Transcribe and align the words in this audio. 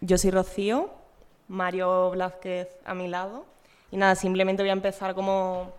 Yo 0.00 0.16
soy 0.16 0.30
Rocío, 0.30 0.90
Mario 1.48 2.10
Blázquez 2.10 2.68
a 2.84 2.94
mi 2.94 3.08
lado. 3.08 3.46
Y 3.90 3.96
nada, 3.96 4.14
simplemente 4.14 4.62
voy 4.62 4.70
a 4.70 4.74
empezar 4.74 5.12
como 5.12 5.72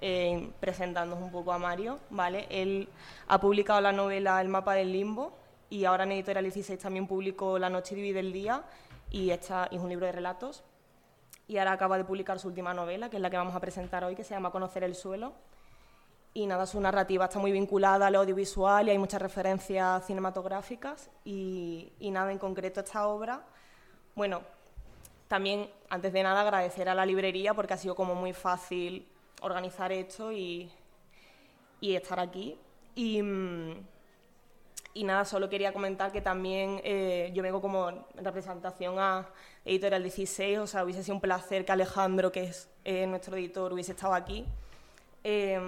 eh, 0.00 0.50
presentándonos 0.58 1.22
un 1.22 1.30
poco 1.30 1.52
a 1.52 1.58
Mario, 1.58 2.00
¿vale? 2.10 2.48
Él 2.50 2.88
ha 3.28 3.40
publicado 3.40 3.80
la 3.80 3.92
novela 3.92 4.40
El 4.40 4.48
mapa 4.48 4.74
del 4.74 4.90
limbo 4.90 5.32
y 5.70 5.84
ahora 5.84 6.02
en 6.02 6.10
Editorial 6.10 6.42
16 6.42 6.76
también 6.80 7.06
publicó 7.06 7.56
La 7.60 7.70
noche 7.70 7.94
divide 7.94 8.18
el 8.18 8.32
día 8.32 8.64
y 9.10 9.30
esta 9.30 9.68
es 9.70 9.78
un 9.78 9.88
libro 9.88 10.06
de 10.06 10.12
relatos. 10.12 10.64
Y 11.46 11.58
ahora 11.58 11.70
acaba 11.70 11.96
de 11.98 12.04
publicar 12.04 12.40
su 12.40 12.48
última 12.48 12.74
novela, 12.74 13.10
que 13.10 13.16
es 13.16 13.22
la 13.22 13.30
que 13.30 13.36
vamos 13.36 13.54
a 13.54 13.60
presentar 13.60 14.02
hoy, 14.02 14.16
que 14.16 14.24
se 14.24 14.34
llama 14.34 14.50
Conocer 14.50 14.82
el 14.82 14.96
suelo. 14.96 15.34
Y 16.34 16.46
nada, 16.46 16.66
su 16.66 16.80
narrativa 16.80 17.26
está 17.26 17.38
muy 17.38 17.52
vinculada 17.52 18.06
al 18.06 18.14
audiovisual 18.14 18.88
y 18.88 18.90
hay 18.90 18.98
muchas 18.98 19.20
referencias 19.20 20.06
cinematográficas. 20.06 21.10
Y, 21.24 21.92
y 22.00 22.10
nada, 22.10 22.32
en 22.32 22.38
concreto 22.38 22.80
esta 22.80 23.06
obra, 23.06 23.44
bueno, 24.14 24.42
también, 25.28 25.70
antes 25.88 26.12
de 26.12 26.22
nada, 26.22 26.42
agradecer 26.42 26.88
a 26.88 26.94
la 26.94 27.06
librería 27.06 27.54
porque 27.54 27.74
ha 27.74 27.76
sido 27.78 27.94
como 27.94 28.14
muy 28.14 28.32
fácil 28.32 29.08
organizar 29.40 29.90
esto 29.90 30.32
y, 30.32 30.70
y 31.80 31.96
estar 31.96 32.20
aquí. 32.20 32.58
Y, 32.94 33.22
mm, 33.22 33.86
y, 34.94 35.04
nada, 35.04 35.24
solo 35.24 35.48
quería 35.48 35.72
comentar 35.72 36.12
que 36.12 36.20
también 36.20 36.80
eh, 36.84 37.30
yo 37.34 37.42
vengo 37.42 37.60
como 37.60 37.88
en 37.88 38.04
representación 38.16 38.98
a 38.98 39.28
Editorial 39.64 40.02
16, 40.02 40.58
o 40.58 40.66
sea, 40.66 40.84
hubiese 40.84 41.02
sido 41.02 41.14
un 41.14 41.20
placer 41.20 41.64
que 41.64 41.72
Alejandro, 41.72 42.30
que 42.30 42.44
es 42.44 42.68
eh, 42.84 43.06
nuestro 43.06 43.36
editor, 43.36 43.72
hubiese 43.72 43.92
estado 43.92 44.14
aquí. 44.14 44.44
Eh, 45.24 45.58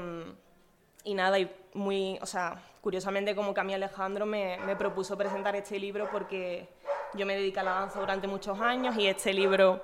y 1.04 1.14
nada, 1.14 1.38
y 1.38 1.54
muy, 1.74 2.18
o 2.20 2.26
sea, 2.26 2.60
curiosamente 2.80 3.36
como 3.36 3.54
que 3.54 3.60
a 3.60 3.64
mí 3.64 3.74
Alejandro 3.74 4.26
me, 4.26 4.58
me 4.66 4.74
propuso 4.76 5.16
presentar 5.16 5.54
este 5.54 5.78
libro 5.78 6.08
porque 6.10 6.68
yo 7.14 7.26
me 7.26 7.36
dedico 7.36 7.60
a 7.60 7.62
la 7.62 7.70
danza 7.72 8.00
durante 8.00 8.26
muchos 8.26 8.60
años 8.60 8.96
y 8.96 9.06
este 9.06 9.32
libro 9.32 9.80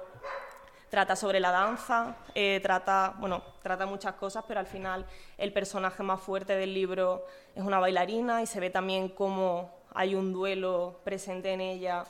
trata 0.91 1.15
sobre 1.15 1.39
la 1.39 1.53
danza, 1.53 2.17
eh, 2.35 2.59
trata, 2.63 3.15
bueno, 3.19 3.43
trata 3.63 3.87
muchas 3.87 4.15
cosas, 4.15 4.45
pero 4.47 4.59
al 4.59 4.67
final 4.67 5.07
el 5.39 5.53
personaje 5.53 6.03
más 6.03 6.21
fuerte 6.21 6.57
del 6.57 6.75
libro 6.75 7.25
es 7.55 7.63
una 7.63 7.79
bailarina 7.79 8.43
y 8.43 8.47
se 8.47 8.59
ve 8.59 8.71
también 8.71 9.09
cómo 9.09 9.73
hay 9.95 10.17
un 10.17 10.33
duelo 10.33 11.01
presente 11.05 11.53
en 11.53 11.61
ella 11.61 12.05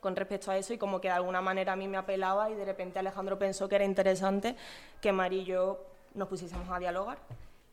con 0.00 0.14
respecto 0.14 0.50
a 0.50 0.58
eso 0.58 0.74
y 0.74 0.78
como 0.78 1.00
que 1.00 1.08
de 1.08 1.14
alguna 1.14 1.40
manera 1.40 1.72
a 1.72 1.76
mí 1.76 1.88
me 1.88 1.96
apelaba 1.96 2.50
y 2.50 2.54
de 2.54 2.64
repente 2.66 2.98
Alejandro 2.98 3.38
pensó 3.38 3.68
que 3.68 3.76
era 3.76 3.84
interesante 3.84 4.56
que 5.00 5.10
Mari 5.10 5.40
y 5.40 5.44
yo 5.44 5.80
nos 6.14 6.28
pusiésemos 6.28 6.68
a 6.70 6.78
dialogar. 6.78 7.18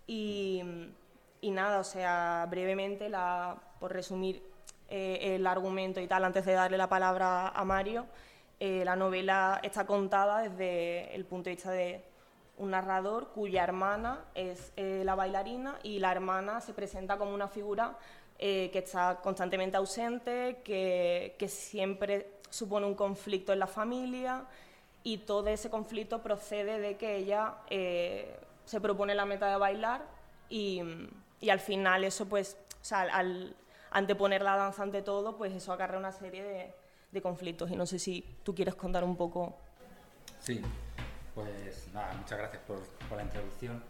Y, 0.07 0.61
y 1.43 1.51
nada, 1.51 1.79
o 1.79 1.83
sea, 1.83 2.47
brevemente, 2.49 3.09
la, 3.09 3.57
por 3.79 3.91
resumir 3.91 4.41
eh, 4.89 5.35
el 5.35 5.45
argumento 5.45 5.99
y 5.99 6.07
tal, 6.07 6.23
antes 6.23 6.45
de 6.45 6.53
darle 6.53 6.77
la 6.77 6.87
palabra 6.87 7.49
a 7.49 7.65
Mario, 7.65 8.05
eh, 8.59 8.83
la 8.85 8.95
novela 8.95 9.59
está 9.61 9.85
contada 9.85 10.41
desde 10.41 11.13
el 11.15 11.25
punto 11.25 11.49
de 11.49 11.55
vista 11.55 11.71
de 11.71 12.01
un 12.57 12.71
narrador 12.71 13.29
cuya 13.29 13.63
hermana 13.63 14.23
es 14.35 14.71
eh, 14.77 15.01
la 15.03 15.15
bailarina 15.15 15.79
y 15.83 15.99
la 15.99 16.11
hermana 16.11 16.61
se 16.61 16.73
presenta 16.73 17.17
como 17.17 17.33
una 17.33 17.47
figura 17.47 17.97
que 18.37 18.71
está 18.73 19.21
constantemente 19.23 19.77
ausente, 19.77 20.59
que, 20.65 21.35
que, 21.39 21.47
siempre 21.47 22.27
supone 22.49 22.85
un 22.85 22.93
conflicto 22.93 23.53
en 23.53 23.59
la 23.59 23.67
familia 23.67 24.43
y 25.01 25.19
todo 25.19 25.47
ese 25.47 25.69
conflicto 25.69 26.21
procede 26.21 26.77
de 26.79 26.97
que 26.97 27.15
ella 27.15 27.55
se 28.66 28.81
propone 28.81 29.16
la 29.16 29.25
meta 29.25 29.50
de 29.50 29.58
bailar 29.58 30.06
y, 30.50 30.81
y 31.39 31.50
al 31.50 31.59
final 31.59 32.03
eso 32.03 32.28
pues, 32.28 32.58
o 32.81 32.86
sea, 32.86 33.02
al, 33.02 33.55
anteponer 33.94 34.42
la 34.42 34.58
danza 34.58 34.83
ante 34.83 35.02
todo, 35.02 35.38
pues 35.38 35.53
eso 35.53 35.72
acarrea 35.72 36.00
una 36.00 36.11
serie 36.11 36.44
de, 36.44 36.73
de 37.11 37.22
conflictos. 37.22 37.72
Y 37.72 37.75
no 37.75 37.86
sé 37.86 38.00
si 38.00 38.38
tú 38.44 38.53
quieres 38.53 38.75
contar 38.75 39.03
un 39.03 39.16
poco. 39.16 39.55
Sí, 40.39 40.61
pues 41.33 41.88
nada, 41.94 42.14
muchas 42.14 42.38
gracias 42.39 42.61
por, 42.64 42.80
por 43.08 43.17
la 43.17 43.23
introducción. 43.23 43.81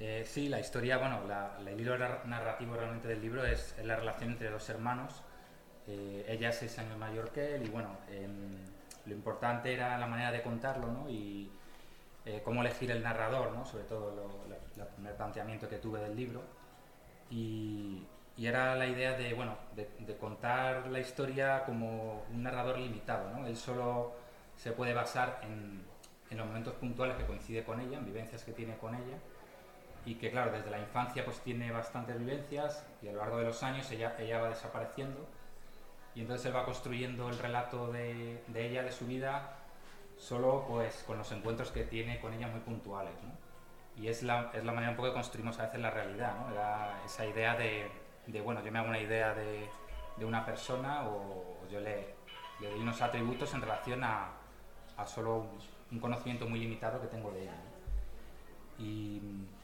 Eh, 0.00 0.24
sí, 0.26 0.48
la 0.48 0.60
historia, 0.60 0.98
bueno, 0.98 1.24
la, 1.26 1.56
el 1.58 1.80
hilo 1.80 1.96
narrativo 1.98 2.74
realmente 2.74 3.08
del 3.08 3.20
libro 3.20 3.44
es, 3.44 3.74
la 3.82 3.96
relación 3.96 4.30
entre 4.30 4.50
dos 4.50 4.68
hermanos. 4.68 5.22
Eh, 5.86 6.26
ella 6.28 6.50
es 6.50 6.56
seis 6.56 6.78
años 6.78 6.98
mayor 6.98 7.30
que 7.30 7.54
él 7.54 7.66
y 7.66 7.70
bueno, 7.70 7.96
lo 9.06 9.14
importante 9.14 9.72
era 9.72 9.96
la 9.96 10.06
manera 10.06 10.30
de 10.30 10.42
contarlo 10.42 10.88
¿no? 10.88 11.08
Eh, 12.28 12.42
cómo 12.44 12.60
elegir 12.60 12.90
el 12.90 13.02
narrador, 13.02 13.52
¿no? 13.52 13.64
sobre 13.64 13.84
todo 13.84 14.12
el 14.76 14.86
primer 14.86 15.16
planteamiento 15.16 15.66
que 15.66 15.78
tuve 15.78 15.98
del 16.00 16.14
libro. 16.14 16.42
Y, 17.30 18.06
y 18.36 18.46
era 18.46 18.74
la 18.74 18.86
idea 18.86 19.16
de, 19.16 19.32
bueno, 19.32 19.56
de, 19.74 20.16
contar 20.16 20.88
la 20.88 21.00
historia 21.00 21.64
como 21.64 22.24
un 22.30 22.42
narrador 22.42 22.78
limitado, 22.78 23.30
¿no? 23.30 23.46
Él 23.46 23.56
solo 23.56 24.12
se 24.56 24.72
puede 24.72 24.92
basar 24.92 25.40
en, 25.42 25.82
en, 26.30 26.36
los 26.36 26.46
momentos 26.46 26.74
puntuales 26.74 27.16
que 27.16 27.24
coincide 27.24 27.64
con 27.64 27.80
ella, 27.80 27.96
en 27.96 28.04
vivencias 28.04 28.44
que 28.44 28.52
tiene 28.52 28.76
con 28.76 28.94
ella, 28.94 29.16
y 30.04 30.16
que 30.16 30.30
claro, 30.30 30.52
desde 30.52 30.70
la 30.70 30.78
infancia 30.78 31.24
pues 31.24 31.40
tiene 31.40 31.70
bastantes 31.72 32.18
vivencias 32.18 32.86
y 33.02 33.08
a 33.08 33.12
lo 33.12 33.18
largo 33.18 33.38
de 33.38 33.44
los 33.44 33.62
años 33.62 33.90
ella, 33.90 34.14
ella 34.18 34.40
va 34.40 34.50
desapareciendo 34.50 35.26
y 36.14 36.20
entonces 36.20 36.46
él 36.46 36.56
va 36.56 36.64
construyendo 36.64 37.28
el 37.28 37.38
relato 37.38 37.90
de, 37.90 38.42
de 38.46 38.66
ella, 38.66 38.82
de 38.82 38.92
su 38.92 39.06
vida, 39.06 39.56
solo 40.18 40.64
pues 40.68 41.04
con 41.06 41.18
los 41.18 41.30
encuentros 41.32 41.70
que 41.70 41.84
tiene 41.84 42.20
con 42.20 42.34
ella 42.34 42.48
muy 42.48 42.60
puntuales. 42.60 43.14
Y 43.96 44.08
es 44.08 44.22
la, 44.22 44.50
es 44.54 44.64
la 44.64 44.72
manera 44.72 44.90
un 44.90 44.96
poco 44.96 45.08
que 45.08 45.14
construimos 45.14 45.58
a 45.58 45.64
veces 45.64 45.80
la 45.80 45.90
realidad, 45.90 46.34
esa 47.04 47.26
idea 47.26 47.56
de 47.56 47.90
bueno, 48.42 48.62
yo 48.62 48.70
me 48.70 48.78
hago 48.78 48.88
una 48.88 49.00
idea 49.00 49.34
de, 49.34 49.68
de 50.16 50.24
una 50.24 50.44
persona 50.44 51.08
o 51.08 51.66
yo 51.70 51.80
le, 51.80 52.14
le, 52.60 52.70
doy 52.70 52.80
unos 52.80 53.00
atributos 53.00 53.52
en 53.54 53.62
relación 53.62 54.04
a, 54.04 54.32
a 54.96 55.06
solo 55.06 55.46
un, 55.90 55.98
conocimiento 55.98 56.46
muy 56.46 56.60
limitado 56.60 57.00
que 57.00 57.06
tengo 57.06 57.30
de 57.32 57.42
ella. 57.42 57.54
Y, 58.78 59.20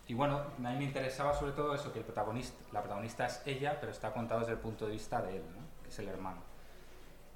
y, 0.09 0.15
bueno, 0.15 0.39
a 0.39 0.71
mí 0.71 0.77
me 0.79 0.85
interesaba 0.85 1.35
sobre 1.35 1.53
todo 1.53 1.75
eso, 1.75 1.93
que 1.93 1.99
el 2.01 2.05
protagonista, 2.05 2.57
la 2.73 2.81
protagonista 2.81 3.27
es 3.27 3.43
ella, 3.47 3.77
pero 3.79 3.93
está 3.93 4.13
contado 4.13 4.41
desde 4.41 4.53
el 4.53 4.59
punto 4.59 4.87
de 4.87 4.93
vista 4.93 5.21
de 5.23 5.37
él, 5.37 5.43
que 5.83 5.91
es 5.91 5.99
el 5.99 6.09
hermano. 6.09 6.43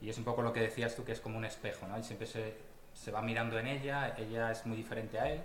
Y 0.00 0.09
es 0.09 0.19
un 0.19 0.25
poco 0.25 0.43
lo 0.43 0.53
que 0.53 0.61
decías 0.61 0.97
tú, 0.97 1.05
que 1.05 1.12
es 1.12 1.21
como 1.21 1.37
un 1.39 1.45
espejo, 1.45 1.87
¿no? 1.87 1.99
Y 1.99 2.03
siempre 2.03 2.27
se, 2.27 2.56
se 2.98 3.12
va 3.12 3.22
mirando 3.22 3.59
en 3.59 3.69
ella, 3.69 4.14
ella 4.19 4.50
es 4.50 4.66
muy 4.66 4.76
diferente 4.76 5.20
a 5.20 5.31
él, 5.31 5.41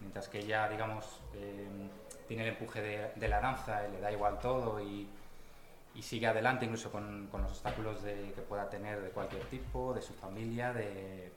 mientras 0.00 0.28
que 0.28 0.38
ella, 0.38 0.68
digamos, 0.68 1.20
eh, 1.34 1.66
tiene 2.28 2.44
el 2.44 2.50
empuje 2.50 2.80
de, 2.80 3.10
de, 3.16 3.28
la 3.28 3.40
danza, 3.40 3.82
le 3.88 4.00
da 4.00 4.12
igual 4.12 4.38
todo 4.38 4.80
y, 4.80 5.08
y 5.94 6.02
sigue 6.02 6.28
adelante 6.28 6.64
incluso 6.64 6.92
con, 6.92 7.26
con 7.30 7.42
los 7.42 7.50
obstáculos 7.50 8.02
de, 8.02 8.32
que 8.34 8.40
pueda 8.42 8.70
tener 8.70 9.00
de 9.00 9.10
cualquier 9.10 9.42
tipo, 9.44 9.94
de 9.94 10.00
su 10.00 10.14
familia, 10.14 10.72
de, 10.72 11.32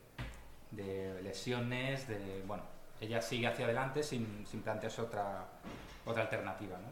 de 0.69 1.19
lesiones, 1.23 2.07
de, 2.07 2.43
bueno, 2.45 2.63
ella 3.01 3.19
sigue 3.21 3.47
hacia 3.47 3.65
adelante 3.65 4.03
sin, 4.03 4.45
sin 4.45 4.61
plantearse 4.61 5.01
otra, 5.01 5.45
otra 6.05 6.23
alternativa, 6.23 6.77
¿no? 6.77 6.89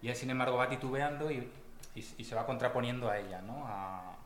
Y 0.00 0.08
él, 0.08 0.16
sin 0.16 0.30
embargo, 0.30 0.56
va 0.56 0.68
titubeando 0.68 1.30
y, 1.30 1.50
y, 1.94 1.98
y 2.16 2.24
se 2.24 2.34
va 2.34 2.46
contraponiendo 2.46 3.10
a 3.10 3.18
ella, 3.18 3.42
¿no? 3.42 3.66
A, 3.66 4.16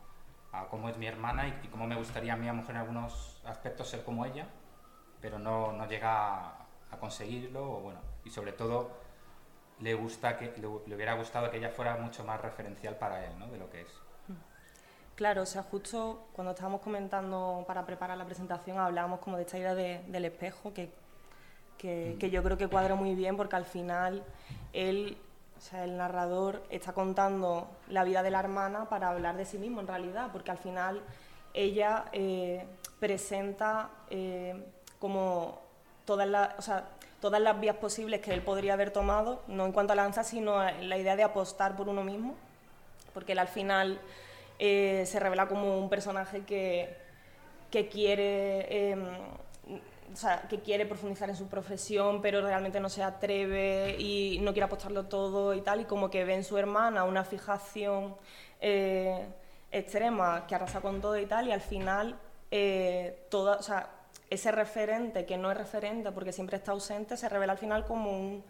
a 0.53 0.67
cómo 0.67 0.87
es 0.87 0.97
mi 0.97 1.07
hermana 1.07 1.47
y, 1.47 1.59
y, 1.65 1.67
cómo 1.67 1.85
me 1.85 1.95
gustaría 1.95 2.33
a 2.33 2.37
mí, 2.37 2.47
a 2.47 2.53
mujer, 2.53 2.75
en 2.75 2.81
algunos 2.81 3.32
aspectos 3.45 3.89
ser 3.89 4.03
como 4.03 4.25
ella, 4.25 4.47
pero 5.21 5.39
no, 5.39 5.71
no 5.71 5.87
llega 5.87 6.11
a, 6.11 6.67
a 6.91 6.97
conseguirlo, 6.99 7.63
o 7.63 7.79
bueno, 7.79 7.99
y 8.23 8.29
sobre 8.29 8.53
todo 8.53 8.91
le, 9.79 9.93
gusta 9.93 10.37
que, 10.37 10.45
le, 10.57 10.67
le, 10.87 10.95
hubiera 10.95 11.13
gustado 11.13 11.49
que 11.51 11.57
ella 11.57 11.69
fuera 11.69 11.97
mucho 11.97 12.23
más 12.23 12.41
referencial 12.41 12.95
para 12.97 13.25
él, 13.25 13.37
¿no? 13.39 13.47
De 13.47 13.57
lo 13.57 13.69
que 13.69 13.81
es. 13.81 13.87
Claro, 15.15 15.43
o 15.43 15.45
sea, 15.45 15.61
justo 15.63 16.27
cuando 16.33 16.51
estábamos 16.51 16.81
comentando 16.81 17.63
para 17.67 17.85
preparar 17.85 18.17
la 18.17 18.25
presentación 18.25 18.79
hablábamos 18.79 19.19
como 19.19 19.37
de 19.37 19.43
esta 19.43 19.59
idea 19.59 19.75
de, 19.75 20.01
del 20.07 20.25
espejo 20.25 20.73
que, 20.73 20.91
que, 21.77 22.13
mm. 22.15 22.19
que, 22.19 22.31
yo 22.31 22.41
creo 22.41 22.57
que 22.57 22.67
cuadra 22.67 22.95
muy 22.95 23.13
bien 23.13 23.37
porque 23.37 23.55
al 23.55 23.65
final 23.65 24.23
él, 24.73 25.17
o 25.55 25.61
sea, 25.61 25.83
el 25.83 25.97
narrador 25.97 26.63
está 26.71 26.93
contando 26.93 27.69
la 27.89 28.03
vida 28.03 28.23
de 28.23 28.31
la 28.31 28.39
hermana 28.39 28.89
para 28.89 29.09
hablar 29.09 29.37
de 29.37 29.45
sí 29.45 29.59
mismo 29.59 29.81
en 29.81 29.87
realidad, 29.87 30.29
porque 30.31 30.49
al 30.49 30.57
final 30.57 31.03
ella 31.53 32.05
eh, 32.11 32.65
presenta 32.99 33.89
eh, 34.09 34.55
como 34.99 35.61
todas 36.05 36.27
las, 36.27 36.71
todas 37.19 37.41
las 37.41 37.59
vías 37.59 37.75
posibles 37.77 38.21
que 38.21 38.33
él 38.33 38.41
podría 38.41 38.73
haber 38.73 38.91
tomado, 38.91 39.43
no 39.47 39.65
en 39.65 39.71
cuanto 39.71 39.93
a 39.93 39.95
la 39.95 40.03
danza, 40.03 40.23
sino 40.23 40.63
la 40.63 40.97
idea 40.97 41.15
de 41.15 41.23
apostar 41.23 41.75
por 41.75 41.87
uno 41.89 42.03
mismo, 42.03 42.35
porque 43.13 43.33
él 43.33 43.39
al 43.39 43.47
final 43.47 43.99
eh, 44.59 45.03
se 45.05 45.19
revela 45.19 45.47
como 45.47 45.77
un 45.77 45.89
personaje 45.89 46.43
que, 46.45 46.95
que 47.71 47.87
quiere... 47.87 48.97
Sea, 50.15 50.43
que 50.47 50.59
quiere 50.59 50.85
profundizar 50.85 51.27
en 51.31 51.35
su 51.35 51.47
profesión, 51.47 52.21
pero 52.21 52.39
realmente 52.39 52.79
no 52.79 52.87
se 52.87 53.01
atreve 53.01 53.95
y 53.97 54.37
no 54.43 54.51
quiere 54.51 54.65
apostarlo 54.65 55.05
todo 55.05 55.55
y 55.55 55.61
tal, 55.61 55.81
y 55.81 55.85
como 55.85 56.11
que 56.11 56.23
ve 56.23 56.35
en 56.35 56.43
su 56.43 56.55
hermana 56.55 57.03
una 57.03 57.23
fijación 57.23 58.15
extrema 59.73 60.45
que 60.47 60.55
arrasa 60.55 60.79
con 60.79 61.01
todo 61.01 61.17
y 61.17 61.25
tal, 61.25 61.47
y 61.47 61.51
al 61.51 61.61
final 61.61 62.17
eh, 62.51 63.25
toda, 63.29 63.57
o 63.57 63.63
sea, 63.63 63.89
ese 64.29 64.51
referente 64.51 65.25
que 65.25 65.37
no 65.37 65.51
es 65.51 65.57
referente 65.57 66.11
porque 66.11 66.31
siempre 66.31 66.57
está 66.57 66.71
ausente 66.71 67.17
se 67.17 67.27
revela 67.27 67.53
al 67.53 67.59
final 67.59 67.85
como 67.85 68.17
un, 68.17 68.43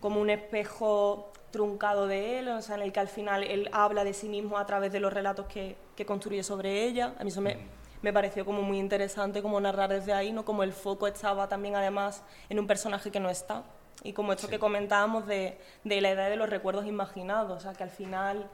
como 0.00 0.20
un 0.20 0.30
espejo 0.30 1.32
truncado 1.50 2.06
de 2.06 2.38
él, 2.38 2.48
o 2.48 2.62
sea, 2.62 2.76
en 2.76 2.82
el 2.82 2.92
que 2.92 3.00
al 3.00 3.08
final 3.08 3.44
él 3.44 3.68
habla 3.72 4.04
de 4.04 4.14
sí 4.14 4.28
mismo 4.28 4.58
a 4.58 4.66
través 4.66 4.92
de 4.92 5.00
los 5.00 5.12
relatos 5.12 5.46
que, 5.46 5.76
que 5.96 6.06
construye 6.06 6.42
sobre 6.42 6.84
ella. 6.84 7.14
A 7.18 7.24
mí 7.24 7.30
eso 7.30 7.40
me, 7.40 7.58
me, 8.00 8.12
pareció 8.12 8.44
como 8.44 8.62
muy 8.62 8.78
interesante 8.78 9.42
como 9.42 9.60
narrar 9.60 9.90
desde 9.90 10.12
ahí, 10.12 10.32
¿no? 10.32 10.44
Como 10.44 10.62
el 10.62 10.72
foco 10.72 11.06
estaba 11.06 11.48
también 11.48 11.76
además 11.76 12.24
en 12.48 12.58
un 12.58 12.66
personaje 12.66 13.10
que 13.10 13.20
no 13.20 13.28
está. 13.28 13.64
Y 14.02 14.14
como 14.14 14.32
esto 14.32 14.48
que 14.48 14.58
comentábamos 14.58 15.26
de, 15.26 15.58
de, 15.84 16.00
la 16.00 16.10
edad 16.10 16.30
de 16.30 16.36
los 16.36 16.48
recuerdos 16.48 16.86
imaginados, 16.86 17.58
o 17.58 17.60
sea, 17.60 17.72
que 17.74 17.84
al 17.84 17.90
final 17.90 18.48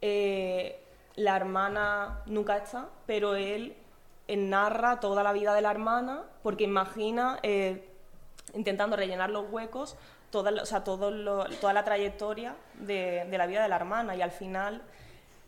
eh, 0.00 0.80
la 1.18 1.36
hermana 1.36 2.22
nunca 2.26 2.56
está, 2.56 2.88
pero 3.04 3.34
él, 3.34 3.76
narra 4.28 5.00
toda 5.00 5.22
la 5.22 5.32
vida 5.32 5.52
de 5.54 5.62
la 5.62 5.70
hermana 5.70 6.22
porque 6.42 6.64
imagina, 6.64 7.40
eh, 7.42 7.88
intentando 8.54 8.94
rellenar 8.94 9.30
los 9.30 9.50
huecos, 9.50 9.96
toda, 10.30 10.52
la 10.52 11.84
trayectoria 11.84 12.54
de, 12.74 13.26
la 13.30 13.46
vida 13.46 13.62
de 13.62 13.68
la 13.68 13.76
hermana. 13.76 14.16
Y 14.16 14.22
al 14.22 14.30
final... 14.30 14.82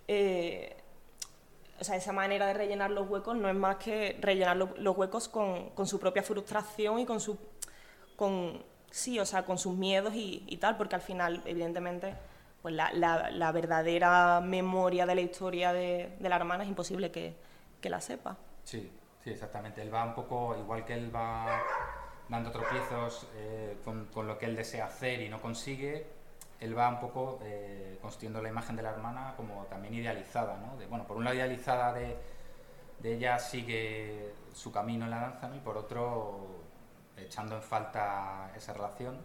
Eh, 0.09 0.77
esa 1.81 2.13
manera 2.13 2.47
de 2.47 2.53
rellenar 2.53 2.91
los 2.91 3.09
huecos 3.09 3.35
no 3.35 3.49
es 3.49 3.55
más 3.55 3.77
que 3.77 4.19
rellenar 4.21 4.55
los 4.59 4.97
huecos 4.99 5.31
con, 5.31 5.73
su 5.87 5.99
propia 5.99 6.23
frustración 6.23 6.99
y 6.99 7.07
con 7.07 7.21
sus 7.21 7.39
miedos 9.77 10.13
y 10.15 10.59
tal, 10.59 10.77
porque 10.77 10.97
al 10.97 11.01
final, 11.01 11.41
evidentemente, 11.47 12.15
pues 12.63 12.75
la, 12.75 12.93
la, 12.93 13.31
la, 13.31 13.53
verdadera 13.53 14.41
memoria 14.41 15.07
de 15.07 15.15
la 15.15 15.21
historia 15.21 15.73
de, 15.73 16.17
de 16.19 16.29
la 16.29 16.37
hermana 16.37 16.65
es 16.65 16.69
imposible 16.69 17.11
que, 17.11 17.35
que, 17.81 17.89
la 17.89 18.01
sepa. 18.01 18.37
Sí, 18.65 18.91
sí, 19.25 19.31
exactamente. 19.31 19.81
Él 19.81 19.93
va 19.93 20.05
un 20.05 20.15
poco, 20.15 20.57
igual 20.59 20.85
que 20.85 20.95
él 20.95 21.15
va 21.15 21.63
dando 22.29 22.51
tropiezos 22.51 23.27
eh, 23.35 23.79
con, 23.85 24.07
con, 24.07 24.27
lo 24.27 24.39
que 24.39 24.47
él 24.47 24.57
desea 24.57 24.87
hacer 24.87 25.23
y 25.23 25.29
no 25.29 25.41
consigue, 25.41 26.07
él 26.61 26.77
va 26.77 26.89
un 26.89 27.01
poco 27.01 27.41
eh, 27.43 27.99
construyendo 28.03 28.43
la 28.43 28.51
imagen 28.51 28.77
de 28.77 28.83
la 28.83 28.91
hermana 28.91 29.35
como 29.37 29.65
también 29.65 29.95
idealizada, 29.95 30.59
¿no? 30.59 30.77
De, 30.77 30.87
bueno, 30.87 31.07
por 31.07 31.17
un 31.17 31.25
lado 31.25 31.37
idealizada 31.37 31.93
de, 31.95 32.17
de, 33.01 33.15
ella 33.15 33.39
sigue 33.39 34.35
su 34.53 34.71
camino 34.71 35.07
en 35.07 35.11
la 35.11 35.21
danza 35.21 35.49
¿no? 35.49 35.57
y 35.57 35.61
por 35.61 35.79
otro 35.79 36.61
echando 37.17 37.57
en 37.57 37.63
falta 37.63 38.53
esa 38.55 38.75
relación 38.75 39.19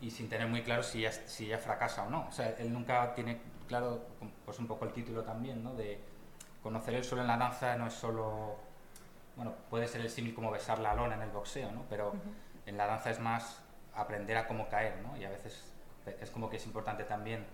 y 0.00 0.10
sin 0.10 0.28
tener 0.28 0.46
muy 0.46 0.62
claro 0.62 0.82
si 0.82 1.00
ella, 1.00 1.12
si 1.12 1.46
ella 1.46 1.58
fracasa 1.58 2.04
o 2.04 2.10
no. 2.10 2.26
O 2.28 2.32
sea, 2.32 2.50
él 2.58 2.72
nunca 2.72 3.14
tiene 3.14 3.40
claro, 3.66 4.06
pues 4.44 4.58
un 4.58 4.66
poco 4.66 4.84
el 4.84 4.92
título 4.92 5.22
también, 5.22 5.62
¿no? 5.62 5.74
De 5.74 6.00
conocer 6.62 6.94
el 6.94 7.04
suelo 7.04 7.22
en 7.22 7.28
la 7.28 7.36
danza 7.36 7.76
no 7.76 7.86
es 7.86 7.94
solo, 7.94 8.56
bueno, 9.36 9.54
puede 9.70 9.86
ser 9.86 10.00
el 10.00 10.10
símil 10.10 10.34
como 10.34 10.50
besar 10.50 10.78
la 10.80 10.94
lona 10.94 11.14
en 11.14 11.22
el 11.22 11.30
boxeo, 11.30 11.70
¿no? 11.70 11.84
Pero 11.88 12.12
en 12.66 12.76
la 12.76 12.86
danza 12.86 13.10
es 13.10 13.20
más 13.20 13.60
aprender 13.94 14.36
a 14.36 14.48
cómo 14.48 14.68
caer, 14.68 14.98
¿no? 15.02 15.16
Y 15.16 15.24
a 15.24 15.30
veces 15.30 15.72
es 16.20 16.30
como 16.30 16.48
que 16.48 16.56
es 16.56 16.66
importante 16.66 17.04
también, 17.04 17.44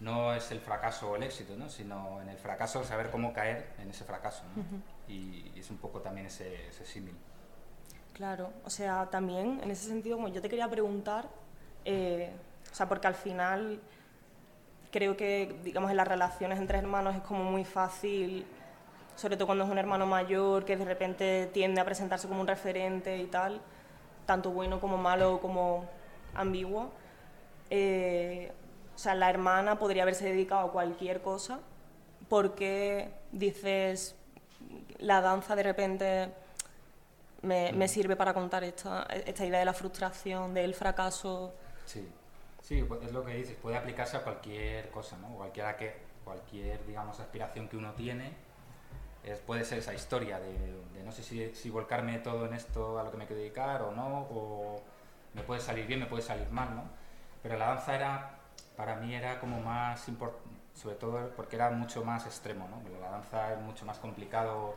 no 0.00 0.34
es 0.34 0.50
el 0.50 0.60
fracaso 0.60 1.10
o 1.10 1.16
el 1.16 1.22
éxito, 1.22 1.56
¿no? 1.56 1.68
Sino 1.68 2.20
en 2.22 2.28
el 2.28 2.38
fracaso 2.38 2.84
saber 2.84 3.10
cómo 3.10 3.32
caer 3.32 3.74
en 3.78 3.90
ese 3.90 4.04
fracaso, 4.04 4.42
¿no? 4.54 4.62
y, 5.08 5.52
y, 5.54 5.60
es 5.60 5.70
un 5.70 5.78
poco 5.78 6.00
también 6.00 6.26
ese, 6.26 6.68
ese 6.68 6.84
símil. 6.84 7.16
Claro, 8.12 8.50
o 8.64 8.70
sea, 8.70 9.08
también 9.10 9.60
en 9.62 9.70
ese 9.70 9.88
sentido, 9.88 10.16
como 10.16 10.28
yo 10.28 10.40
te 10.40 10.48
quería 10.48 10.68
preguntar, 10.68 11.28
eh, 11.86 12.30
o 12.70 12.74
sea, 12.74 12.88
porque 12.88 13.06
al 13.06 13.14
final 13.14 13.80
creo 14.90 15.16
que, 15.16 15.56
digamos, 15.62 15.90
en 15.90 15.96
las 15.96 16.08
relaciones 16.08 16.58
entre 16.58 16.78
hermanos 16.78 17.14
es 17.14 17.22
como 17.22 17.44
muy 17.44 17.64
fácil, 17.64 18.44
sobre 19.14 19.36
todo 19.36 19.46
cuando 19.46 19.64
es 19.64 19.70
un 19.70 19.78
hermano 19.78 20.04
mayor, 20.04 20.64
que 20.64 20.76
de 20.76 20.84
repente 20.84 21.48
tiende 21.54 21.80
a 21.80 21.84
presentarse 21.84 22.26
como 22.28 22.40
un 22.40 22.46
referente 22.48 23.16
y 23.18 23.26
tal, 23.26 23.60
tanto 24.26 24.50
bueno 24.50 24.80
como 24.80 24.98
malo 24.98 25.40
como 25.40 25.88
ambiguo. 26.34 26.90
Eh, 27.70 28.50
o 28.94 28.98
sea, 28.98 29.14
la 29.14 29.30
hermana 29.30 29.78
podría 29.78 30.02
haberse 30.02 30.24
dedicado 30.24 30.66
a 30.68 30.72
cualquier 30.72 31.22
cosa, 31.22 31.60
porque 32.28 33.10
dices, 33.30 34.16
la 34.98 35.20
danza 35.20 35.54
de 35.54 35.62
repente 35.62 36.30
me, 37.42 37.72
me 37.72 37.86
sirve 37.86 38.16
para 38.16 38.34
contar 38.34 38.64
esta, 38.64 39.04
esta 39.04 39.46
idea 39.46 39.60
de 39.60 39.64
la 39.64 39.72
frustración, 39.72 40.52
del 40.52 40.74
fracaso 40.74 41.54
Sí, 41.86 42.06
sí, 42.60 42.82
pues 42.82 43.02
es 43.04 43.12
lo 43.12 43.24
que 43.24 43.34
dices, 43.34 43.56
puede 43.56 43.76
aplicarse 43.76 44.16
a 44.16 44.22
cualquier 44.22 44.90
cosa, 44.90 45.16
¿no? 45.18 45.28
Cualquiera 45.28 45.76
que, 45.76 45.94
cualquier, 46.24 46.84
digamos, 46.84 47.18
aspiración 47.20 47.68
que 47.68 47.76
uno 47.76 47.92
tiene, 47.94 48.32
puede 49.46 49.64
ser 49.64 49.78
esa 49.78 49.94
historia 49.94 50.38
de, 50.38 50.52
de 50.94 51.02
no 51.04 51.10
sé 51.12 51.22
si, 51.22 51.54
si, 51.54 51.70
volcarme 51.70 52.18
todo 52.18 52.46
en 52.46 52.54
esto 52.54 52.98
a 52.98 53.04
lo 53.04 53.10
que 53.10 53.16
me 53.16 53.26
quiero 53.26 53.40
dedicar 53.40 53.82
o 53.82 53.92
no, 53.92 54.26
o 54.30 54.82
me 55.34 55.42
puede 55.42 55.60
salir 55.60 55.86
bien, 55.86 56.00
me 56.00 56.06
puede 56.06 56.22
salir 56.22 56.48
mal, 56.50 56.74
¿no? 56.74 56.84
Pero 57.42 57.56
la 57.56 57.68
danza 57.68 57.94
era, 57.94 58.38
para 58.76 58.96
mí 58.96 59.14
era 59.14 59.40
como 59.40 59.60
más 59.60 60.08
importante, 60.08 60.48
sobre 60.74 60.96
todo 60.96 61.30
porque 61.36 61.56
era 61.56 61.70
mucho 61.70 62.04
más 62.04 62.26
extremo, 62.26 62.68
¿no? 62.68 62.82
La 63.00 63.10
danza 63.10 63.52
es 63.52 63.60
mucho 63.60 63.84
más 63.84 63.98
complicado 63.98 64.76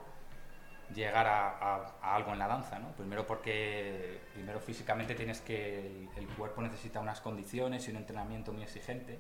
llegar 0.94 1.28
a, 1.28 1.50
a, 1.58 1.96
a, 2.02 2.16
algo 2.16 2.34
en 2.34 2.40
la 2.40 2.48
danza, 2.48 2.80
¿no? 2.80 2.92
Primero 2.94 3.26
porque 3.26 4.22
primero 4.34 4.60
físicamente 4.60 5.16
tienes 5.16 5.42
que 5.42 5.80
el, 5.80 6.10
el, 6.18 6.28
cuerpo 6.30 6.62
necesita 6.62 7.00
unas 7.00 7.22
condiciones 7.22 7.88
y 7.88 7.92
un 7.92 7.98
entrenamiento 7.98 8.52
muy 8.52 8.64
exigente 8.64 9.20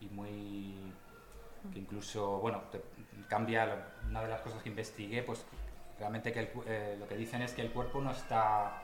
y 0.00 0.08
muy 0.08 0.92
que 1.72 1.78
incluso 1.78 2.38
bueno 2.38 2.62
te, 2.70 2.80
cambia 3.28 3.88
una 4.08 4.22
de 4.22 4.28
las 4.28 4.40
cosas 4.40 4.62
que 4.62 4.68
investigué 4.68 5.22
pues 5.22 5.44
realmente 5.98 6.32
que 6.32 6.40
el, 6.40 6.50
eh, 6.66 6.96
lo 6.98 7.08
que 7.08 7.16
dicen 7.16 7.42
es 7.42 7.52
que 7.52 7.62
el 7.62 7.72
cuerpo 7.72 8.00
no 8.00 8.12
está 8.12 8.82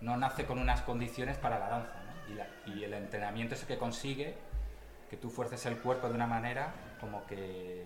no 0.00 0.16
nace 0.16 0.44
con 0.44 0.58
unas 0.58 0.82
condiciones 0.82 1.38
para 1.38 1.58
la 1.58 1.68
danza 1.68 2.02
¿no? 2.04 2.32
y, 2.32 2.36
la, 2.36 2.46
y 2.66 2.84
el 2.84 2.94
entrenamiento 2.94 3.54
es 3.54 3.62
el 3.62 3.68
que 3.68 3.78
consigue 3.78 4.34
que 5.08 5.16
tú 5.16 5.30
fuerces 5.30 5.64
el 5.66 5.78
cuerpo 5.78 6.08
de 6.08 6.14
una 6.14 6.26
manera 6.26 6.74
como 7.00 7.26
que, 7.26 7.84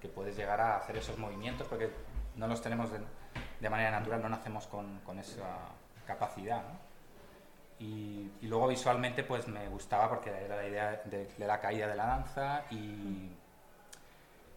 que 0.00 0.08
puedes 0.08 0.36
llegar 0.36 0.60
a 0.60 0.76
hacer 0.76 0.96
esos 0.96 1.18
movimientos 1.18 1.66
porque 1.68 1.90
no 2.36 2.46
los 2.46 2.60
tenemos 2.60 2.90
de, 2.90 3.00
de 3.60 3.70
manera 3.70 3.90
natural, 3.90 4.22
no 4.22 4.28
nacemos 4.28 4.66
con, 4.66 5.00
con 5.00 5.18
esa 5.18 5.68
capacidad. 6.06 6.62
Y, 7.78 8.30
luego 8.42 8.68
visualmente 8.68 9.22
pues 9.22 9.48
me 9.48 9.66
gustaba 9.68 10.08
porque 10.08 10.30
era 10.30 10.56
la 10.56 10.66
idea 10.66 11.02
de, 11.04 11.28
la 11.38 11.60
caída 11.60 11.86
de 11.86 11.94
la 11.94 12.06
danza 12.06 12.64
y, 12.70 13.30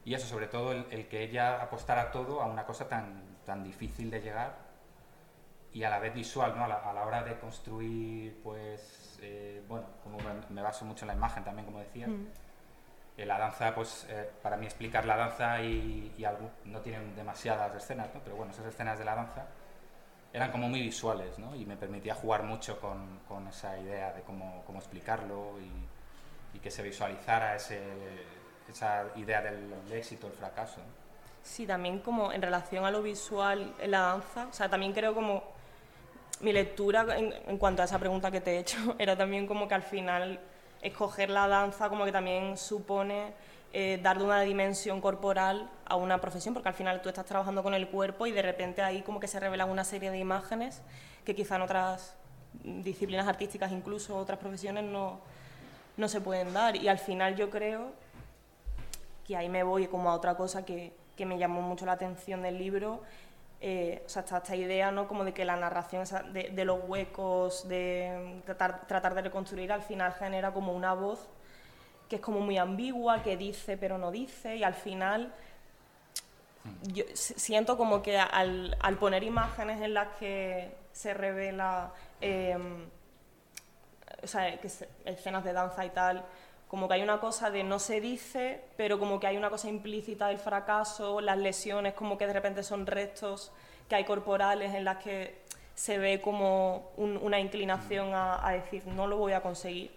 y 0.03 0.13
eso, 0.13 0.27
sobre 0.27 0.47
todo 0.47 0.73
el, 0.73 0.85
el, 0.91 1.07
que 1.07 1.23
ella 1.23 1.61
apostara 1.61 2.11
todo 2.11 2.41
a 2.41 2.45
una 2.45 2.65
cosa 2.65 2.89
tan, 2.89 3.37
tan 3.45 3.63
difícil 3.63 4.09
de 4.09 4.19
llegar 4.19 4.57
y 5.71 5.83
a 5.83 5.89
la 5.89 5.99
vez 5.99 6.13
visual, 6.13 6.53
¿no? 6.55 6.65
a, 6.65 6.67
la, 6.67 6.75
a 6.75 6.93
la 6.93 7.05
hora 7.05 7.23
de 7.23 7.39
construir, 7.39 8.41
pues, 8.43 9.17
eh, 9.21 9.63
bueno, 9.67 9.87
como 10.03 10.17
me, 10.49 10.61
baso 10.61 10.83
mucho 10.85 11.05
en 11.05 11.07
la 11.07 11.13
imagen 11.15 11.43
también, 11.43 11.65
como 11.65 11.79
decía, 11.79 12.07
mm 12.07 12.27
la 13.17 13.37
danza, 13.37 13.73
pues 13.75 14.05
eh, 14.09 14.29
para 14.41 14.57
mí 14.57 14.65
explicar 14.65 15.05
la 15.05 15.15
danza 15.15 15.61
y, 15.61 16.13
y 16.17 16.25
algo, 16.25 16.49
no 16.65 16.79
tienen 16.81 17.15
demasiadas 17.15 17.75
escenas, 17.75 18.09
¿no? 18.13 18.21
pero 18.23 18.35
bueno, 18.35 18.51
esas 18.51 18.65
escenas 18.65 18.97
de 18.97 19.05
la 19.05 19.15
danza 19.15 19.45
eran 20.33 20.51
como 20.51 20.67
muy 20.67 20.81
visuales 20.81 21.37
¿no? 21.37 21.55
y 21.55 21.65
me 21.65 21.77
permitía 21.77 22.15
jugar 22.15 22.43
mucho 22.43 22.79
con, 22.79 23.19
con 23.27 23.47
esa 23.47 23.77
idea 23.79 24.11
de 24.13 24.21
cómo, 24.23 24.63
cómo 24.65 24.79
explicarlo 24.79 25.59
y, 25.59 26.57
y, 26.57 26.59
que 26.59 26.71
se 26.71 26.81
visualizara 26.81 27.55
ese, 27.55 27.79
esa 28.67 29.05
idea 29.15 29.41
del, 29.41 29.69
del 29.69 29.99
éxito, 29.99 30.27
el 30.27 30.33
fracaso. 30.33 30.79
¿no? 30.79 31.03
Sí, 31.43 31.67
también 31.67 31.99
como 31.99 32.31
en 32.33 32.41
relación 32.41 32.83
a 32.83 32.89
lo 32.89 33.03
visual 33.03 33.75
en 33.79 33.91
la 33.91 33.99
danza, 33.99 34.47
o 34.47 34.53
sea, 34.53 34.69
también 34.69 34.91
creo 34.91 35.13
como 35.13 35.43
mi 36.41 36.51
lectura 36.51 37.05
en, 37.15 37.31
en 37.45 37.57
cuanto 37.59 37.83
a 37.83 37.85
esa 37.85 37.99
pregunta 37.99 38.31
que 38.31 38.41
te 38.41 38.55
he 38.55 38.59
hecho 38.59 38.95
era 38.97 39.15
también 39.15 39.45
como 39.45 39.67
que 39.67 39.75
al 39.75 39.83
final 39.83 40.39
escoger 40.83 41.29
la 41.29 41.47
danza 41.47 41.89
como 41.89 42.05
que 42.05 42.11
también 42.11 42.57
supone 42.57 43.33
eh, 43.71 43.99
darle 44.03 44.25
una 44.25 44.41
dimensión 44.41 45.01
corporal 45.01 45.67
a 45.85 45.95
una 45.95 46.21
profesión, 46.21 46.53
porque 46.53 46.69
al 46.69 46.75
final 46.75 47.01
tú 47.01 47.09
estás 47.09 47.25
trabajando 47.25 47.63
con 47.63 47.73
el 47.73 47.87
cuerpo 47.87 48.27
y 48.27 48.31
de 48.31 48.43
repente 48.43 48.83
ahí 48.83 49.01
como 49.01 49.19
que 49.19 49.27
se 49.27 49.39
revelan 49.39 49.69
una 49.69 49.83
serie 49.83 50.11
de 50.11 50.19
imágenes 50.19 50.83
que 51.25 51.33
quizá 51.33 51.55
en 51.55 51.63
otras 51.63 52.15
disciplinas 52.63 53.27
artísticas, 53.27 53.71
incluso 53.71 54.15
otras 54.15 54.37
profesiones, 54.37 54.83
no, 54.83 55.19
no 55.97 56.07
se 56.07 56.21
pueden 56.21 56.53
dar. 56.53 56.75
Y 56.75 56.87
al 56.87 56.99
final 56.99 57.35
yo 57.35 57.49
creo 57.49 57.93
que 59.25 59.35
ahí 59.35 59.49
me 59.49 59.63
voy 59.63 59.87
como 59.87 60.11
a 60.11 60.13
otra 60.13 60.35
cosa 60.35 60.65
que, 60.65 60.93
que 61.15 61.25
me 61.25 61.37
llamó 61.37 61.61
mucho 61.61 61.85
la 61.85 61.93
atención 61.93 62.41
del 62.43 62.59
libro, 62.59 63.01
eh, 63.65 64.03
o 64.05 64.09
sea, 64.09 64.23
esta, 64.23 64.39
esta, 64.39 64.57
idea 64.57 64.91
¿no? 64.91 65.07
como 65.07 65.23
de 65.23 65.33
que 65.33 65.45
la 65.45 65.55
narración 65.55 66.03
de, 66.33 66.65
los 66.65 66.81
huecos, 66.85 67.65
de 67.69 68.41
tratar, 68.45 68.85
tratar, 68.87 69.15
de 69.15 69.21
reconstruir, 69.21 69.71
al 69.71 69.81
final 69.81 70.11
genera 70.11 70.51
como 70.51 70.73
una 70.73 70.93
voz 70.93 71.29
que 72.09 72.17
es 72.17 72.21
como 72.21 72.41
muy 72.41 72.57
ambigua, 72.57 73.23
que 73.23 73.37
dice 73.37 73.77
pero 73.77 73.97
no 73.97 74.11
dice, 74.11 74.57
y 74.57 74.63
al 74.65 74.73
final 74.73 75.33
yo 76.81 77.05
siento 77.13 77.77
como 77.77 78.01
que 78.01 78.17
al, 78.19 78.75
al 78.81 78.97
poner 78.97 79.23
imágenes 79.23 79.79
en 79.81 79.93
las 79.93 80.09
que 80.17 80.75
se 80.91 81.13
revela, 81.13 81.93
eh, 82.19 82.57
o 84.21 84.27
sea, 84.27 84.59
que 84.59 84.69
escenas 85.05 85.45
de 85.45 85.53
danza 85.53 85.85
y 85.85 85.89
tal, 85.91 86.25
como 86.73 86.87
que 86.87 86.95
hay 86.95 87.03
una 87.03 87.19
cosa 87.19 87.51
de 87.51 87.63
no 87.63 87.77
se 87.77 88.01
dice, 88.01 88.63
pero 88.77 88.97
como 88.97 89.19
que 89.19 89.27
hay 89.27 89.37
una 89.37 89.51
cosa 89.51 89.69
implícita 89.69 90.29
del 90.29 90.39
fracaso, 90.39 91.21
las 91.21 91.37
lesiones 91.37 91.93
como 91.93 92.17
que 92.17 92.25
de 92.25 92.33
repente 92.33 92.63
son 92.63 92.87
restos 92.87 93.51
que 93.87 93.93
hay 93.93 94.05
corporales 94.05 94.73
en 94.73 94.83
las 94.83 94.97
que 94.97 95.43
se 95.75 95.99
ve 95.99 96.19
como 96.19 96.89
una 96.97 97.39
inclinación 97.39 98.09
a, 98.15 98.49
decir 98.53 98.87
no 98.87 99.05
lo 99.05 99.17
voy 99.17 99.33
a 99.33 99.41
conseguir, 99.41 99.91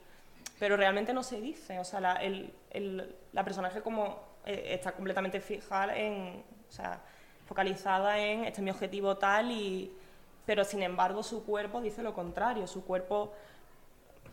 pero 0.59 0.76
realmente 0.76 1.14
no 1.14 1.23
se 1.23 1.40
dice, 1.40 1.78
o 1.78 1.85
sea, 1.85 1.99
la, 1.99 2.12
el, 2.16 2.52
la 3.33 3.42
personaje 3.42 3.80
como 3.80 4.21
eh, 4.45 4.75
está 4.75 4.92
completamente 4.92 5.40
fija 5.40 5.97
en, 5.97 6.45
o 6.68 6.73
sea, 6.73 7.00
focalizada 7.47 8.18
en 8.18 8.40
este 8.45 8.61
es 8.61 8.62
mi 8.62 8.71
objetivo 8.71 9.16
tal 9.16 9.50
y 9.50 9.90
pero 10.45 10.62
sin 10.62 10.83
embargo 10.83 11.23
su 11.23 11.42
cuerpo 11.42 11.80
dice 11.80 12.02
lo 12.02 12.12
contrario, 12.12 12.66
su 12.66 12.85
cuerpo 12.85 13.33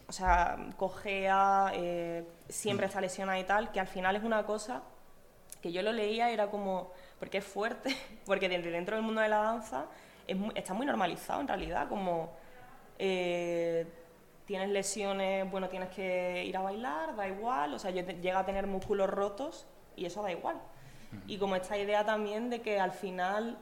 o 0.07 0.11
sea, 0.11 0.57
cojea, 0.77 1.71
eh, 1.73 2.25
siempre 2.49 2.87
está 2.87 3.01
lesionada 3.01 3.39
y 3.39 3.43
tal, 3.43 3.71
que 3.71 3.79
al 3.79 3.87
final 3.87 4.15
es 4.15 4.23
una 4.23 4.45
cosa 4.45 4.83
que 5.61 5.71
yo 5.71 5.81
lo 5.81 5.93
leía 5.93 6.29
era 6.29 6.49
como, 6.49 6.91
porque 7.19 7.37
es 7.37 7.45
fuerte, 7.45 7.95
porque 8.25 8.49
dentro 8.49 8.95
del 8.95 9.05
mundo 9.05 9.21
de 9.21 9.29
la 9.29 9.37
danza 9.37 9.85
está 10.55 10.73
muy 10.73 10.85
normalizado 10.85 11.41
en 11.41 11.47
realidad, 11.47 11.87
como 11.87 12.31
eh, 12.99 13.85
tienes 14.45 14.69
lesiones, 14.69 15.49
bueno, 15.49 15.69
tienes 15.69 15.89
que 15.89 16.43
ir 16.45 16.55
a 16.57 16.61
bailar, 16.61 17.15
da 17.15 17.27
igual, 17.27 17.73
o 17.73 17.79
sea, 17.79 17.91
llega 17.91 18.39
a 18.39 18.45
tener 18.45 18.67
músculos 18.67 19.09
rotos 19.09 19.65
y 19.95 20.05
eso 20.05 20.21
da 20.21 20.31
igual. 20.31 20.61
Y 21.27 21.37
como 21.37 21.55
esta 21.55 21.77
idea 21.77 22.03
también 22.03 22.49
de 22.49 22.61
que 22.61 22.79
al 22.79 22.91
final, 22.91 23.57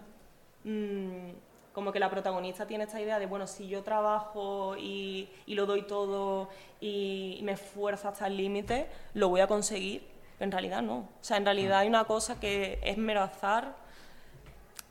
mm, 0.64 1.32
como 1.74 1.92
que 1.92 2.00
la 2.00 2.10
protagonista 2.10 2.66
tiene 2.66 2.84
esta 2.84 3.00
idea 3.00 3.20
de, 3.20 3.26
bueno, 3.26 3.48
si 3.48 3.68
yo 3.68 3.84
trabajo 3.84 4.76
y, 4.78 5.30
lo 5.48 5.66
doy 5.66 5.84
todo 5.84 6.50
y, 6.80 7.40
me 7.44 7.54
esfuerzo 7.54 8.10
hasta 8.10 8.28
el 8.28 8.38
límite, 8.38 8.88
lo 9.14 9.30
voy 9.30 9.42
a 9.42 9.48
conseguir. 9.48 10.08
Pero 10.38 10.48
en 10.48 10.52
realidad 10.52 10.82
no. 10.82 10.98
O 10.98 11.24
sea, 11.24 11.38
en 11.38 11.46
realidad 11.46 11.80
hay 11.80 11.88
una 11.88 12.06
cosa 12.06 12.40
que 12.40 12.80
es 12.84 12.98
mero 12.98 13.22
azar. 13.22 13.76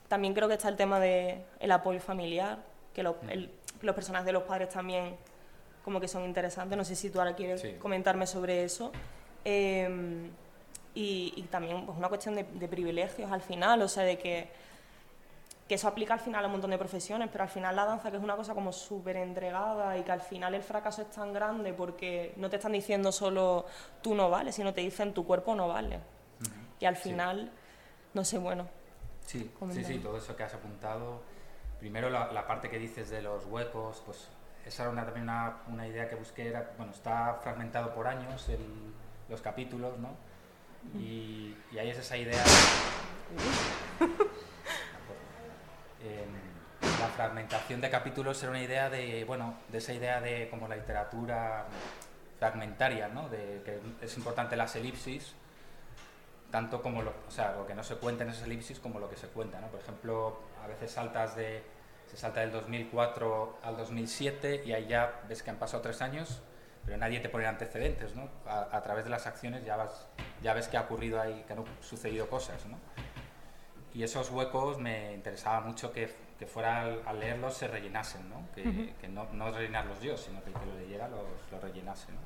También 0.07 0.33
creo 0.33 0.47
que 0.47 0.55
está 0.55 0.69
el 0.69 0.77
tema 0.77 0.99
del 0.99 1.43
el 1.59 1.71
apoyo 1.71 1.99
familiar, 1.99 2.59
que 2.93 3.03
los 3.03 3.15
personajes 3.95 4.25
de 4.25 4.33
los 4.33 4.43
padres 4.43 4.69
también 4.69 5.15
como 5.83 5.99
que 5.99 6.07
son 6.07 6.23
interesantes. 6.25 6.77
No 6.77 6.85
sé 6.85 6.95
si 6.95 7.09
tú 7.09 7.19
ahora 7.19 7.35
quieres 7.35 7.65
comentarme 7.79 8.27
sobre 8.27 8.63
eso. 8.63 8.91
Em, 9.43 10.29
y, 10.93 11.43
también 11.49 11.85
pues, 11.85 11.97
una 11.97 12.09
cuestión 12.09 12.35
de, 12.35 12.43
privilegios 12.67 13.31
al 13.31 13.41
final, 13.41 13.81
o 13.81 13.87
sea, 13.87 14.03
de 14.03 14.17
que, 14.17 14.49
que, 15.71 15.75
eso 15.75 15.87
aplica 15.87 16.13
al 16.13 16.19
final 16.19 16.43
a 16.43 16.47
un 16.47 16.51
montón 16.51 16.71
de 16.71 16.77
profesiones, 16.77 17.29
pero 17.31 17.45
al 17.45 17.49
final 17.49 17.73
la 17.73 17.85
danza 17.85 18.11
que 18.11 18.17
es 18.17 18.23
una 18.23 18.35
cosa 18.35 18.53
como 18.53 18.73
súper 18.73 19.15
entregada 19.15 19.97
y 19.97 20.03
que 20.03 20.11
al 20.11 20.19
final 20.19 20.53
el 20.53 20.63
fracaso 20.63 21.01
es 21.01 21.09
tan 21.09 21.31
grande 21.31 21.73
porque 21.73 22.33
no 22.35 22.49
te 22.49 22.57
están 22.57 22.73
diciendo 22.73 23.09
solo 23.13 23.65
tú 24.01 24.13
no 24.13 24.29
vales, 24.29 24.55
sino 24.55 24.73
te 24.73 24.81
dicen 24.81 25.13
tu 25.13 25.25
cuerpo 25.25 25.55
no 25.55 25.69
vale. 25.69 25.99
Y 26.79 26.85
al 26.85 26.97
final, 26.97 27.51
no 28.13 28.25
sé, 28.25 28.37
bueno. 28.37 28.67
Sí, 29.25 29.49
sí, 29.71 29.83
sí, 29.85 29.99
todo 29.99 30.17
eso 30.17 30.35
que 30.35 30.43
has 30.43 30.53
apuntado. 30.53 31.21
Primero 31.79 32.09
la, 32.09 32.31
la 32.33 32.45
parte 32.45 32.69
que 32.69 32.77
dices 32.77 33.09
de 33.09 33.21
los 33.21 33.45
huecos, 33.45 34.01
pues 34.05 34.27
esa 34.65 34.83
era 34.83 34.91
una, 34.91 35.05
también 35.05 35.23
una, 35.23 35.57
una, 35.67 35.87
idea 35.87 36.09
que 36.09 36.15
busqué, 36.15 36.47
era, 36.47 36.73
bueno, 36.75 36.91
está 36.91 37.35
fragmentado 37.35 37.93
por 37.93 38.07
años 38.07 38.49
el, 38.49 38.59
los 39.29 39.41
capítulos, 39.41 39.97
¿no? 39.99 40.09
Y, 40.99 41.55
y 41.71 41.77
ahí 41.77 41.89
es 41.91 41.99
esa 41.99 42.17
idea... 42.17 42.43
fragmentación 47.15 47.81
de 47.81 47.89
capítulos 47.89 48.41
era 48.41 48.51
una 48.51 48.61
idea 48.61 48.89
de, 48.89 49.23
bueno, 49.25 49.55
de 49.69 49.77
esa 49.77 49.93
idea 49.93 50.21
de 50.21 50.49
como 50.49 50.67
la 50.67 50.75
literatura 50.75 51.65
fragmentaria, 52.39 53.07
¿no? 53.07 53.29
De 53.29 53.61
que 53.63 53.79
es 54.01 54.17
importante 54.17 54.55
las 54.55 54.75
elipsis, 54.75 55.33
tanto 56.49 56.81
como 56.81 57.01
lo, 57.01 57.13
o 57.27 57.31
sea, 57.31 57.53
lo 57.53 57.67
que 57.67 57.75
no 57.75 57.83
se 57.83 57.95
cuenta 57.95 58.23
en 58.23 58.31
esas 58.31 58.43
elipsis 58.43 58.79
como 58.79 58.99
lo 58.99 59.09
que 59.09 59.15
se 59.15 59.27
cuenta, 59.27 59.61
¿no? 59.61 59.67
Por 59.67 59.79
ejemplo, 59.79 60.39
a 60.63 60.67
veces 60.67 60.91
saltas 60.91 61.35
de 61.35 61.63
se 62.11 62.17
salta 62.17 62.41
del 62.41 62.51
2004 62.51 63.59
al 63.63 63.77
2007 63.77 64.63
y 64.65 64.73
ahí 64.73 64.85
ya 64.87 65.21
ves 65.29 65.41
que 65.41 65.49
han 65.49 65.55
pasado 65.55 65.81
tres 65.81 66.01
años, 66.01 66.41
pero 66.85 66.97
nadie 66.97 67.21
te 67.21 67.29
pone 67.29 67.45
antecedentes, 67.45 68.15
¿no? 68.15 68.27
A, 68.45 68.81
través 68.81 69.05
de 69.05 69.09
las 69.09 69.27
acciones 69.27 69.63
ya, 69.63 69.77
vas, 69.77 70.07
ya 70.41 70.53
ves 70.53 70.67
que 70.67 70.75
ha 70.75 70.81
ocurrido 70.81 71.21
ahí, 71.21 71.45
que 71.47 71.53
han 71.53 71.63
sucedido 71.79 72.27
cosas, 72.27 72.65
¿no? 72.65 72.77
Y 73.93 74.03
esos 74.03 74.29
huecos 74.29 74.77
me 74.77 75.13
interesaba 75.13 75.61
mucho 75.61 75.93
que, 75.93 76.13
que 76.41 76.47
fuera 76.47 76.87
al, 77.05 77.19
leerlos 77.19 77.53
se 77.53 77.67
rellenasen, 77.67 78.27
¿no? 78.27 78.47
Que, 78.55 78.95
que 78.99 79.07
no, 79.07 79.27
no, 79.31 79.51
rellenarlos 79.51 80.01
yo, 80.01 80.17
sino 80.17 80.43
que 80.43 80.49
el 80.49 80.55
que 80.55 80.65
lo 80.65 80.73
leyera 80.73 81.07
los, 81.07 81.21
lo 81.51 81.59
rellenase, 81.59 82.11
¿no? 82.13 82.17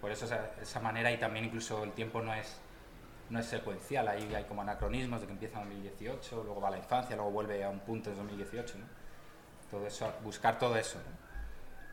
Por 0.00 0.12
eso 0.12 0.26
esa, 0.26 0.52
esa 0.62 0.78
manera 0.78 1.10
y 1.10 1.18
también 1.18 1.46
incluso 1.46 1.82
el 1.82 1.90
tiempo 1.90 2.22
no 2.22 2.32
es 2.32 2.60
no 3.30 3.40
es 3.40 3.46
secuencial, 3.46 4.06
ahí 4.06 4.32
hay 4.32 4.44
como 4.44 4.62
anacronismos 4.62 5.20
de 5.20 5.26
que 5.26 5.32
empieza 5.32 5.60
en 5.60 5.70
2018, 5.70 6.44
luego 6.44 6.60
va 6.60 6.68
a 6.68 6.70
la 6.70 6.78
infancia, 6.78 7.16
luego 7.16 7.32
vuelve 7.32 7.64
a 7.64 7.68
un 7.68 7.80
punto 7.80 8.10
en 8.10 8.16
2018, 8.16 8.78
¿no? 8.78 8.84
todo 9.72 9.86
eso, 9.88 10.08
buscar 10.22 10.56
todo 10.56 10.76
eso. 10.76 11.00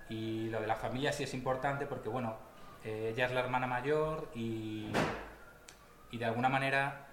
Y 0.07 0.49
lo 0.49 0.61
de 0.61 0.67
la 0.67 0.75
familia 0.75 1.11
sí 1.11 1.23
es 1.23 1.33
importante 1.33 1.87
porque, 1.87 2.09
bueno, 2.09 2.37
eh, 2.83 3.09
ella 3.11 3.25
es 3.25 3.31
la 3.31 3.39
hermana 3.39 3.65
mayor 3.65 4.29
y, 4.35 4.91
y 6.11 6.17
de 6.19 6.25
alguna 6.25 6.47
manera 6.47 7.04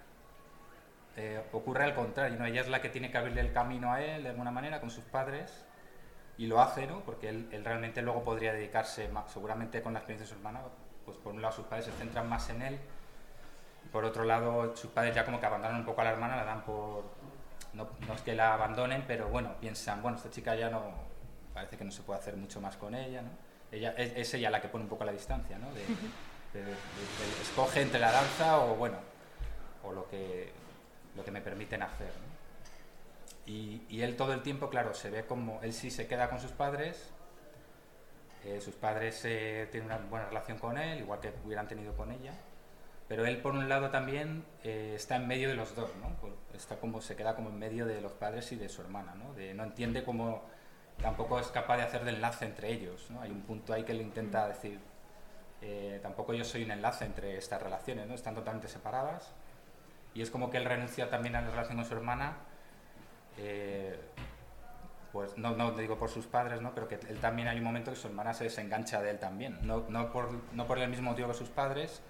eh, 1.15 1.41
ocurre 1.51 1.83
al 1.83 1.93
contrario, 1.93 2.37
¿no? 2.39 2.45
Ella 2.45 2.61
es 2.61 2.69
la 2.69 2.81
que 2.81 2.89
tiene 2.89 3.11
que 3.11 3.17
abrirle 3.17 3.41
el 3.41 3.53
camino 3.53 3.91
a 3.91 4.01
él 4.01 4.23
de 4.23 4.29
alguna 4.29 4.51
manera 4.51 4.79
con 4.79 4.89
sus 4.89 5.03
padres 5.03 5.63
y 6.37 6.47
lo 6.47 6.59
hace, 6.59 6.87
¿no? 6.87 7.01
Porque 7.01 7.29
él, 7.29 7.47
realmente 7.63 8.01
luego 8.01 8.23
podría 8.23 8.53
dedicarse, 8.53 9.07
más, 9.09 9.31
seguramente 9.31 9.81
con 9.83 9.93
la 9.93 9.99
experiencia 9.99 10.25
de 10.25 10.29
su 10.29 10.35
hermana, 10.35 10.61
pues 11.05 11.17
por 11.17 11.33
un 11.33 11.41
lado 11.41 11.53
sus 11.53 11.65
padres 11.65 11.85
se 11.85 11.91
centran 11.91 12.27
más 12.27 12.49
en 12.49 12.61
él, 12.63 12.79
por 13.91 14.05
otro 14.05 14.23
lado 14.23 14.75
sus 14.75 14.89
padres 14.89 15.13
ya 15.13 15.23
como 15.23 15.39
que 15.39 15.45
abandonan 15.45 15.77
un 15.77 15.85
poco 15.85 16.01
a 16.01 16.05
la 16.05 16.11
hermana, 16.11 16.35
la 16.35 16.45
dan 16.45 16.63
por, 16.63 17.03
no, 17.73 17.87
es 18.13 18.21
que 18.21 18.33
la 18.33 18.55
abandonen, 18.55 19.03
pero 19.07 19.27
bueno, 19.29 19.55
piensan, 19.59 20.01
bueno, 20.01 20.17
esta 20.17 20.31
chica 20.31 20.55
ya 20.55 20.69
no, 20.69 20.81
parece 21.53 21.77
que 21.77 21.83
no 21.83 21.91
se 21.91 22.01
puede 22.01 22.19
hacer 22.19 22.35
mucho 22.35 22.59
más 22.59 22.75
con 22.77 22.95
ella, 22.95 23.21
¿no? 23.21 23.29
Ella, 23.71 23.91
es, 23.97 24.33
ella 24.33 24.51
la 24.51 24.61
que 24.61 24.67
pone 24.67 24.83
un 24.83 24.89
poco 24.89 25.03
la 25.03 25.11
distancia, 25.11 25.57
¿no? 25.57 25.67
De, 25.73 25.83
escoge 27.41 27.81
entre 27.81 27.99
la 27.99 28.11
danza 28.11 28.59
o, 28.59 28.75
bueno, 28.75 28.97
o 29.83 29.91
lo 29.91 30.07
que, 30.07 30.51
lo 31.15 31.23
que 31.23 31.31
me 31.31 31.41
permiten 31.41 31.81
hacer, 31.81 32.11
y, 33.45 33.81
y, 33.89 34.01
él 34.01 34.15
todo 34.15 34.33
el 34.33 34.41
tiempo, 34.41 34.69
claro, 34.69 34.93
se 34.93 35.09
ve 35.09 35.25
como, 35.25 35.59
él 35.63 35.73
sí 35.73 35.91
se 35.91 36.07
queda 36.07 36.29
con 36.29 36.39
sus 36.39 36.51
padres, 36.51 37.11
eh, 38.45 38.59
sus 38.61 38.75
padres 38.75 39.21
eh, 39.25 39.67
tienen 39.71 39.87
una 39.87 39.97
buena 39.97 40.27
relación 40.27 40.57
con 40.57 40.77
él, 40.77 40.99
igual 40.99 41.19
que 41.19 41.33
hubieran 41.45 41.67
tenido 41.67 41.95
con 41.95 42.11
ella, 42.11 42.33
pero 43.07 43.25
él 43.25 43.41
por 43.41 43.53
un 43.53 43.69
lado 43.69 43.89
también 43.89 44.45
eh, 44.63 44.93
está 44.95 45.17
en 45.17 45.27
medio 45.27 45.49
de 45.49 45.55
los 45.55 45.75
dos, 45.75 45.91
¿no? 45.97 46.09
Está 46.53 46.77
como, 46.77 47.01
se 47.01 47.15
queda 47.15 47.35
como 47.35 47.49
en 47.49 47.59
medio 47.59 47.85
de 47.85 48.01
los 48.01 48.13
padres 48.13 48.51
y 48.51 48.55
de 48.55 48.69
su 48.69 48.81
hermana, 48.81 49.15
¿no? 49.15 49.33
De, 49.33 49.53
no 49.53 49.63
entiende 49.63 50.03
cómo 50.03 50.43
tampoco 51.01 51.39
es 51.39 51.47
capaz 51.47 51.77
de 51.77 51.83
hacer 51.83 52.03
de 52.03 52.11
enlace 52.11 52.45
entre 52.45 52.71
ellos, 52.71 53.09
¿no? 53.11 53.21
Hay 53.21 53.31
un 53.31 53.41
punto 53.41 53.73
ahí 53.73 53.83
que 53.83 53.93
le 53.93 54.03
intenta 54.03 54.47
decir, 54.47 54.79
eh, 55.61 55.99
tampoco 56.01 56.33
yo 56.33 56.43
soy 56.43 56.63
un 56.63 56.71
enlace 56.71 57.05
entre 57.05 57.37
estas 57.37 57.61
relaciones, 57.61 58.07
¿no? 58.07 58.15
Están 58.15 58.35
totalmente 58.35 58.67
separadas 58.67 59.33
y 60.13 60.21
es 60.21 60.29
como 60.29 60.49
que 60.49 60.57
él 60.57 60.65
renuncia 60.65 61.09
también 61.09 61.35
a 61.35 61.41
la 61.41 61.49
relación 61.49 61.77
con 61.77 61.85
su 61.85 61.93
hermana, 61.93 62.37
eh, 63.37 63.99
pues 65.11 65.37
no, 65.37 65.55
no 65.55 65.71
digo 65.71 65.97
por 65.97 66.09
sus 66.09 66.25
padres, 66.25 66.61
¿no? 66.61 66.73
Pero 66.73 66.87
que 66.87 66.95
él 66.95 67.19
también 67.19 67.47
hay 67.47 67.57
un 67.57 67.63
momento 67.63 67.91
que 67.91 67.97
su 67.97 68.07
hermana 68.07 68.33
se 68.33 68.45
desengancha 68.45 69.01
de 69.01 69.11
él 69.11 69.19
también, 69.19 69.59
no, 69.61 69.85
no, 69.89 70.11
por, 70.11 70.29
no 70.53 70.65
por 70.65 70.79
el 70.79 70.89
mismo 70.89 71.11
motivo 71.11 71.27
que 71.27 71.33
sus 71.35 71.49
padres, 71.49 72.01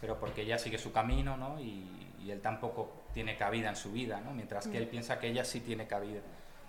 pero 0.00 0.18
porque 0.18 0.42
ella 0.42 0.58
sigue 0.58 0.78
su 0.78 0.92
camino, 0.92 1.36
¿no? 1.36 1.60
Y, 1.60 2.04
él 2.28 2.42
tampoco 2.42 3.04
tiene 3.14 3.38
cabida 3.38 3.70
en 3.70 3.76
su 3.76 3.90
vida, 3.90 4.20
¿no? 4.20 4.32
Mientras 4.32 4.68
que 4.68 4.76
él 4.76 4.84
mm. 4.84 4.90
piensa 4.90 5.18
que 5.18 5.28
ella 5.28 5.46
sí 5.46 5.60
tiene 5.60 5.86
cabida, 5.86 6.20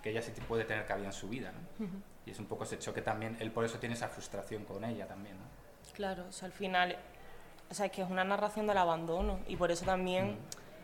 que 0.02 0.08
ella 0.08 0.22
sí 0.22 0.32
puede 0.48 0.64
tener 0.64 0.86
cabida 0.86 1.08
en 1.08 1.12
su 1.12 1.28
vida, 1.28 1.52
¿no? 1.52 1.86
Y 2.24 2.30
es 2.30 2.38
un 2.38 2.46
poco 2.46 2.64
ese 2.64 2.78
choque 2.78 3.02
también, 3.02 3.36
él 3.40 3.50
por 3.50 3.66
eso 3.66 3.78
tiene 3.78 3.94
esa 3.94 4.08
frustración 4.08 4.64
con 4.64 4.82
ella 4.86 5.06
también, 5.06 5.36
¿no? 5.36 5.44
Claro, 5.92 6.24
o 6.28 6.32
sea, 6.32 6.46
al 6.46 6.52
final, 6.52 6.96
o 7.70 7.74
sea, 7.74 7.86
es 7.86 7.92
que 7.92 8.02
es 8.02 8.10
una 8.10 8.24
narración 8.24 8.66
del 8.66 8.78
abandono 8.78 9.38
y 9.46 9.56
por 9.56 9.70
eso 9.70 9.84
también 9.84 10.32
mm. 10.32 10.36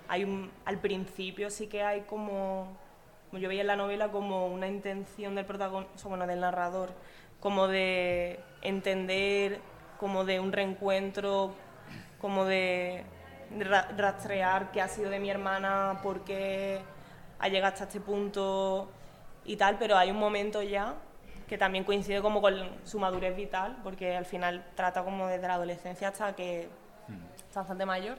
hay 0.09 0.25
un, 0.25 0.50
al 0.64 0.78
principio 0.78 1.50
sí 1.50 1.66
que 1.66 1.83
hay 1.83 2.02
como, 2.02 2.76
como 3.31 3.40
yo 3.40 3.49
veía 3.49 3.62
en 3.62 3.66
la 3.66 3.76
novela, 3.76 4.11
como 4.11 4.47
una 4.47 4.69
intención 4.69 5.35
del 5.35 5.45
protagonista, 5.45 6.09
bueno, 6.09 6.26
del 6.26 6.40
narrador, 6.40 6.90
como 7.40 7.69
de 7.69 8.40
entender, 8.62 9.61
como 9.99 10.25
de 10.25 10.40
un 10.40 10.52
reencuentro 10.52 11.55
como 12.21 12.45
de, 12.45 13.05
rastrear 13.97 14.73
qué 14.73 14.81
ha 14.81 14.88
sido 14.88 15.11
de 15.11 15.21
mi 15.21 15.31
hermana, 15.31 16.00
por 16.02 16.25
qué 16.25 16.81
ha 17.38 17.49
llegado 17.49 17.73
hasta 17.73 17.85
este 17.85 18.00
punto 18.00 18.90
y 19.45 19.57
tal, 19.57 19.78
pero 19.78 19.97
hay 19.97 20.11
un 20.11 20.19
momento 20.19 20.62
ya 20.62 20.97
que 21.49 21.59
también 21.59 21.85
coincide 21.85 22.21
como 22.23 22.41
con 22.41 22.55
su 22.85 22.99
madurez 22.99 23.37
vital, 23.37 23.79
porque 23.83 24.17
al 24.17 24.25
final 24.25 24.65
trata 24.75 25.05
como 25.05 25.26
desde 25.26 25.47
la 25.47 25.55
adolescencia 25.55 26.09
hasta 26.09 26.35
que 26.35 26.69
mm. 27.09 27.47
está 27.49 27.61
bastante 27.61 27.87
mayor, 27.87 28.19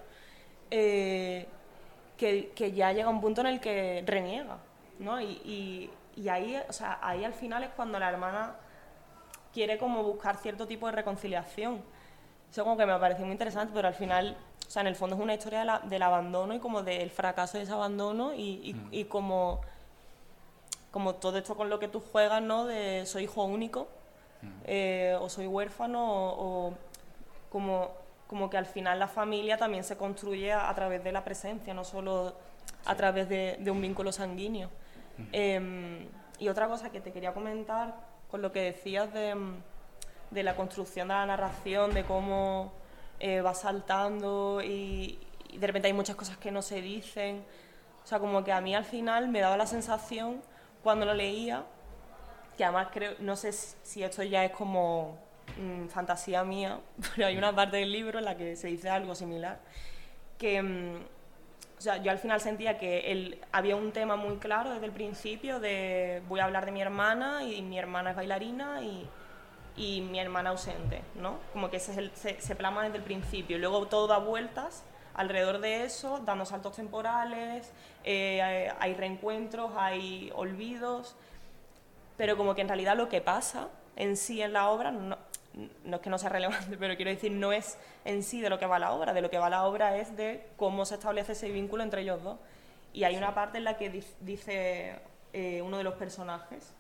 eh, 0.72 1.48
que, 2.18 2.52
que, 2.56 2.72
ya 2.72 2.92
llega 2.94 3.10
un 3.10 3.22
punto 3.22 3.42
en 3.42 3.48
el 3.48 3.60
que 3.60 4.04
reniega, 4.06 4.58
¿no? 5.00 5.22
Y, 5.22 5.92
y, 6.16 6.30
ahí, 6.30 6.60
o 6.68 6.74
sea, 6.74 7.00
ahí 7.02 7.24
al 7.24 7.34
final 7.34 7.64
es 7.64 7.70
cuando 7.72 8.00
la 8.00 8.10
hermana 8.10 8.56
quiere 9.54 9.78
como 9.78 10.04
buscar 10.04 10.38
cierto 10.38 10.66
tipo 10.66 10.88
de 10.88 10.94
reconciliación 10.94 11.84
eso 12.52 12.64
como 12.64 12.78
que 12.78 12.86
me 12.86 12.98
parecido 12.98 13.26
muy 13.26 13.34
interesante, 13.34 13.72
pero 13.74 13.88
al 13.88 13.94
final, 13.94 14.38
o 14.68 14.70
sea, 14.72 14.82
en 14.82 14.88
el 14.88 14.96
fondo 14.96 15.16
es 15.16 15.22
una 15.22 15.34
historia 15.34 15.82
del 15.84 16.02
abandono 16.02 16.54
y 16.54 16.60
como 16.60 16.82
del 16.82 17.10
fracaso 17.10 17.58
de 17.58 17.64
ese 17.64 17.74
abandono 17.74 18.34
y, 18.34 18.76
y, 18.92 19.04
mm. 19.04 19.08
como 19.08 19.62
como 20.92 21.16
todo 21.16 21.38
esto 21.38 21.56
con 21.56 21.70
lo 21.70 21.80
que 21.80 21.88
tú 21.88 22.00
juegas, 22.00 22.42
¿no? 22.42 22.66
De 22.66 23.06
soy 23.06 23.24
hijo 23.24 23.44
único, 23.44 23.88
eh, 24.66 25.18
o 25.20 25.30
soy 25.30 25.48
huérfano, 25.48 26.02
o, 26.04 26.74
como, 27.50 27.92
como 28.28 28.50
que 28.50 28.58
al 28.58 28.66
final 28.66 29.00
la 29.00 29.08
familia 29.08 29.58
también 29.58 29.84
se 29.84 29.98
construye 29.98 30.54
a, 30.54 30.74
través 30.74 31.04
de 31.04 31.12
la 31.12 31.24
presencia, 31.24 31.74
no 31.74 31.84
solo 31.84 32.36
a 32.86 32.96
través 32.96 33.28
de, 33.30 33.60
un 33.70 33.82
vínculo 33.82 34.12
sanguíneo. 34.12 34.70
Em, 35.32 36.08
y 36.40 36.48
otra 36.50 36.68
cosa 36.68 36.92
que 36.92 37.02
te 37.02 37.12
quería 37.12 37.34
comentar, 37.34 37.96
con 38.30 38.42
lo 38.42 38.52
que 38.52 38.62
decías 38.62 39.12
de, 39.14 39.36
de 40.32 40.44
la 40.44 40.56
construcción 40.56 41.08
de 41.08 41.14
la 41.16 41.26
narración, 41.26 41.94
de 41.94 42.04
cómo 42.04 42.72
eh, 43.20 43.42
va 43.42 43.54
saltando 43.54 44.62
y, 44.64 45.20
y 45.50 45.58
de 45.58 45.68
repente 45.68 45.88
hay 45.88 45.94
muchas 45.94 46.16
cosas 46.16 46.38
que 46.38 46.52
no 46.52 46.62
se 46.62 46.82
dicen. 46.82 47.44
O 48.04 48.08
sea, 48.08 48.20
como 48.20 48.44
que 48.44 48.52
a 48.52 48.62
mí 48.62 48.76
al 48.76 48.86
final 48.86 49.28
me 49.28 49.42
daba 49.42 49.58
la 49.58 49.68
sensación 49.68 50.42
cuando 50.88 51.06
lo 51.06 51.14
leía, 51.14 51.66
que 52.56 52.64
además 52.64 52.88
creo, 52.94 53.16
no 53.20 53.36
sé 53.36 53.52
si 53.52 54.04
esto 54.04 54.24
ya 54.24 54.46
es 54.46 54.52
como 54.52 55.18
mm, 55.58 55.88
fantasía 55.88 56.46
mía, 56.46 56.80
pero 57.14 57.28
hay 57.28 57.38
una 57.38 57.54
parte 57.54 57.76
del 57.76 57.92
libro 57.92 58.20
en 58.20 58.24
la 58.24 58.38
que 58.38 58.56
se 58.56 58.70
dice 58.70 58.90
algo 58.90 59.14
similar, 59.14 59.60
que 60.38 60.62
mm, 60.62 60.96
o 61.78 61.82
sea, 61.82 61.98
yo 61.98 62.10
al 62.10 62.20
final 62.20 62.40
sentía 62.40 62.78
que 62.78 63.12
él, 63.12 63.38
había 63.52 63.76
un 63.76 63.92
tema 63.92 64.16
muy 64.16 64.38
claro 64.38 64.72
desde 64.72 64.86
el 64.86 64.94
principio 64.94 65.60
de 65.60 66.22
voy 66.30 66.40
a 66.40 66.46
hablar 66.46 66.66
de 66.66 66.72
mi 66.72 66.82
hermana 66.82 67.44
y 67.44 67.62
mi 67.64 67.78
hermana 67.78 68.12
es 68.12 68.16
bailarina 68.16 68.82
y, 68.82 69.10
y 69.76 70.00
mi 70.00 70.22
hermana 70.22 70.52
ausente, 70.52 71.02
¿no? 71.16 71.38
Como 71.52 71.70
que 71.70 71.76
ese 71.76 71.92
es 71.92 71.98
el, 71.98 72.12
se, 72.16 72.40
se 72.40 72.56
plasma 72.56 72.86
desde 72.86 72.96
el 72.96 73.04
principio 73.04 73.58
luego 73.58 73.88
todo 73.88 74.08
da 74.08 74.20
vueltas 74.20 74.86
alrededor 75.18 75.60
de 75.60 75.84
eso, 75.84 76.22
dando 76.24 76.46
saltos 76.46 76.76
temporales, 76.76 77.72
eh, 78.04 78.72
hay 78.80 78.94
reencuentros, 78.94 79.72
hay 79.76 80.32
olvidos, 80.36 81.16
pero 82.16 82.38
como 82.38 82.56
que 82.56 82.62
en 82.62 82.68
realidad 82.70 82.96
lo 82.96 83.10
que 83.10 83.20
pasa 83.20 83.68
en 83.96 84.16
sí 84.16 84.42
en 84.42 84.54
la 84.54 84.70
obra, 84.70 84.92
no, 84.92 85.18
es 85.92 86.00
que 86.00 86.10
no 86.10 86.18
sea 86.20 86.30
relevante, 86.30 86.78
pero 86.80 86.96
quiero 86.96 87.12
decir, 87.12 87.32
no 87.32 87.52
es 87.52 87.78
en 88.06 88.24
sí 88.24 88.42
de 88.42 88.50
lo 88.50 88.60
que 88.60 88.68
va 88.68 88.80
la 88.80 88.94
obra, 88.94 89.14
de 89.14 89.22
lo 89.22 89.30
que 89.30 89.40
va 89.40 89.50
la 89.50 89.66
obra 89.66 89.98
es 89.98 90.16
de 90.16 90.48
cómo 90.56 90.86
se 90.86 90.96
establece 90.96 91.34
ese 91.34 91.50
vínculo 91.50 91.84
entre 91.84 92.04
ellos 92.04 92.24
dos. 92.24 92.38
Y 92.94 93.04
hay 93.04 93.18
una 93.18 93.36
parte 93.36 93.58
en 93.58 93.64
la 93.64 93.78
que 93.78 94.04
dice 94.22 95.00
eh, 95.34 95.62
uno 95.62 95.78
de 95.78 95.84
los 95.84 95.96
personajes, 95.96 96.74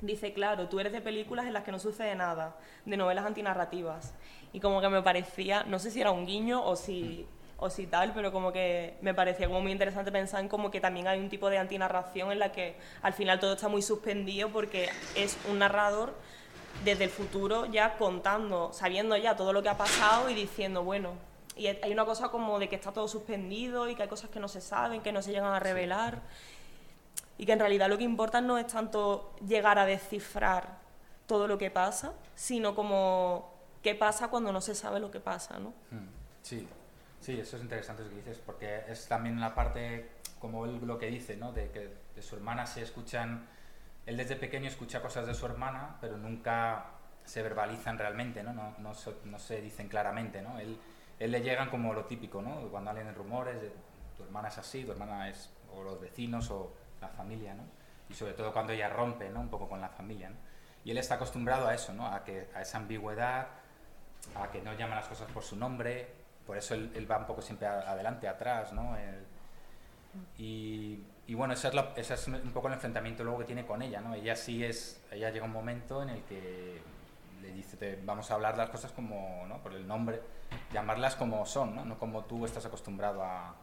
dice, 0.00 0.32
claro, 0.32 0.68
tú 0.68 0.80
eres 0.80 0.92
de 0.92 1.00
películas 1.00 1.46
en 1.46 1.52
las 1.52 1.64
que 1.64 1.72
no 1.72 1.78
sucede 1.78 2.14
nada, 2.14 2.56
de 2.84 2.96
novelas 2.96 3.26
antinarrativas. 3.26 4.14
Y 4.52 4.60
como 4.60 4.80
que 4.80 4.88
me 4.88 5.02
parecía, 5.02 5.64
no 5.64 5.78
sé 5.78 5.90
si 5.90 6.00
era 6.00 6.10
un 6.10 6.26
guiño 6.26 6.64
o 6.64 6.76
si 6.76 7.26
o 7.58 7.70
si 7.70 7.86
tal, 7.86 8.12
pero 8.12 8.32
como 8.32 8.52
que 8.52 8.96
me 9.00 9.14
parecía 9.14 9.46
como 9.46 9.60
muy 9.60 9.72
interesante 9.72 10.12
pensar 10.12 10.40
en 10.40 10.48
como 10.48 10.70
que 10.70 10.80
también 10.80 11.08
hay 11.08 11.18
un 11.18 11.30
tipo 11.30 11.48
de 11.48 11.58
antinarración 11.58 12.30
en 12.30 12.38
la 12.38 12.52
que 12.52 12.76
al 13.02 13.14
final 13.14 13.40
todo 13.40 13.54
está 13.54 13.68
muy 13.68 13.82
suspendido 13.82 14.50
porque 14.50 14.88
es 15.14 15.38
un 15.48 15.60
narrador 15.60 16.14
desde 16.84 17.04
el 17.04 17.10
futuro 17.10 17.66
ya 17.66 17.96
contando, 17.96 18.72
sabiendo 18.72 19.16
ya 19.16 19.36
todo 19.36 19.52
lo 19.52 19.62
que 19.62 19.70
ha 19.70 19.78
pasado 19.78 20.28
y 20.28 20.34
diciendo, 20.34 20.84
bueno, 20.84 21.14
y 21.56 21.68
hay 21.68 21.90
una 21.90 22.04
cosa 22.04 22.28
como 22.28 22.58
de 22.58 22.68
que 22.68 22.76
está 22.76 22.92
todo 22.92 23.08
suspendido 23.08 23.88
y 23.88 23.94
que 23.94 24.02
hay 24.02 24.08
cosas 24.08 24.28
que 24.28 24.38
no 24.38 24.48
se 24.48 24.60
saben, 24.60 25.00
que 25.00 25.12
no 25.12 25.22
se 25.22 25.30
llegan 25.30 25.54
a 25.54 25.58
revelar 25.58 26.20
y 27.38 27.46
que 27.46 27.52
en 27.52 27.58
realidad 27.58 27.88
lo 27.88 27.96
que 27.96 28.04
importa 28.04 28.42
no 28.42 28.58
es 28.58 28.66
tanto 28.66 29.34
llegar 29.46 29.78
a 29.78 29.86
descifrar 29.86 30.78
todo 31.26 31.48
lo 31.48 31.56
que 31.56 31.70
pasa, 31.70 32.12
sino 32.34 32.74
como 32.74 33.50
qué 33.82 33.94
pasa 33.94 34.28
cuando 34.28 34.52
no 34.52 34.60
se 34.60 34.74
sabe 34.74 35.00
lo 35.00 35.10
que 35.10 35.20
pasa, 35.20 35.58
¿no? 35.58 35.70
Hmm, 35.90 36.08
sí, 36.42 36.68
Sí, 37.26 37.40
eso 37.40 37.56
es 37.56 37.62
interesante 37.64 38.04
lo 38.04 38.10
que 38.10 38.14
dices, 38.14 38.38
porque 38.38 38.84
es 38.86 39.08
también 39.08 39.40
la 39.40 39.52
parte, 39.52 40.10
como 40.38 40.64
él 40.64 40.78
lo 40.86 40.96
que 40.96 41.06
dice, 41.06 41.36
¿no? 41.36 41.50
de 41.50 41.72
que 41.72 41.92
de 42.14 42.22
su 42.22 42.36
hermana 42.36 42.66
se 42.66 42.82
escuchan, 42.82 43.48
él 44.06 44.16
desde 44.16 44.36
pequeño 44.36 44.68
escucha 44.68 45.02
cosas 45.02 45.26
de 45.26 45.34
su 45.34 45.44
hermana, 45.44 45.96
pero 46.00 46.16
nunca 46.18 46.84
se 47.24 47.42
verbalizan 47.42 47.98
realmente, 47.98 48.44
¿no? 48.44 48.52
No, 48.52 48.76
no, 48.78 48.92
no 49.24 49.38
se 49.40 49.60
dicen 49.60 49.88
claramente, 49.88 50.40
¿no? 50.40 50.60
Él, 50.60 50.78
él 51.18 51.32
le 51.32 51.40
llegan 51.40 51.68
como 51.68 51.92
lo 51.94 52.04
típico, 52.04 52.40
¿no? 52.40 52.60
Cuando 52.70 52.92
salen 52.92 53.12
rumores 53.16 53.60
de 53.60 53.72
tu 54.16 54.22
hermana 54.22 54.46
es 54.46 54.58
así, 54.58 54.84
tu 54.84 54.92
hermana 54.92 55.28
es, 55.28 55.50
o 55.74 55.82
los 55.82 56.00
vecinos 56.00 56.48
o 56.52 56.74
la 57.00 57.08
familia, 57.08 57.54
¿no? 57.54 57.64
Y 58.08 58.14
sobre 58.14 58.34
todo 58.34 58.52
cuando 58.52 58.72
ella 58.72 58.88
rompe, 58.88 59.30
¿no? 59.30 59.40
Un 59.40 59.48
poco 59.48 59.68
con 59.68 59.80
la 59.80 59.88
familia, 59.88 60.30
¿no? 60.30 60.36
Y 60.84 60.92
él 60.92 60.98
está 60.98 61.16
acostumbrado 61.16 61.66
a 61.66 61.74
eso, 61.74 61.92
¿no? 61.92 62.06
A, 62.06 62.22
que, 62.22 62.46
a 62.54 62.62
esa 62.62 62.78
ambigüedad, 62.78 63.48
a 64.36 64.48
que 64.52 64.62
no 64.62 64.74
llaman 64.74 64.98
las 64.98 65.08
cosas 65.08 65.28
por 65.32 65.42
su 65.42 65.56
nombre, 65.56 66.25
por 66.46 66.56
eso 66.56 66.74
él, 66.74 67.10
va 67.10 67.18
un 67.18 67.26
poco 67.26 67.42
siempre 67.42 67.66
adelante, 67.66 68.28
atrás, 68.28 68.72
¿no? 68.72 68.96
y, 70.38 71.02
bueno, 71.34 71.54
ese 71.54 71.68
es, 71.96 72.28
un 72.28 72.52
poco 72.52 72.68
el 72.68 72.74
enfrentamiento 72.74 73.24
luego 73.24 73.40
que 73.40 73.44
tiene 73.44 73.66
con 73.66 73.82
ella, 73.82 74.00
¿no? 74.00 74.14
Ella 74.14 74.36
sí 74.36 74.64
es, 74.64 75.02
ella 75.10 75.30
llega 75.30 75.44
un 75.44 75.52
momento 75.52 76.02
en 76.02 76.10
el 76.10 76.22
que 76.22 76.80
le 77.42 77.52
dice, 77.52 77.98
vamos 78.04 78.30
a 78.30 78.34
hablar 78.34 78.56
las 78.56 78.70
cosas 78.70 78.92
como, 78.92 79.44
¿no? 79.48 79.58
Por 79.58 79.74
el 79.74 79.86
nombre, 79.86 80.22
llamarlas 80.72 81.16
como 81.16 81.44
son, 81.44 81.74
¿no? 81.74 81.84
No 81.84 81.98
como 81.98 82.24
tú 82.24 82.44
estás 82.44 82.64
acostumbrado 82.64 83.22
a... 83.22 83.54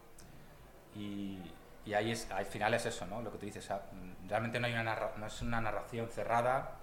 Y, 0.95 1.39
y 1.85 1.93
ahí 1.93 2.11
es, 2.11 2.29
al 2.31 2.45
final 2.45 2.73
es 2.73 2.85
eso, 2.85 3.05
¿no? 3.05 3.21
Lo 3.21 3.31
que 3.31 3.37
tú 3.37 3.45
dices, 3.45 3.67
realmente 4.27 4.59
no, 4.59 4.67
hay 4.67 4.73
una 4.73 5.11
no 5.17 5.25
es 5.25 5.41
una 5.41 5.59
narración 5.61 6.09
cerrada, 6.09 6.75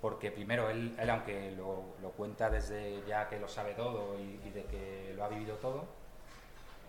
porque 0.00 0.30
primero 0.30 0.70
él, 0.70 0.94
él 0.98 1.10
aunque 1.10 1.50
lo, 1.52 1.96
lo, 2.00 2.10
cuenta 2.10 2.48
desde 2.50 3.02
ya 3.06 3.28
que 3.28 3.38
lo 3.38 3.48
sabe 3.48 3.74
todo 3.74 4.16
y, 4.18 4.50
de 4.50 4.64
que 4.64 5.12
lo 5.16 5.24
ha 5.24 5.28
vivido 5.28 5.56
todo, 5.56 5.86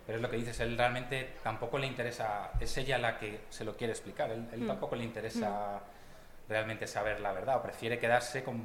pero 0.06 0.16
es 0.16 0.22
lo 0.22 0.30
que 0.30 0.36
dices, 0.36 0.58
él 0.60 0.76
realmente 0.78 1.34
tampoco 1.42 1.78
le 1.78 1.86
interesa, 1.86 2.52
es 2.60 2.76
ella 2.78 2.98
la 2.98 3.18
que 3.18 3.40
se 3.50 3.64
lo 3.64 3.76
quiere 3.76 3.92
explicar, 3.92 4.30
él, 4.30 4.48
él 4.52 4.60
mm. 4.60 4.66
tampoco 4.66 4.96
le 4.96 5.04
interesa 5.04 5.80
mm. 5.80 6.50
realmente 6.50 6.86
saber 6.86 7.20
la 7.20 7.32
verdad, 7.32 7.56
o 7.56 7.62
prefiere 7.62 7.98
quedarse 7.98 8.44
con, 8.44 8.62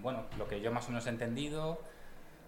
bueno, 0.00 0.26
lo 0.38 0.46
que 0.46 0.60
yo 0.60 0.70
más 0.72 0.86
o 0.86 0.90
menos 0.90 1.06
he 1.06 1.10
entendido. 1.10 1.80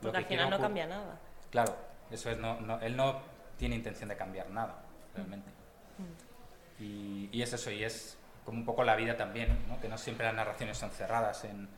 Porque 0.00 0.18
al 0.18 0.24
final 0.26 0.50
no 0.50 0.60
cambia 0.60 0.86
nada. 0.86 1.18
Claro, 1.50 1.76
eso 2.10 2.30
es, 2.30 2.38
no, 2.38 2.60
no, 2.60 2.80
él 2.80 2.96
no 2.96 3.20
tiene 3.56 3.74
intención 3.74 4.08
de 4.08 4.16
cambiar 4.16 4.48
nada, 4.50 4.82
realmente. 5.14 5.50
Mm. 5.98 6.82
Y, 6.82 7.28
y 7.32 7.42
es 7.42 7.52
eso, 7.52 7.70
y 7.70 7.84
es 7.84 8.18
como 8.44 8.58
un 8.58 8.64
poco 8.64 8.84
la 8.84 8.96
vida 8.96 9.16
también, 9.16 9.64
¿no? 9.68 9.80
que 9.80 9.88
no 9.88 9.98
siempre 9.98 10.26
las 10.26 10.34
narraciones 10.34 10.76
son 10.76 10.90
cerradas, 10.90 11.44
en, 11.44 11.68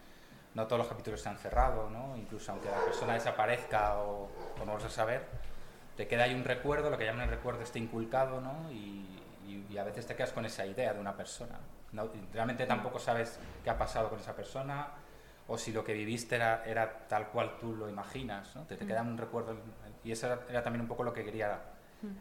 no 0.54 0.66
todos 0.66 0.78
los 0.78 0.88
capítulos 0.88 1.20
están 1.20 1.36
cerrados, 1.36 1.90
¿no? 1.90 2.16
incluso 2.16 2.52
aunque 2.52 2.70
la 2.70 2.80
persona 2.80 3.14
desaparezca 3.14 3.98
o, 3.98 4.30
o, 4.60 4.64
no 4.64 4.78
lo 4.78 4.84
a 4.84 4.88
saber, 4.88 5.26
te 5.96 6.06
queda 6.06 6.24
ahí 6.24 6.34
un 6.34 6.44
recuerdo, 6.44 6.90
lo 6.90 6.98
que 6.98 7.04
llaman 7.04 7.22
el 7.22 7.30
recuerdo 7.30 7.62
está 7.62 7.78
inculcado, 7.78 8.40
¿no? 8.40 8.70
y, 8.70 9.20
y, 9.46 9.78
a 9.78 9.84
veces 9.84 10.06
te 10.06 10.14
quedas 10.14 10.32
con 10.32 10.46
esa 10.46 10.64
idea 10.64 10.94
de 10.94 11.00
una 11.00 11.16
persona. 11.16 11.58
No, 11.92 12.08
realmente 12.32 12.64
tampoco 12.66 12.98
sabes 12.98 13.38
qué 13.62 13.70
ha 13.70 13.78
pasado 13.78 14.08
con 14.08 14.18
esa 14.18 14.34
persona 14.34 14.88
o 15.46 15.58
si 15.58 15.72
lo 15.72 15.84
que 15.84 15.92
viviste 15.92 16.36
era, 16.36 16.64
era 16.64 17.06
tal 17.08 17.28
cual 17.28 17.58
tú 17.58 17.74
lo 17.74 17.88
imaginas, 17.88 18.54
¿no? 18.56 18.62
te, 18.62 18.76
te 18.76 18.86
queda 18.86 19.02
un 19.02 19.18
recuerdo 19.18 19.56
y 20.02 20.12
eso 20.12 20.26
era, 20.26 20.40
era 20.48 20.62
también 20.62 20.82
un 20.82 20.88
poco 20.88 21.02
lo 21.02 21.12
que 21.12 21.24
quería 21.24 21.60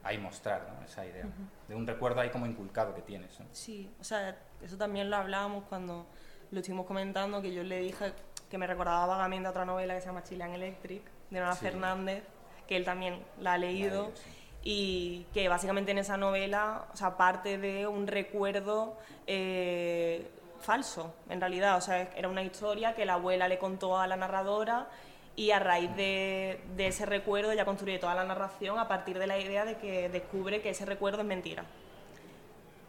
ahí 0.04 0.18
mostrar 0.18 0.82
esa 0.86 1.06
idea, 1.06 1.26
de 1.68 1.76
un 1.76 1.86
recuerdo 1.88 2.22
ahí 2.22 2.30
como 2.30 2.46
inculcado 2.46 2.94
que 2.94 3.02
tienes. 3.02 3.38
Sí, 3.52 3.92
o 4.00 4.04
sea, 4.04 4.38
eso 4.62 4.78
también 4.78 5.10
lo 5.10 5.18
hablábamos 5.18 5.66
cuando 5.66 6.08
lo 6.52 6.60
estuvimos 6.60 6.86
comentando, 6.86 7.42
que 7.42 7.54
yo 7.54 7.64
le 7.64 7.80
dije 7.80 8.14
que 8.50 8.58
me 8.58 8.68
recordaba 8.68 9.06
vagamente 9.06 9.48
a 9.48 9.50
otra 9.52 9.66
novela 9.66 9.96
que 9.96 10.02
se 10.02 10.08
llama 10.08 10.24
Chilean 10.24 10.52
Electric, 10.52 11.04
de 11.30 11.40
Nora 11.40 11.56
Fernández, 11.56 12.24
que 12.68 12.76
él 12.78 12.86
también 12.86 13.24
la 13.40 13.54
ha 13.54 13.58
leído. 13.58 14.12
y 14.66 15.26
que 15.34 15.50
básicamente 15.50 15.92
en 15.92 15.98
esa 15.98 16.16
novela, 16.16 16.86
o 16.94 16.96
sea, 16.96 17.18
parte 17.18 17.58
de 17.58 17.86
un 17.86 18.08
recuerdo 18.08 18.98
eh, 19.28 20.32
falso, 20.62 21.14
en 21.28 21.42
realidad, 21.42 21.76
o 21.76 21.82
sea, 21.82 22.04
era 22.16 22.30
una 22.30 22.44
historia 22.44 22.96
que 22.96 23.04
la 23.04 23.16
abuela 23.16 23.50
le 23.50 23.58
contó 23.58 24.00
a 24.00 24.08
la 24.08 24.16
narradora 24.16 24.88
y 25.36 25.52
a 25.52 25.60
raíz 25.60 25.96
de, 25.96 26.60
ese 26.78 27.06
recuerdo 27.06 27.52
ella 27.52 27.66
construye 27.66 27.98
toda 27.98 28.14
la 28.16 28.24
narración 28.24 28.78
a 28.78 28.88
partir 28.88 29.18
de 29.18 29.28
la 29.28 29.40
idea 29.40 29.66
de 29.66 29.78
que 29.78 30.10
descubre 30.10 30.62
que 30.62 30.70
ese 30.70 30.86
recuerdo 30.86 31.22
es 31.22 31.28
mentira. 31.28 31.66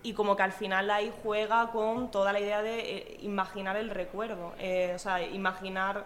Y 0.03 0.13
como 0.13 0.37
que 0.37 0.43
al 0.43 0.53
final 0.53 0.91
ahí 0.91 1.11
juega 1.23 1.71
con 1.71 2.11
toda 2.11 2.33
la 2.35 2.41
idea 2.41 2.63
de 2.63 2.81
eh, 2.81 3.17
imaginar 3.23 3.77
el 3.77 3.89
recuerdo, 3.89 4.53
eh, 4.59 4.93
o 4.95 4.99
sea, 4.99 5.23
imaginar, 5.23 6.05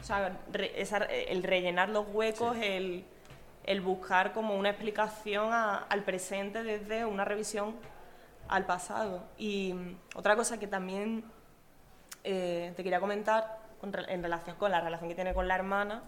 o 0.00 0.04
sea, 0.04 0.38
el 0.52 1.42
rellenar 1.42 1.88
los 1.88 2.06
huecos, 2.12 2.56
el, 2.60 3.04
buscar 3.82 4.32
como 4.32 4.54
una 4.54 4.70
explicación 4.70 5.52
al 5.52 6.04
presente 6.04 6.62
desde 6.62 7.04
una 7.04 7.24
revisión 7.24 7.74
al 8.46 8.66
pasado. 8.66 9.24
Y 9.36 9.74
otra 10.14 10.36
cosa 10.36 10.60
que 10.60 10.68
también 10.68 11.24
eh, 12.22 12.72
te 12.76 12.84
quería 12.84 13.00
comentar 13.00 13.61
en 13.82 14.22
relación 14.22 14.56
con 14.56 14.70
la 14.70 14.80
relación 14.80 15.08
que 15.08 15.14
tiene 15.14 15.34
con 15.34 15.48
la 15.48 15.54
hermana, 15.54 16.02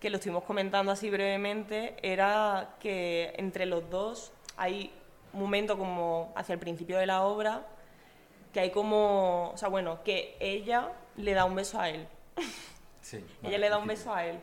que 0.00 0.10
lo 0.10 0.16
estuvimos 0.16 0.44
comentando 0.44 0.92
así 0.92 1.10
brevemente, 1.10 1.96
era 2.02 2.76
que 2.80 3.34
entre 3.36 3.66
los 3.66 3.88
dos 3.90 4.32
hay 4.56 4.92
un 5.32 5.40
momento 5.40 5.78
como 5.78 6.32
hacia 6.34 6.54
el 6.54 6.58
principio 6.58 6.98
de 6.98 7.06
la 7.06 7.22
obra 7.22 7.66
que 8.52 8.60
hay 8.60 8.70
como, 8.70 9.50
o 9.50 9.56
sea, 9.56 9.68
bueno, 9.68 10.02
que 10.02 10.36
ella 10.40 10.92
le 11.16 11.34
da 11.34 11.44
un 11.44 11.54
beso 11.54 11.80
a 11.80 11.88
él. 11.88 12.06
Sí, 13.02 13.24
ella 13.42 13.56
le 13.56 13.70
da 13.70 13.78
un 13.78 13.86
beso 13.86 14.14
a 14.14 14.26
él. 14.26 14.38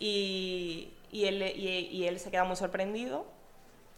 Y, 0.00 0.92
y, 1.12 1.26
él, 1.26 1.40
y, 1.40 2.04
él 2.04 2.18
se 2.18 2.32
queda 2.32 2.42
muy 2.42 2.56
sorprendido 2.56 3.26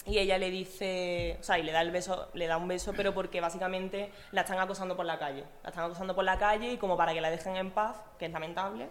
y 0.08 0.18
ella 0.18 0.38
le 0.38 0.50
dice, 0.50 1.36
o 1.38 1.42
sea, 1.42 1.58
y 1.58 1.62
le 1.62 1.70
da 1.70 1.82
el 1.82 1.90
beso, 1.90 2.30
le 2.32 2.46
da 2.46 2.56
un 2.56 2.66
beso, 2.66 2.94
pero 2.96 3.12
porque 3.12 3.42
básicamente 3.42 4.10
la 4.32 4.40
están 4.40 4.58
acosando 4.58 4.96
por 4.96 5.04
la 5.04 5.18
calle. 5.18 5.44
La 5.62 5.68
están 5.68 5.84
acosando 5.84 6.14
por 6.14 6.24
la 6.24 6.38
calle 6.38 6.72
y 6.72 6.78
como 6.78 6.96
para 6.96 7.12
que 7.12 7.20
la 7.20 7.28
dejen 7.28 7.56
en 7.56 7.70
paz, 7.70 7.96
que 8.18 8.24
es 8.24 8.32
lamentable, 8.32 8.88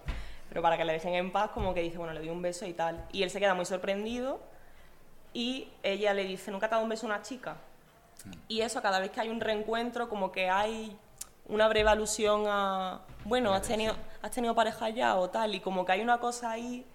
pero 0.47 0.61
para 0.61 0.77
que 0.77 0.85
la 0.85 0.93
dejen 0.93 1.15
en 1.15 1.31
paz, 1.31 1.49
como 1.55 1.73
que 1.73 1.81
dice, 1.81 1.97
bueno, 1.97 2.13
le 2.13 2.19
doy 2.19 2.29
un 2.29 2.43
beso 2.43 2.67
y 2.67 2.73
tal. 2.73 3.03
Y 3.11 3.23
él 3.23 3.31
se 3.31 3.39
queda 3.39 3.55
muy 3.55 3.65
sorprendido 3.65 4.39
y 5.33 5.69
ella 5.81 6.13
le 6.13 6.23
dice, 6.23 6.51
¿nunca 6.51 6.69
te 6.69 6.75
ha 6.75 6.77
dado 6.77 6.83
un 6.83 6.89
beso 6.89 7.07
a 7.07 7.09
una 7.09 7.23
chica? 7.23 7.57
Mm. 8.23 8.31
Y 8.47 8.61
eso, 8.61 8.83
cada 8.83 8.99
vez 8.99 9.09
que 9.09 9.19
hay 9.19 9.29
un 9.29 9.41
reencuentro, 9.41 10.09
como 10.09 10.31
que 10.31 10.51
hay 10.51 10.95
una 11.47 11.67
breve 11.67 11.89
alusión 11.89 12.43
a, 12.47 13.01
bueno, 13.25 13.55
has 13.55 13.67
tenido, 13.67 13.95
has 14.21 14.29
tenido 14.29 14.53
pareja 14.53 14.89
ya 14.89 15.15
o 15.15 15.31
tal, 15.31 15.55
y 15.55 15.61
como 15.61 15.83
que 15.83 15.93
hay 15.93 16.01
una 16.01 16.19
cosa 16.19 16.51
ahí 16.51 16.85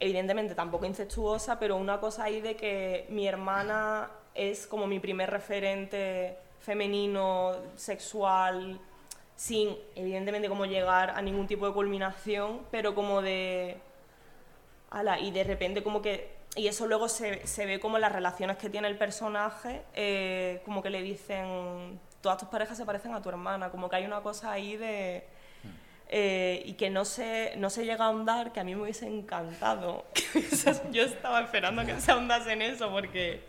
evidentemente 0.00 0.54
tampoco 0.54 0.86
incestuosa, 0.86 1.58
pero 1.58 1.76
una 1.76 2.00
cosa 2.00 2.24
ahí 2.24 2.40
de 2.40 2.56
que 2.56 3.06
mi 3.10 3.26
hermana 3.26 4.10
es 4.34 4.66
como 4.66 4.86
mi 4.86 5.00
primer 5.00 5.30
referente 5.30 6.38
femenino, 6.60 7.56
sexual, 7.76 8.80
sin 9.36 9.76
evidentemente 9.94 10.48
como 10.48 10.66
llegar 10.66 11.10
a 11.10 11.22
ningún 11.22 11.46
tipo 11.46 11.66
de 11.66 11.72
culminación, 11.72 12.60
pero 12.70 12.94
como 12.94 13.22
de... 13.22 13.78
Ala, 14.90 15.18
y 15.20 15.30
de 15.30 15.44
repente 15.44 15.82
como 15.82 16.02
que... 16.02 16.36
Y 16.56 16.66
eso 16.66 16.86
luego 16.86 17.08
se, 17.08 17.46
se 17.46 17.66
ve 17.66 17.78
como 17.78 17.98
las 17.98 18.10
relaciones 18.10 18.56
que 18.56 18.68
tiene 18.68 18.88
el 18.88 18.96
personaje, 18.96 19.82
eh, 19.94 20.60
como 20.64 20.82
que 20.82 20.90
le 20.90 21.02
dicen, 21.02 22.00
todas 22.20 22.38
tus 22.38 22.48
parejas 22.48 22.76
se 22.76 22.84
parecen 22.84 23.14
a 23.14 23.22
tu 23.22 23.28
hermana, 23.28 23.70
como 23.70 23.88
que 23.88 23.96
hay 23.96 24.04
una 24.06 24.22
cosa 24.22 24.50
ahí 24.50 24.76
de 24.76 25.24
eh, 26.08 26.62
y 26.64 26.74
que 26.74 26.88
no 26.88 27.04
se, 27.04 27.54
no 27.56 27.68
se 27.68 27.84
llega 27.84 28.04
a 28.04 28.08
ahondar, 28.08 28.52
que 28.52 28.60
a 28.60 28.64
mí 28.64 28.74
me 28.74 28.82
hubiese 28.82 29.06
encantado. 29.06 30.06
Yo 30.90 31.02
estaba 31.02 31.42
esperando 31.42 31.84
que 31.84 32.00
se 32.00 32.12
ahondase 32.12 32.52
en 32.52 32.62
eso 32.62 32.90
porque, 32.90 33.44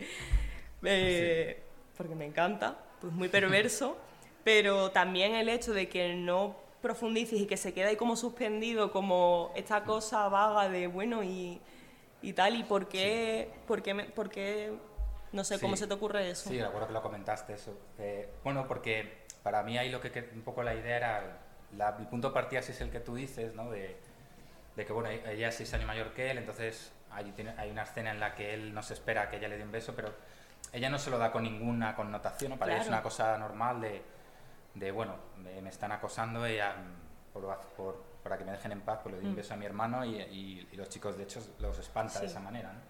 eh, 0.82 1.62
porque 1.96 2.14
me 2.14 2.26
encanta, 2.26 2.76
pues 3.00 3.12
muy 3.12 3.28
perverso, 3.28 3.96
pero 4.44 4.90
también 4.90 5.34
el 5.34 5.48
hecho 5.48 5.72
de 5.72 5.88
que 5.88 6.14
no 6.14 6.54
profundices 6.82 7.40
y 7.40 7.46
que 7.46 7.56
se 7.56 7.72
queda 7.72 7.88
ahí 7.88 7.96
como 7.96 8.16
suspendido, 8.16 8.92
como 8.92 9.52
esta 9.54 9.84
cosa 9.84 10.28
vaga 10.28 10.68
de, 10.68 10.86
bueno, 10.86 11.22
y, 11.22 11.60
y 12.20 12.32
tal, 12.34 12.56
y 12.56 12.62
por 12.64 12.88
qué, 12.88 13.50
por 13.66 13.82
qué, 13.82 13.94
por 13.94 14.30
qué 14.30 14.72
no 15.32 15.44
sé, 15.44 15.60
¿cómo 15.60 15.76
se 15.76 15.86
te 15.86 15.94
ocurre 15.94 16.28
eso? 16.30 16.50
Sí, 16.50 16.60
recuerdo 16.60 16.88
que 16.88 16.92
lo 16.92 17.02
comentaste 17.02 17.54
eso. 17.54 17.78
Eh, 17.98 18.28
bueno, 18.42 18.66
porque 18.66 19.24
para 19.42 19.62
mí 19.62 19.78
ahí 19.78 19.90
lo 19.90 20.00
que 20.00 20.28
un 20.34 20.42
poco 20.42 20.62
la 20.62 20.74
idea 20.74 20.96
era 20.96 21.38
el 21.72 22.06
punto 22.06 22.28
de 22.28 22.34
partida 22.34 22.62
sí 22.62 22.72
es 22.72 22.80
el 22.80 22.90
que 22.90 23.00
tú 23.00 23.14
dices, 23.14 23.54
¿no? 23.54 23.70
De, 23.70 23.96
que, 24.76 24.92
bueno, 24.92 25.10
ella 25.10 25.48
es 25.48 25.56
seis 25.56 25.74
años 25.74 25.86
mayor 25.86 26.14
que 26.14 26.30
él, 26.30 26.38
entonces 26.38 26.90
hay, 27.10 27.30
tiene, 27.32 27.50
hay 27.58 27.70
una 27.70 27.82
escena 27.82 28.12
en 28.12 28.20
la 28.20 28.34
que 28.34 28.54
él 28.54 28.72
no 28.72 28.82
se 28.82 28.94
espera 28.94 29.28
que 29.28 29.36
ella 29.36 29.48
le 29.48 29.58
dé 29.58 29.62
un 29.62 29.72
beso, 29.72 29.94
pero 29.94 30.14
ella 30.72 30.88
no 30.88 30.98
se 30.98 31.10
lo 31.10 31.18
da 31.18 31.30
con 31.30 31.42
ninguna 31.42 31.94
connotación, 31.94 32.56
para 32.58 32.72
ella 32.72 32.82
es 32.82 32.88
una 32.88 33.02
cosa 33.02 33.36
normal 33.36 33.80
de, 33.82 34.02
de 34.74 34.90
bueno, 34.90 35.16
me, 35.36 35.68
están 35.68 35.92
acosando 35.92 36.48
y 36.48 36.58
por, 37.32 38.04
para 38.22 38.38
que 38.38 38.44
me 38.44 38.52
dejen 38.52 38.72
en 38.72 38.80
paz, 38.80 39.00
pues 39.02 39.14
le 39.14 39.20
doy 39.20 39.28
un 39.28 39.34
mm. 39.34 39.36
beso 39.36 39.54
a 39.54 39.56
mi 39.56 39.66
hermano 39.66 40.04
y, 40.04 40.66
los 40.72 40.88
chicos, 40.88 41.16
de 41.16 41.24
hecho, 41.24 41.40
los 41.58 41.78
espanta 41.78 42.20
de 42.20 42.26
esa 42.26 42.40
manera, 42.40 42.72
¿no? 42.72 42.80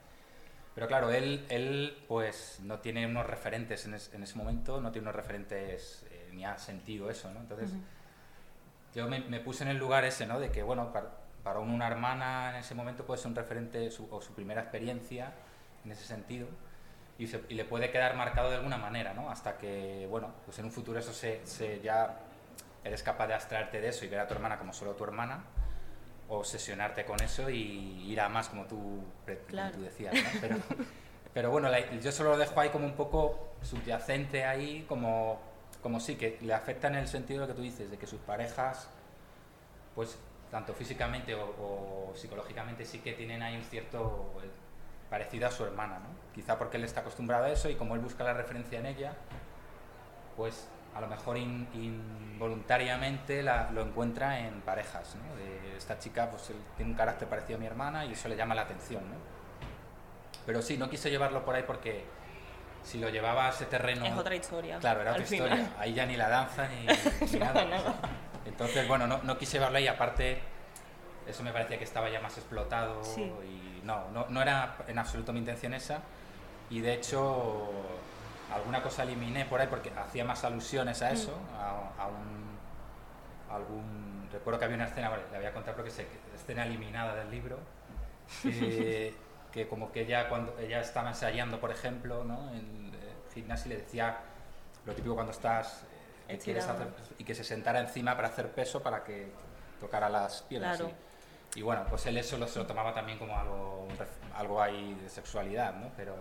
Pero 0.74 0.86
claro, 0.86 1.10
él, 1.10 1.44
él 1.48 2.04
pues 2.06 2.60
no 2.62 2.78
tiene 2.78 3.04
unos 3.04 3.26
referentes 3.26 3.86
en, 3.86 3.94
ese 3.94 4.38
momento, 4.38 4.80
no 4.80 4.92
tiene 4.92 5.06
unos 5.06 5.16
referentes, 5.16 6.06
eh, 6.10 6.30
ni 6.32 6.44
ha 6.44 6.56
sentido 6.58 7.10
eso, 7.10 7.30
¿no? 7.32 7.40
Entonces 7.40 7.72
yo 8.94 9.08
me, 9.08 9.20
puse 9.40 9.64
en 9.64 9.70
el 9.70 9.78
lugar 9.78 10.04
ese, 10.04 10.26
¿no? 10.26 10.40
De 10.40 10.50
que, 10.50 10.62
bueno, 10.62 10.92
para, 10.92 11.58
una 11.58 11.86
hermana 11.86 12.50
en 12.50 12.56
ese 12.56 12.74
momento 12.74 13.04
puede 13.04 13.18
ser 13.20 13.28
un 13.28 13.36
referente 13.36 13.88
o 14.10 14.20
su 14.20 14.34
primera 14.34 14.62
experiencia 14.62 15.32
en 15.84 15.92
ese 15.92 16.04
sentido 16.04 16.46
y, 17.20 17.26
le 17.54 17.64
puede 17.64 17.90
quedar 17.90 18.16
marcado 18.16 18.48
de 18.50 18.56
alguna 18.56 18.78
manera, 18.78 19.12
¿no? 19.12 19.30
Hasta 19.30 19.58
que, 19.58 20.06
bueno, 20.08 20.32
pues 20.46 20.58
en 20.58 20.64
un 20.64 20.72
futuro 20.72 20.98
eso 20.98 21.12
se, 21.12 21.44
se, 21.46 21.80
ya 21.80 22.18
eres 22.82 23.02
capaz 23.02 23.26
de 23.26 23.34
abstraerte 23.34 23.80
de 23.80 23.88
eso 23.88 24.04
y 24.06 24.08
ver 24.08 24.20
a 24.20 24.26
tu 24.26 24.32
hermana 24.34 24.58
como 24.58 24.72
solo 24.72 24.92
tu 24.92 25.04
hermana 25.04 25.44
o 26.30 26.38
obsesionarte 26.38 27.04
con 27.04 27.20
eso 27.20 27.50
y 27.50 28.10
ir 28.10 28.20
a 28.20 28.28
más 28.30 28.48
como 28.48 28.64
tú, 28.64 29.04
tú 29.26 29.82
decías, 29.82 30.14
¿no? 30.14 30.40
Pero, 30.40 30.56
pero 31.34 31.50
bueno, 31.50 31.68
yo 32.00 32.10
solo 32.10 32.30
lo 32.30 32.38
dejo 32.38 32.58
ahí 32.58 32.70
como 32.70 32.86
un 32.86 32.94
poco 32.94 33.52
subyacente 33.62 34.46
ahí, 34.46 34.86
como 34.88 35.40
como 35.82 36.00
sí, 36.00 36.16
que 36.16 36.38
le 36.42 36.54
afecta 36.54 36.88
en 36.88 36.96
el 36.96 37.08
sentido 37.08 37.40
de 37.40 37.46
lo 37.46 37.52
que 37.52 37.56
tú 37.56 37.62
dices, 37.62 37.90
de 37.90 37.98
que 37.98 38.06
sus 38.06 38.20
parejas, 38.20 38.88
pues 39.94 40.18
tanto 40.50 40.74
físicamente 40.74 41.34
o, 41.34 42.12
psicológicamente 42.14 42.84
sí 42.84 42.98
que 42.98 43.12
tienen 43.12 43.42
ahí 43.42 43.56
un 43.56 43.62
cierto 43.62 44.32
parecido 45.08 45.46
a 45.46 45.50
su 45.50 45.64
hermana, 45.64 46.00
¿no? 46.00 46.08
Quizá 46.34 46.58
porque 46.58 46.76
él 46.76 46.84
está 46.84 47.00
acostumbrado 47.00 47.44
a 47.44 47.50
eso 47.50 47.68
y 47.68 47.76
como 47.76 47.94
él 47.94 48.00
busca 48.00 48.24
la 48.24 48.34
referencia 48.34 48.78
en 48.78 48.86
ella, 48.86 49.14
pues 50.36 50.68
a 50.94 51.00
lo 51.00 51.06
mejor 51.06 51.38
involuntariamente 51.38 53.42
lo 53.42 53.82
encuentra 53.82 54.40
en 54.40 54.60
parejas, 54.62 55.16
¿no? 55.16 55.36
De 55.36 55.76
esta 55.76 55.98
chica 55.98 56.30
pues 56.30 56.50
tiene 56.76 56.92
un 56.92 56.96
carácter 56.96 57.28
parecido 57.28 57.56
a 57.56 57.60
mi 57.60 57.66
hermana 57.66 58.04
y 58.04 58.12
eso 58.12 58.28
le 58.28 58.36
llama 58.36 58.54
la 58.54 58.62
atención, 58.62 59.08
¿no? 59.08 59.16
Pero 60.46 60.62
sí, 60.62 60.76
no 60.76 60.90
quise 60.90 61.10
llevarlo 61.10 61.44
por 61.44 61.54
ahí 61.54 61.64
porque 61.66 62.04
si 62.82 62.98
lo 62.98 63.08
llevaba 63.08 63.46
a 63.46 63.50
ese 63.50 63.66
terreno... 63.66 64.04
Es 64.04 64.16
otra 64.16 64.34
historia. 64.34 64.78
Claro, 64.78 65.02
era 65.02 65.12
otra 65.12 65.22
historia. 65.22 65.72
Ahí 65.78 65.94
ya 65.94 66.06
ni 66.06 66.16
la 66.16 66.28
danza 66.28 66.68
ni, 66.68 66.86
nada. 67.38 67.66
Entonces, 68.46 68.86
bueno, 68.88 69.06
no, 69.06 69.18
no 69.22 69.38
quise 69.38 69.58
verlo 69.58 69.78
y 69.78 69.86
aparte 69.86 70.40
eso 71.26 71.42
me 71.42 71.52
parecía 71.52 71.78
que 71.78 71.84
estaba 71.84 72.10
ya 72.10 72.20
más 72.20 72.36
explotado 72.36 73.00
y 73.16 73.80
no, 73.84 74.10
no, 74.10 74.26
no, 74.28 74.42
era 74.42 74.76
en 74.88 74.98
absoluto 74.98 75.32
mi 75.32 75.38
intención 75.38 75.74
esa 75.74 76.00
y 76.68 76.80
de 76.80 76.94
hecho 76.94 77.70
alguna 78.52 78.82
cosa 78.82 79.04
eliminé 79.04 79.44
por 79.44 79.60
ahí 79.60 79.68
porque 79.68 79.92
hacía 79.96 80.24
más 80.24 80.44
alusiones 80.44 81.02
a 81.02 81.10
mm. 81.10 81.12
eso, 81.12 81.38
a, 81.58 82.06
un 82.06 82.50
algún 83.50 84.28
recuerdo 84.32 84.58
que 84.58 84.64
había 84.64 84.76
una 84.76 84.86
escena, 84.86 85.08
vale, 85.08 85.24
le 85.32 85.38
voy 85.38 85.46
a 85.46 85.52
contar 85.52 85.74
porque 85.74 85.90
es 85.90 86.00
escena 86.34 86.64
eliminada 86.64 87.14
del 87.16 87.30
libro 87.30 87.58
eh, 88.44 89.14
que 89.52 89.68
como 89.68 89.92
que 89.92 90.02
ella 90.02 90.28
cuando 90.28 90.58
ella 90.58 90.80
estaba 90.80 91.08
ensayando, 91.08 91.60
por 91.60 91.70
ejemplo, 91.70 92.24
¿no? 92.24 92.50
en 92.50 92.92
el 92.92 92.94
eh, 92.94 93.12
gimnasio 93.34 93.70
le 93.70 93.78
decía 93.78 94.18
lo 94.86 94.94
típico 94.94 95.14
cuando 95.14 95.32
estás 95.32 95.84
eh, 96.28 96.38
y 97.18 97.24
que 97.24 97.34
se 97.34 97.44
sentara 97.44 97.80
encima 97.80 98.14
para 98.14 98.28
hacer 98.28 98.50
peso 98.52 98.82
para 98.82 99.02
que 99.02 99.30
tocara 99.80 100.08
las 100.08 100.42
piernas. 100.42 100.82
Y, 101.56 101.62
bueno, 101.62 101.84
pues 101.88 102.06
él 102.06 102.16
eso 102.16 102.38
lo, 102.38 102.46
se 102.46 102.60
lo 102.60 102.66
tomaba 102.66 102.94
también 102.94 103.18
como 103.18 103.36
algo, 103.36 103.88
algo 104.36 104.62
ahí 104.62 104.94
de 104.94 105.08
sexualidad, 105.08 105.74
¿no? 105.74 105.90
Pero 105.96 106.14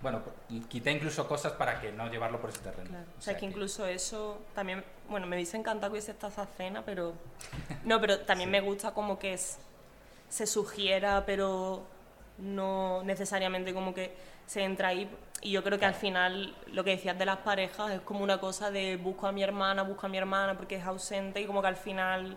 bueno, 0.00 0.22
quité 0.68 0.92
incluso 0.92 1.26
cosas 1.26 1.52
para 1.52 1.80
que 1.80 1.90
no 1.90 2.08
llevarlo 2.08 2.40
por 2.40 2.50
ese 2.50 2.60
terreno. 2.60 2.90
O, 3.18 3.20
sea, 3.20 3.36
que, 3.36 3.44
incluso 3.44 3.86
eso 3.86 4.40
también, 4.54 4.84
bueno, 5.08 5.26
me 5.26 5.34
hubiese 5.34 5.56
encantado 5.56 5.90
que 5.90 5.94
hubiese 5.94 6.12
estado 6.12 6.32
esa 6.32 6.46
cena, 6.46 6.84
pero 6.84 7.14
no, 7.84 8.00
pero 8.00 8.20
también 8.20 8.50
me 8.52 8.60
gusta 8.60 8.94
como 8.94 9.18
que 9.18 9.34
es, 9.34 9.58
se 10.28 10.46
sugiera, 10.46 11.24
pero 11.26 11.84
no 12.42 13.02
necesariamente 13.04 13.72
como 13.72 13.94
que 13.94 14.14
se 14.46 14.62
entra 14.62 14.88
ahí. 14.88 15.08
Y 15.40 15.52
yo 15.52 15.62
creo 15.62 15.78
que 15.78 15.86
al 15.86 15.94
final 15.94 16.54
lo 16.68 16.84
que 16.84 16.90
decías 16.90 17.18
de 17.18 17.24
las 17.24 17.38
parejas 17.38 17.92
es 17.92 18.00
como 18.00 18.22
una 18.22 18.38
cosa 18.38 18.70
de 18.70 18.96
busco 18.96 19.26
a 19.26 19.32
mi 19.32 19.42
hermana, 19.42 19.82
busco 19.82 20.06
a 20.06 20.08
mi 20.08 20.18
hermana 20.18 20.56
porque 20.56 20.76
es 20.76 20.84
ausente 20.84 21.40
y 21.40 21.46
como 21.46 21.62
que 21.62 21.68
al 21.68 21.76
final 21.76 22.36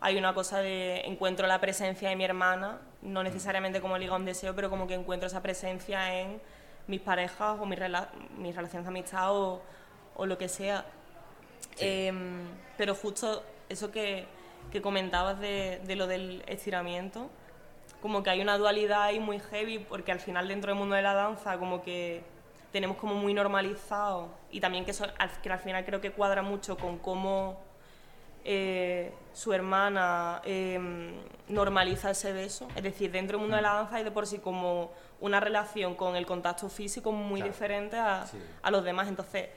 hay 0.00 0.18
una 0.18 0.34
cosa 0.34 0.58
de 0.58 1.00
encuentro 1.06 1.46
la 1.46 1.60
presencia 1.60 2.10
de 2.10 2.16
mi 2.16 2.24
hermana, 2.24 2.78
no 3.02 3.22
necesariamente 3.22 3.80
como 3.80 3.96
liga 3.96 4.14
un 4.14 4.24
deseo, 4.24 4.54
pero 4.54 4.68
como 4.68 4.86
que 4.86 4.94
encuentro 4.94 5.26
esa 5.26 5.42
presencia 5.42 6.20
en 6.20 6.40
mis 6.86 7.00
parejas 7.00 7.58
o 7.60 7.66
mis, 7.66 7.78
mis 8.36 8.54
relaciones 8.54 8.84
de 8.84 8.88
amistad 8.88 9.34
o, 9.34 9.62
o 10.14 10.26
lo 10.26 10.36
que 10.36 10.48
sea. 10.48 10.84
Em, 11.78 12.46
pero 12.76 12.94
justo 12.94 13.42
eso 13.68 13.90
que, 13.90 14.26
que 14.70 14.82
comentabas 14.82 15.40
de, 15.40 15.80
de 15.84 15.96
lo 15.96 16.06
del 16.06 16.42
estiramiento, 16.46 17.30
como 18.00 18.22
que 18.22 18.30
hay 18.30 18.40
una 18.40 18.58
dualidad 18.58 19.02
ahí 19.02 19.20
muy 19.20 19.38
heavy 19.38 19.78
porque 19.78 20.12
al 20.12 20.20
final 20.20 20.48
dentro 20.48 20.70
del 20.70 20.78
mundo 20.78 20.94
de 20.94 21.02
la 21.02 21.14
danza 21.14 21.58
como 21.58 21.82
que 21.82 22.22
tenemos 22.72 22.96
como 22.96 23.14
muy 23.14 23.32
normalizado 23.32 24.28
y 24.50 24.60
también 24.60 24.84
que, 24.84 24.90
eso, 24.90 25.06
que 25.42 25.50
al 25.50 25.58
final 25.58 25.84
creo 25.84 26.00
que 26.00 26.12
cuadra 26.12 26.42
mucho 26.42 26.76
con 26.76 26.98
cómo 26.98 27.58
eh, 28.48 29.12
su 29.32 29.52
hermana 29.52 30.40
em, 30.44 31.14
normaliza 31.48 32.10
ese 32.10 32.32
beso. 32.32 32.68
Es 32.76 32.82
decir, 32.84 33.10
dentro 33.10 33.38
del 33.38 33.40
mundo 33.40 33.56
de 33.56 33.62
la 33.62 33.74
danza 33.74 33.96
hay 33.96 34.04
de 34.04 34.12
por 34.12 34.24
sí 34.26 34.38
como 34.38 34.92
una 35.20 35.40
relación 35.40 35.96
con 35.96 36.14
el 36.14 36.26
contacto 36.26 36.68
físico 36.68 37.10
muy 37.10 37.42
diferente 37.42 37.96
a, 37.96 38.24
a, 38.62 38.70
los 38.70 38.84
demás. 38.84 39.08
Entonces, 39.08 39.48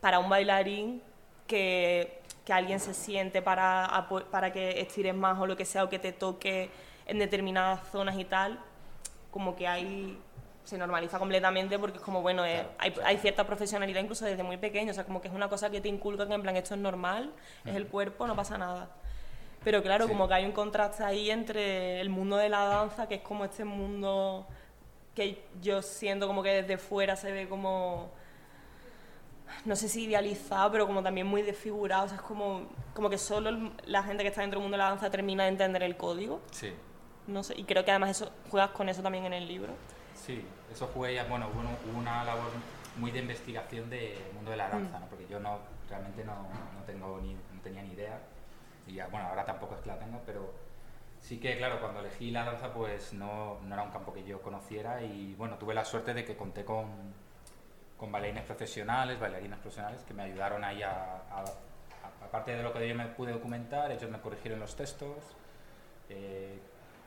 para 0.00 0.20
un 0.20 0.28
bailarín 0.28 1.02
que, 1.48 2.20
que 2.44 2.52
alguien 2.52 2.78
se 2.78 2.94
siente 2.94 3.42
para, 3.42 4.06
para 4.30 4.52
que 4.52 4.80
estires 4.80 5.14
más 5.14 5.38
o 5.40 5.46
lo 5.46 5.56
que 5.56 5.64
sea 5.64 5.82
o 5.82 5.88
que 5.88 5.98
te 5.98 6.12
toque 6.12 6.70
en 7.06 7.18
determinadas 7.18 7.86
zonas 7.90 8.18
y 8.18 8.24
tal, 8.24 8.58
como 9.30 9.56
que 9.56 9.66
hay 9.66 10.18
se 10.64 10.78
normaliza 10.78 11.18
completamente 11.18 11.78
porque 11.78 11.98
es 11.98 12.04
como, 12.04 12.22
bueno, 12.22 12.42
hay, 12.42 12.94
hay, 13.04 13.18
cierta 13.18 13.44
profesionalidad 13.44 14.00
incluso 14.00 14.24
desde 14.24 14.44
muy 14.44 14.58
pequeño, 14.58 14.92
o 14.92 14.94
sea, 14.94 15.04
como 15.04 15.20
que 15.20 15.28
es 15.28 15.34
una 15.34 15.48
cosa 15.48 15.70
que 15.70 15.80
te 15.80 15.88
inculca 15.88 16.26
que 16.26 16.34
en 16.34 16.42
plan 16.42 16.56
esto 16.56 16.74
es 16.74 16.80
normal, 16.80 17.32
es 17.64 17.74
el 17.74 17.88
cuerpo, 17.88 18.26
no 18.26 18.36
pasa 18.36 18.58
nada. 18.58 18.88
Pero 19.64 19.82
claro, 19.82 20.08
como 20.08 20.26
que 20.28 20.34
hay 20.34 20.44
un 20.44 20.52
contraste 20.52 21.04
ahí 21.04 21.30
entre 21.30 22.00
el 22.00 22.10
mundo 22.10 22.36
de 22.36 22.48
la 22.48 22.64
danza, 22.64 23.08
que 23.08 23.16
es 23.16 23.22
como 23.22 23.44
este 23.44 23.64
mundo 23.64 24.46
que 25.14 25.44
yo 25.60 25.82
siento 25.82 26.26
como 26.26 26.42
que 26.42 26.62
desde 26.62 26.78
fuera 26.78 27.16
se 27.16 27.32
ve 27.32 27.48
como 27.48 28.10
no 29.64 29.76
sé 29.76 29.88
si 29.88 30.04
idealizado, 30.04 30.72
pero 30.72 30.86
como 30.86 31.02
también 31.02 31.26
muy 31.26 31.42
desfigurado. 31.42 32.06
O 32.06 32.08
sea, 32.08 32.16
es 32.16 32.22
como, 32.22 32.68
como 32.94 33.10
que 33.10 33.18
solo 33.18 33.72
la 33.84 34.02
gente 34.02 34.22
que 34.22 34.30
está 34.30 34.40
dentro 34.40 34.58
del 34.58 34.64
mundo 34.64 34.76
de 34.76 34.82
la 34.82 34.88
danza 34.88 35.10
termina 35.10 35.44
de 35.44 35.50
entender 35.50 35.82
el 35.82 35.96
código. 35.96 36.40
Sí. 36.50 36.72
No 37.26 37.42
sé, 37.42 37.54
y 37.56 37.64
creo 37.64 37.84
que 37.84 37.90
además 37.90 38.10
eso 38.10 38.32
juegas 38.50 38.70
con 38.70 38.88
eso 38.88 39.02
también 39.02 39.24
en 39.24 39.32
el 39.32 39.46
libro. 39.46 39.72
Sí, 40.14 40.44
eso 40.72 40.88
jugué 40.92 41.14
ya, 41.14 41.24
bueno, 41.24 41.48
hubo 41.48 41.98
una 41.98 42.24
labor 42.24 42.50
muy 42.96 43.10
de 43.10 43.20
investigación 43.20 43.88
del 43.88 44.18
mundo 44.34 44.50
de 44.50 44.56
la 44.56 44.68
danza, 44.68 44.98
mm. 44.98 45.00
¿no? 45.00 45.06
porque 45.06 45.26
yo 45.26 45.40
no 45.40 45.58
realmente 45.88 46.24
no, 46.24 46.34
no, 46.34 46.84
tengo 46.86 47.20
ni, 47.20 47.34
no 47.34 47.60
tenía 47.62 47.82
ni 47.82 47.92
idea, 47.92 48.18
y 48.86 48.94
ya, 48.94 49.06
bueno, 49.08 49.28
ahora 49.28 49.44
tampoco 49.44 49.74
es 49.74 49.80
que 49.82 49.88
la 49.88 49.98
tenga, 49.98 50.18
pero 50.24 50.52
sí 51.20 51.38
que, 51.38 51.56
claro, 51.56 51.80
cuando 51.80 52.00
elegí 52.00 52.30
la 52.30 52.44
danza, 52.44 52.72
pues 52.72 53.12
no, 53.12 53.58
no 53.62 53.74
era 53.74 53.82
un 53.82 53.90
campo 53.90 54.12
que 54.12 54.24
yo 54.24 54.40
conociera, 54.40 55.02
y 55.02 55.34
bueno, 55.34 55.56
tuve 55.56 55.74
la 55.74 55.84
suerte 55.84 56.14
de 56.14 56.24
que 56.24 56.36
conté 56.36 56.64
con, 56.64 56.86
con 57.96 58.10
bailarines 58.10 58.44
profesionales, 58.44 59.20
bailarinas 59.20 59.58
profesionales, 59.60 60.02
que 60.02 60.14
me 60.14 60.24
ayudaron 60.24 60.64
ahí 60.64 60.82
a, 60.82 61.22
aparte 62.24 62.56
de 62.56 62.62
lo 62.62 62.72
que 62.72 62.88
yo 62.88 62.94
me 62.94 63.06
pude 63.06 63.32
documentar, 63.32 63.90
ellos 63.92 64.10
me 64.10 64.20
corrigieron 64.20 64.60
los 64.60 64.74
textos, 64.74 65.36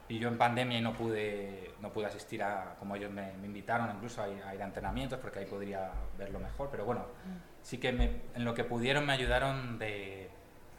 y 0.07 0.19
yo 0.19 0.27
en 0.27 0.37
pandemia 0.37 0.79
no 0.81 0.93
pude, 0.93 1.71
no 1.81 1.91
pude 1.91 2.05
asistir 2.05 2.43
a, 2.43 2.75
como 2.79 2.95
ellos 2.95 3.11
me, 3.11 3.33
invitaron 3.43 3.89
incluso 3.95 4.21
a, 4.21 4.29
ir 4.29 4.41
a 4.43 4.65
entrenamientos, 4.65 5.19
porque 5.19 5.39
ahí 5.39 5.45
podría 5.45 5.91
verlo 6.17 6.39
mejor, 6.39 6.69
pero 6.69 6.85
bueno, 6.85 7.01
mm. 7.01 7.63
sí 7.63 7.79
que 7.79 7.89
en 7.89 8.45
lo 8.45 8.53
que 8.53 8.63
pudieron 8.63 9.05
me 9.05 9.13
ayudaron 9.13 9.79
de, 9.79 10.29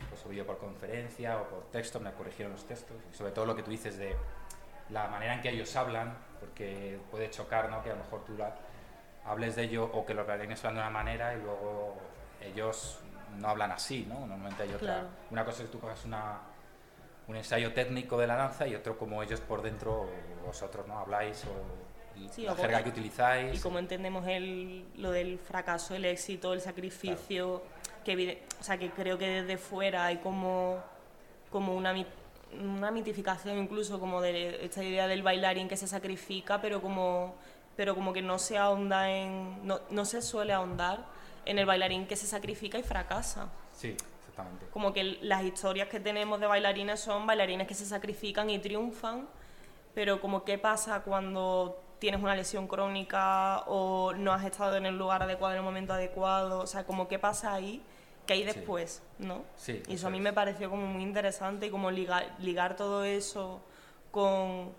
pues 0.08 0.24
o 0.24 0.46
por 0.46 0.58
conferencia 0.58 1.38
o 1.38 1.48
por 1.48 1.70
texto, 1.70 2.00
me 2.00 2.12
corrigieron 2.12 2.52
los 2.52 2.66
textos, 2.66 2.96
y 3.12 3.16
sobre 3.16 3.32
todo 3.32 3.46
lo 3.46 3.56
que 3.56 3.62
tú 3.62 3.70
dices 3.70 3.98
de 3.98 4.14
la 4.90 5.08
manera 5.08 5.34
en 5.34 5.40
que 5.40 5.50
ellos 5.50 5.74
hablan, 5.74 6.16
porque 6.38 6.98
puede 7.10 7.30
chocar, 7.30 7.68
¿no? 7.68 7.82
Que 7.82 7.90
a 7.90 7.94
lo 7.94 8.04
mejor 8.04 8.24
tú 8.24 8.36
hables 9.24 9.56
de 9.56 9.64
ello 9.64 9.90
o 9.92 10.06
que 10.06 10.14
los 10.14 10.26
bailarines 10.26 10.64
hablan 10.64 10.84
de 10.84 10.88
una 10.88 10.90
manera 10.90 11.34
y 11.34 11.42
luego 11.42 11.96
ellos 12.40 13.00
no 13.38 13.48
hablan 13.48 13.72
así, 13.72 14.06
¿no? 14.08 14.20
Normalmente 14.20 14.62
hay 14.62 14.72
otra. 14.72 15.06
Una 15.30 15.44
cosa 15.44 15.62
es 15.62 15.68
que 15.68 15.72
tú 15.72 15.80
coges 15.80 16.04
una 16.04 16.38
un 17.28 17.36
ensayo 17.36 17.72
técnico 17.72 18.18
de 18.18 18.26
la 18.26 18.36
danza 18.36 18.66
y 18.66 18.74
otro 18.74 18.98
como 18.98 19.22
ellos 19.22 19.40
por 19.40 19.62
dentro 19.62 20.08
vosotros 20.44 20.86
no 20.86 20.98
habláis 20.98 21.44
o 21.44 21.86
la 22.38 22.54
jerga 22.54 22.82
que 22.82 22.88
utilizáis. 22.90 23.58
Y 23.58 23.60
como 23.60 23.78
entendemos 23.78 24.26
el, 24.26 24.84
lo 24.96 25.10
del 25.10 25.38
fracaso, 25.38 25.94
el 25.94 26.04
éxito, 26.04 26.52
el 26.52 26.60
sacrificio, 26.60 27.62
que, 28.04 28.42
o 28.58 28.62
sea, 28.62 28.78
que 28.78 28.90
creo 28.90 29.18
que 29.18 29.28
desde 29.28 29.58
fuera 29.58 30.06
hay 30.06 30.18
como, 30.18 30.82
como 31.50 31.74
una, 31.74 31.94
una 32.58 32.90
mitificación 32.90 33.58
incluso 33.58 34.00
como 34.00 34.20
de 34.22 34.64
esta 34.64 34.82
idea 34.82 35.08
del 35.08 35.22
bailarín 35.22 35.68
que 35.68 35.76
se 35.76 35.86
sacrifica, 35.86 36.60
pero 36.60 36.80
como, 36.80 37.34
pero 37.76 37.94
como 37.94 38.12
que 38.12 38.22
no 38.22 38.38
se 38.38 38.56
ahonda 38.56 39.10
en, 39.10 39.66
no, 39.66 39.80
no 39.90 40.04
se 40.04 40.22
suele 40.22 40.52
ahondar 40.52 41.04
en 41.44 41.58
el 41.58 41.66
bailarín 41.66 42.06
que 42.06 42.16
se 42.16 42.26
sacrifica 42.26 42.78
y 42.78 42.82
fracasa. 42.82 43.48
Sí. 43.72 43.96
Como 44.72 44.92
que 44.92 45.18
las 45.22 45.44
historias 45.44 45.88
que 45.88 46.00
tenemos 46.00 46.40
de 46.40 46.46
bailarines 46.46 47.00
son 47.00 47.26
bailarines 47.26 47.66
que 47.66 47.74
se 47.74 47.86
sacrifican 47.86 48.50
y 48.50 48.58
triunfan, 48.58 49.28
pero 49.94 50.20
como 50.20 50.44
qué 50.44 50.58
pasa 50.58 51.02
cuando 51.02 51.82
tienes 51.98 52.20
una 52.20 52.36
lesión 52.36 52.68
crónica 52.68 53.60
o 53.66 54.12
no 54.14 54.32
has 54.32 54.44
estado 54.44 54.76
en 54.76 54.86
el 54.86 54.98
lugar 54.98 55.22
adecuado 55.22 55.54
en 55.54 55.58
el 55.58 55.64
momento 55.64 55.94
adecuado, 55.94 56.60
o 56.60 56.66
sea, 56.66 56.84
como 56.84 57.08
qué 57.08 57.18
pasa 57.18 57.54
ahí, 57.54 57.82
que 58.26 58.34
hay 58.34 58.44
después, 58.44 59.02
¿no? 59.18 59.44
Sí, 59.56 59.82
y 59.88 59.94
eso 59.94 60.08
a 60.08 60.10
mí 60.10 60.20
me 60.20 60.32
pareció 60.32 60.68
como 60.68 60.86
muy 60.86 61.02
interesante 61.02 61.66
y 61.66 61.70
como 61.70 61.90
ligar, 61.90 62.34
ligar 62.40 62.76
todo 62.76 63.04
eso 63.04 63.62
con, 64.10 64.72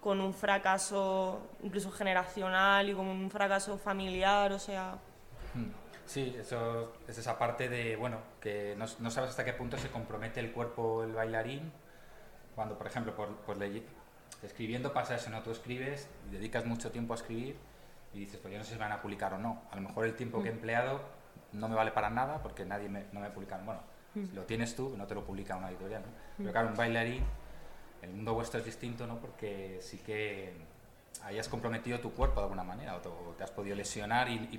con 0.00 0.20
un 0.20 0.34
fracaso 0.34 1.40
incluso 1.62 1.90
generacional 1.90 2.90
y 2.90 2.92
con 2.92 3.06
un 3.06 3.30
fracaso 3.30 3.78
familiar, 3.78 4.52
o 4.52 4.58
sea... 4.58 4.98
Hmm. 5.54 5.81
Sí, 6.06 6.36
eso 6.38 6.92
es 7.08 7.18
esa 7.18 7.38
parte 7.38 7.68
de, 7.68 7.96
bueno, 7.96 8.18
que 8.40 8.74
no, 8.76 8.86
no, 8.98 9.10
sabes 9.10 9.30
hasta 9.30 9.44
qué 9.44 9.52
punto 9.52 9.78
se 9.78 9.88
compromete 9.88 10.40
el 10.40 10.52
cuerpo 10.52 11.04
el 11.04 11.12
bailarín. 11.12 11.72
Cuando, 12.54 12.76
por 12.76 12.86
ejemplo, 12.86 13.14
por, 13.14 13.28
por 13.36 13.56
escribiendo 14.42 14.92
pasa 14.92 15.14
eso, 15.14 15.30
¿no? 15.30 15.42
Tú 15.42 15.50
escribes 15.50 16.08
y 16.28 16.34
dedicas 16.34 16.66
mucho 16.66 16.90
tiempo 16.90 17.14
a 17.14 17.16
escribir 17.16 17.56
y 18.12 18.20
dices, 18.20 18.38
pues 18.40 18.52
yo 18.52 18.58
no 18.58 18.64
sé 18.64 18.74
si 18.74 18.78
van 18.78 18.92
a 18.92 19.00
publicar 19.00 19.34
o 19.34 19.38
no. 19.38 19.62
A 19.70 19.76
lo 19.76 19.82
mejor 19.82 20.04
el 20.04 20.14
tiempo 20.14 20.42
que 20.42 20.48
he 20.48 20.52
mm. 20.52 20.56
empleado 20.56 21.00
no 21.52 21.68
me 21.68 21.74
vale 21.74 21.92
para 21.92 22.10
nada 22.10 22.42
porque 22.42 22.64
nadie 22.64 22.88
me, 22.88 23.04
no 23.12 23.20
me 23.20 23.30
publica. 23.30 23.58
Bueno, 23.64 23.80
mm. 24.14 24.34
lo 24.34 24.42
tienes 24.42 24.74
tú, 24.74 24.94
no 24.96 25.06
te 25.06 25.14
lo 25.14 25.24
publica 25.24 25.56
una 25.56 25.70
editorial, 25.70 26.02
¿no? 26.02 26.08
Pero 26.36 26.50
mm. 26.50 26.52
claro, 26.52 26.68
un 26.68 26.76
bailarín, 26.76 27.24
el 28.02 28.10
mundo 28.10 28.34
vuestro 28.34 28.58
es 28.60 28.66
distinto, 28.66 29.06
¿no? 29.06 29.18
Porque 29.18 29.78
sí 29.80 29.98
que 29.98 30.52
hayas 31.24 31.48
comprometido 31.48 32.00
tu 32.00 32.12
cuerpo 32.12 32.40
de 32.40 32.44
alguna 32.44 32.64
manera 32.64 32.96
o 32.96 33.34
te, 33.36 33.44
has 33.44 33.50
podido 33.50 33.76
lesionar 33.76 34.28
y, 34.28 34.48
y 34.50 34.58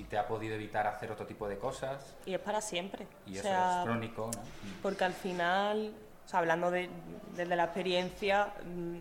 y 0.00 0.04
te 0.04 0.16
ha 0.16 0.26
podido 0.26 0.54
evitar 0.54 0.86
hacer 0.86 1.12
otro 1.12 1.26
tipo 1.26 1.46
de 1.46 1.58
cosas. 1.58 2.16
Y 2.24 2.32
es 2.32 2.40
para 2.40 2.62
siempre. 2.62 3.06
Y 3.26 3.36
eso 3.36 3.48
es 3.48 3.84
crónico, 3.84 4.30
¿no? 4.34 4.42
Porque 4.82 5.04
al 5.04 5.12
final, 5.12 5.92
o 6.24 6.28
sea, 6.28 6.38
hablando 6.38 6.70
de, 6.70 6.88
desde 7.36 7.54
la 7.54 7.64
experiencia, 7.64 8.54
mm, 8.64 8.96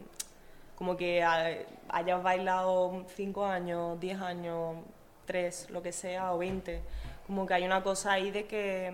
como 0.75 0.97
que 0.97 1.23
hayas 1.23 2.23
bailado 2.23 3.05
5 3.15 3.45
años, 3.45 3.99
10 3.99 4.21
años, 4.21 4.75
3, 5.25 5.69
lo 5.69 5.81
que 5.81 5.93
sea, 5.93 6.33
o 6.33 6.37
20, 6.37 6.81
como 7.25 7.45
que 7.45 7.53
hay 7.53 7.63
una 7.63 7.81
cosa 7.81 8.13
ahí 8.13 8.31
de 8.31 8.45
que 8.45 8.93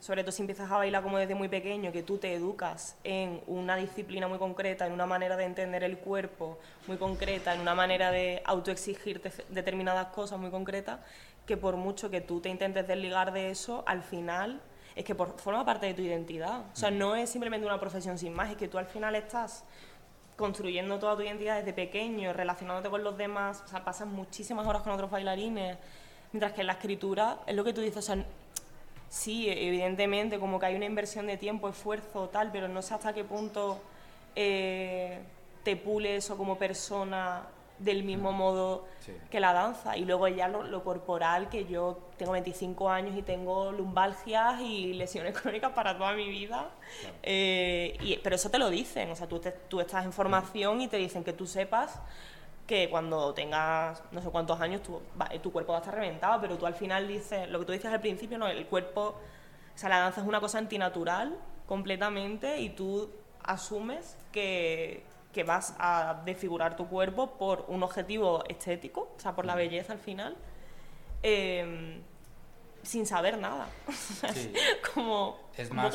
sobre 0.00 0.22
todo 0.22 0.32
si 0.32 0.42
empiezas 0.42 0.70
a 0.70 0.76
bailar 0.76 1.02
como 1.02 1.18
desde 1.18 1.34
muy 1.34 1.48
pequeño, 1.48 1.92
que 1.92 2.02
tú 2.02 2.18
te 2.18 2.32
educas 2.34 2.96
en 3.04 3.42
una 3.46 3.76
disciplina 3.76 4.28
muy 4.28 4.38
concreta, 4.38 4.86
en 4.86 4.92
una 4.92 5.06
manera 5.06 5.36
de 5.36 5.44
entender 5.44 5.82
el 5.84 5.98
cuerpo 5.98 6.58
muy 6.86 6.96
concreta, 6.96 7.54
en 7.54 7.60
una 7.60 7.74
manera 7.74 8.10
de 8.10 8.42
autoexigirte 8.44 9.32
determinadas 9.48 10.08
cosas 10.08 10.38
muy 10.38 10.50
concretas, 10.50 11.00
que 11.46 11.56
por 11.56 11.76
mucho 11.76 12.10
que 12.10 12.20
tú 12.20 12.40
te 12.40 12.48
intentes 12.48 12.86
desligar 12.86 13.32
de 13.32 13.50
eso, 13.50 13.84
al 13.86 14.02
final 14.02 14.60
es 14.94 15.04
que 15.04 15.14
forma 15.14 15.64
parte 15.64 15.86
de 15.86 15.94
tu 15.94 16.02
identidad. 16.02 16.60
O 16.72 16.76
sea, 16.76 16.90
no 16.90 17.14
es 17.14 17.30
simplemente 17.30 17.66
una 17.66 17.78
profesión 17.78 18.18
sin 18.18 18.32
más, 18.32 18.50
es 18.50 18.56
que 18.56 18.68
tú 18.68 18.78
al 18.78 18.86
final 18.86 19.14
estás 19.14 19.64
construyendo 20.36 20.98
toda 20.98 21.16
tu 21.16 21.22
identidad 21.22 21.56
desde 21.58 21.72
pequeño, 21.72 22.32
relacionándote 22.32 22.90
con 22.90 23.02
los 23.02 23.16
demás, 23.16 23.62
o 23.64 23.68
sea, 23.68 23.84
pasas 23.84 24.06
muchísimas 24.06 24.66
horas 24.66 24.82
con 24.82 24.92
otros 24.92 25.10
bailarines, 25.10 25.78
mientras 26.32 26.52
que 26.52 26.60
en 26.60 26.66
la 26.66 26.74
escritura 26.74 27.38
es 27.46 27.54
lo 27.54 27.64
que 27.64 27.72
tú 27.72 27.80
dices, 27.80 27.98
o 27.98 28.02
sea, 28.02 28.24
sí, 29.08 29.48
evidentemente, 29.48 30.38
como 30.38 30.58
que 30.58 30.66
hay 30.66 30.74
una 30.74 30.86
inversión 30.86 31.26
de 31.26 31.36
tiempo, 31.36 31.68
esfuerzo, 31.68 32.28
tal, 32.28 32.50
pero 32.52 32.68
no 32.68 32.82
sé 32.82 32.94
hasta 32.94 33.12
qué 33.12 33.24
punto 33.24 33.80
eh, 34.34 35.20
te 35.62 35.76
pule 35.76 36.16
eso 36.16 36.36
como 36.36 36.58
persona 36.58 37.46
del 37.78 38.04
mismo 38.04 38.32
modo 38.32 38.86
que 39.30 39.40
la 39.40 39.52
danza. 39.52 39.96
Y 39.96 40.04
luego 40.04 40.28
ya 40.28 40.48
lo, 40.48 40.84
corporal, 40.84 41.48
que 41.48 41.66
yo 41.66 41.98
tengo 42.16 42.32
25 42.32 42.88
años 42.88 43.16
y 43.16 43.22
tengo 43.22 43.72
lumbalgias 43.72 44.60
y 44.60 44.94
lesiones 44.94 45.38
crónicas 45.40 45.72
para 45.72 45.96
toda 45.96 46.12
mi 46.12 46.28
vida. 46.28 46.70
Eh, 47.22 47.96
y, 48.00 48.16
pero 48.18 48.36
eso 48.36 48.50
te 48.50 48.58
lo 48.58 48.70
dicen, 48.70 49.10
o 49.10 49.16
sea, 49.16 49.26
tú, 49.26 49.40
tú 49.68 49.80
estás 49.80 50.04
en 50.04 50.12
formación 50.12 50.80
y 50.80 50.88
te 50.88 50.96
dicen 50.96 51.24
que 51.24 51.32
tú 51.32 51.46
sepas 51.46 52.00
que 52.66 52.90
cuando 52.90 53.32
tengas 53.32 54.02
no 54.10 54.20
sé 54.20 54.28
cuántos 54.30 54.60
años 54.60 54.82
tu, 54.82 55.00
tu 55.42 55.52
cuerpo 55.52 55.72
va 55.72 55.78
a 55.78 55.80
estar 55.82 55.94
reventado, 55.94 56.40
pero 56.40 56.58
tú 56.58 56.66
al 56.66 56.74
final 56.74 57.06
dices, 57.06 57.48
lo 57.48 57.60
que 57.60 57.64
tú 57.64 57.72
dices 57.72 57.92
al 57.92 58.00
principio, 58.00 58.38
no, 58.38 58.48
el 58.48 58.66
cuerpo, 58.66 59.20
o 59.74 59.78
sea, 59.78 59.88
la 59.88 59.98
danza 59.98 60.20
es 60.20 60.26
una 60.26 60.40
cosa 60.40 60.58
antinatural 60.58 61.36
completamente 61.66 62.60
y 62.60 62.70
tú 62.70 63.10
asumes 63.44 64.16
que, 64.32 65.04
que 65.32 65.44
vas 65.44 65.76
a 65.78 66.22
desfigurar 66.24 66.76
tu 66.76 66.88
cuerpo 66.88 67.38
por 67.38 67.64
un 67.68 67.82
objetivo 67.82 68.44
estético, 68.48 69.12
o 69.16 69.20
sea, 69.20 69.34
por 69.34 69.46
la 69.46 69.54
belleza 69.54 69.92
al 69.92 70.00
final. 70.00 70.36
Eh, 71.22 72.00
sin 72.86 73.04
saber 73.04 73.36
nada. 73.38 73.66
como 74.94 75.50
es 75.56 75.72
más, 75.72 75.94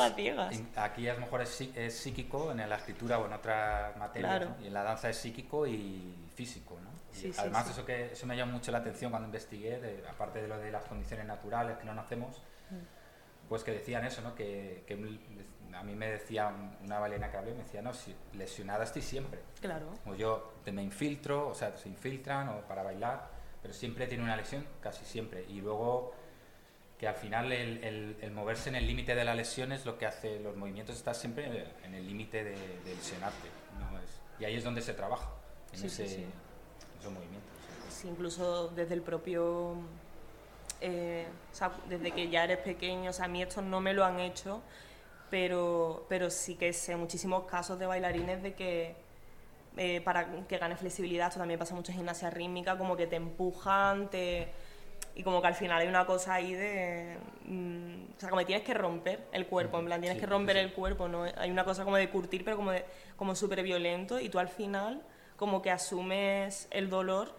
Aquí 0.75 1.07
a 1.07 1.13
lo 1.13 1.21
mejor 1.21 1.41
es, 1.41 1.61
es, 1.61 1.97
psíquico, 1.97 2.51
en 2.51 2.69
la 2.69 2.75
escritura 2.75 3.17
o 3.17 3.25
en 3.25 3.33
otras 3.33 3.95
materias, 3.97 4.49
y 4.61 4.67
en 4.67 4.73
la 4.73 4.83
danza 4.83 5.09
es 5.09 5.17
psíquico 5.17 5.65
y 5.65 6.13
físico. 6.41 6.79
¿no? 6.81 6.89
además, 7.37 7.69
Eso, 7.69 7.85
que, 7.85 8.11
eso 8.13 8.25
me 8.25 8.35
llamó 8.35 8.53
mucho 8.53 8.71
la 8.71 8.79
atención 8.79 9.11
cuando 9.11 9.27
investigué, 9.27 10.03
aparte 10.09 10.41
de 10.41 10.47
lo 10.47 10.57
de 10.57 10.71
las 10.71 10.85
condiciones 10.85 11.25
naturales 11.27 11.77
que 11.77 11.85
no 11.85 11.93
nacemos, 11.93 12.41
mm. 12.71 13.47
pues 13.47 13.63
que 13.63 13.71
decían 13.71 14.03
eso, 14.05 14.21
¿no? 14.21 14.33
que, 14.33 14.83
que 14.87 14.95
a 15.75 15.83
mí 15.83 15.95
me 15.95 16.09
decía 16.09 16.51
una 16.83 16.99
balena 16.99 17.29
que 17.29 17.37
hablé, 17.37 17.51
me 17.53 17.63
decía, 17.63 17.81
no, 17.81 17.93
si 17.93 18.15
lesionada 18.33 18.83
estoy 18.83 19.03
siempre. 19.03 19.39
Claro. 19.59 19.87
O 20.07 20.15
yo 20.15 20.53
me 20.71 20.81
infiltro, 20.81 21.49
o 21.49 21.53
sea, 21.53 21.77
se 21.77 21.89
infiltran 21.89 22.49
o 22.49 22.61
para 22.61 22.81
bailar, 22.81 23.29
pero 23.61 23.73
siempre 23.73 24.07
tiene 24.07 24.23
una 24.23 24.35
lesión, 24.35 24.65
casi 24.81 25.05
siempre. 25.05 25.45
Y 25.47 25.61
luego 25.61 26.13
que 26.97 27.07
al 27.07 27.15
final 27.15 27.51
el, 27.51 28.17
el, 28.19 28.31
moverse 28.31 28.69
en 28.69 28.75
el 28.75 28.87
límite 28.87 29.15
de 29.15 29.25
la 29.25 29.33
lesión 29.33 29.71
es 29.71 29.85
lo 29.85 29.97
que 29.97 30.05
hace 30.05 30.39
los 30.39 30.55
movimientos, 30.55 30.95
estar 30.95 31.15
siempre 31.15 31.67
en 31.83 31.95
el 31.95 32.05
límite 32.05 32.43
de, 32.43 32.55
lesionarte. 32.85 33.47
y 34.39 34.45
ahí 34.45 34.55
es 34.55 34.63
donde 34.63 34.81
se 34.81 34.93
trabaja, 34.93 35.29
en 35.73 35.85
ese, 35.85 36.03
esos 36.03 37.11
movimientos. 37.11 37.49
Sí, 37.89 38.07
incluso 38.07 38.69
desde 38.69 38.93
el 38.93 39.01
propio... 39.01 39.75
Eh, 40.79 41.27
o 41.51 41.55
sea, 41.55 41.71
desde 41.87 42.11
que 42.11 42.29
ya 42.29 42.43
eres 42.43 42.57
pequeño, 42.57 43.11
o 43.11 43.13
sea, 43.13 43.25
a 43.25 43.27
mí 43.27 43.41
esto 43.43 43.61
no 43.61 43.81
me 43.81 43.93
lo 43.93 44.03
han 44.03 44.19
hecho, 44.19 44.61
pero, 45.29 46.05
pero 46.09 46.31
sí 46.31 46.55
que 46.55 46.73
sé 46.73 46.95
muchísimos 46.95 47.43
casos 47.43 47.77
de 47.77 47.85
bailarines 47.85 48.41
de 48.41 48.55
que 48.55 48.95
eh, 49.77 50.01
para 50.01 50.45
que 50.47 50.57
gane 50.57 50.75
flexibilidad, 50.75 51.27
esto 51.27 51.39
también 51.39 51.59
pasa 51.59 51.75
mucho 51.75 51.91
en 51.91 51.99
gimnasia 51.99 52.31
rítmica, 52.31 52.79
como 52.79 52.97
que 52.97 53.05
te 53.05 53.15
empujan, 53.15 54.09
te 54.09 54.49
y 55.15 55.23
como 55.23 55.41
que 55.41 55.47
al 55.47 55.55
final 55.55 55.81
hay 55.81 55.87
una 55.87 56.05
cosa 56.05 56.35
ahí 56.35 56.53
de 56.53 57.17
mm, 57.45 58.15
o 58.15 58.19
sea 58.19 58.29
como 58.29 58.45
tienes 58.45 58.63
que 58.63 58.73
romper 58.73 59.27
el 59.33 59.45
cuerpo 59.45 59.79
en 59.79 59.85
plan 59.85 59.99
tienes 59.99 60.19
que 60.19 60.25
romper 60.25 60.57
el 60.57 60.73
cuerpo 60.73 61.07
no 61.07 61.23
hay 61.23 61.51
una 61.51 61.65
cosa 61.65 61.83
como 61.83 61.97
de 61.97 62.09
curtir 62.09 62.45
pero 62.45 62.55
como 62.55 62.71
de, 62.71 62.85
como 63.17 63.35
súper 63.35 63.61
violento 63.63 64.19
y 64.19 64.29
tú 64.29 64.39
al 64.39 64.47
final 64.47 65.01
como 65.41 65.63
que 65.63 65.71
asumes 65.71 66.67
el 66.69 66.91
dolor 66.91 67.33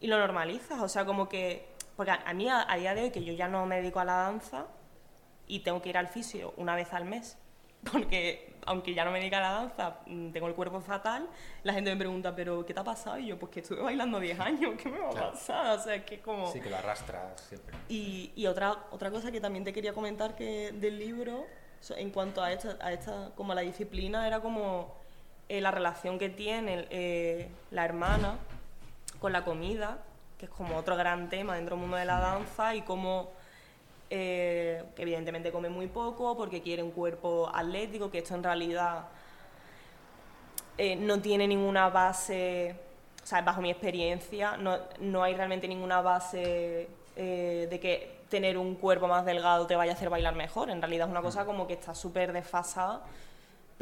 y 0.00 0.08
lo 0.08 0.18
normalizas 0.18 0.80
o 0.80 0.88
sea 0.88 1.04
como 1.04 1.28
que 1.28 1.68
porque 1.94 2.10
a, 2.10 2.34
mí 2.34 2.48
a, 2.50 2.66
día 2.76 2.92
de 2.92 3.02
hoy 3.04 3.10
que 3.12 3.22
yo 3.22 3.32
ya 3.34 3.46
no 3.46 3.66
me 3.66 3.76
dedico 3.76 4.00
a 4.00 4.04
la 4.04 4.14
danza 4.14 4.66
y 5.46 5.60
tengo 5.60 5.80
que 5.80 5.90
ir 5.90 5.96
al 5.96 6.08
fisio 6.08 6.52
una 6.56 6.74
vez 6.74 6.92
al 6.92 7.04
mes 7.04 7.38
porque 7.92 8.56
aunque 8.66 8.94
ya 8.94 9.04
no 9.04 9.12
me 9.12 9.20
dedico 9.20 9.36
a 9.36 9.40
la 9.40 9.52
danza, 9.52 10.00
mm, 10.06 10.32
tengo 10.32 10.48
el 10.48 10.54
cuerpo 10.54 10.80
fatal, 10.80 11.28
la 11.62 11.72
gente 11.72 11.90
me 11.92 11.96
pregunta, 11.96 12.34
¿pero 12.34 12.66
qué 12.66 12.74
te 12.74 12.78
ha 12.78 12.84
pasado? 12.84 13.18
Y 13.18 13.26
yo, 13.26 13.36
pues 13.36 13.50
que 13.50 13.58
estuve 13.58 13.80
bailando 13.80 14.20
10 14.20 14.38
años, 14.38 14.74
¿qué 14.80 14.88
me 14.88 15.00
va 15.00 15.08
a 15.08 15.30
pasar? 15.30 15.76
O 15.76 15.82
sea, 15.82 15.96
es 15.96 16.04
que 16.04 16.20
como... 16.20 16.46
Sí, 16.52 16.60
que 16.60 16.70
lo 16.70 16.76
arrastras 16.76 17.40
siempre. 17.40 17.76
Y, 17.88 18.30
y, 18.36 18.46
otra, 18.46 18.84
otra 18.92 19.10
cosa 19.10 19.32
que 19.32 19.40
también 19.40 19.64
te 19.64 19.72
quería 19.72 19.92
comentar 19.92 20.36
que 20.36 20.70
del 20.70 20.96
libro, 20.96 21.44
en 21.96 22.10
cuanto 22.10 22.40
a 22.40 22.52
esta, 22.52 22.78
a 22.80 22.92
esta 22.92 23.32
como 23.34 23.52
la 23.52 23.62
disciplina, 23.62 24.28
era 24.28 24.38
como 24.38 25.01
eh, 25.52 25.60
la 25.60 25.70
relación 25.70 26.18
que 26.18 26.30
tiene 26.30 26.86
eh, 26.88 27.48
la 27.70 27.84
hermana 27.84 28.38
con 29.20 29.32
la 29.32 29.44
comida, 29.44 29.98
que 30.38 30.46
es 30.46 30.50
como 30.50 30.78
otro 30.78 30.96
gran 30.96 31.28
tema 31.28 31.56
dentro 31.56 31.76
del 31.76 31.82
mundo 31.82 31.98
de 31.98 32.06
la 32.06 32.20
danza, 32.20 32.74
y 32.74 32.80
cómo 32.80 33.30
eh, 34.08 34.82
que 34.96 35.02
evidentemente 35.02 35.52
come 35.52 35.68
muy 35.68 35.88
poco 35.88 36.36
porque 36.38 36.62
quiere 36.62 36.82
un 36.82 36.90
cuerpo 36.90 37.50
atlético, 37.54 38.10
que 38.10 38.18
esto 38.18 38.34
en 38.34 38.42
realidad 38.42 39.08
eh, 40.78 40.96
no 40.96 41.20
tiene 41.20 41.46
ninguna 41.46 41.90
base, 41.90 42.74
o 43.22 43.26
sea, 43.26 43.42
bajo 43.42 43.60
mi 43.60 43.70
experiencia, 43.70 44.56
no, 44.56 44.78
no 45.00 45.22
hay 45.22 45.34
realmente 45.34 45.68
ninguna 45.68 46.00
base 46.00 46.88
eh, 47.14 47.66
de 47.68 47.78
que 47.78 48.20
tener 48.30 48.56
un 48.56 48.76
cuerpo 48.76 49.06
más 49.06 49.26
delgado 49.26 49.66
te 49.66 49.76
vaya 49.76 49.92
a 49.92 49.94
hacer 49.96 50.08
bailar 50.08 50.34
mejor. 50.34 50.70
En 50.70 50.80
realidad 50.80 51.08
es 51.08 51.10
una 51.10 51.20
cosa 51.20 51.44
como 51.44 51.66
que 51.66 51.74
está 51.74 51.94
súper 51.94 52.32
desfasada, 52.32 53.02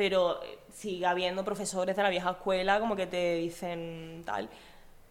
pero 0.01 0.41
sigue 0.73 1.05
habiendo 1.05 1.45
profesores 1.45 1.95
de 1.95 2.03
la 2.03 2.09
vieja 2.09 2.31
escuela 2.31 2.81
como 2.81 2.97
que 2.97 3.07
te 3.07 3.35
dicen 3.35 4.23
tal 4.25 4.49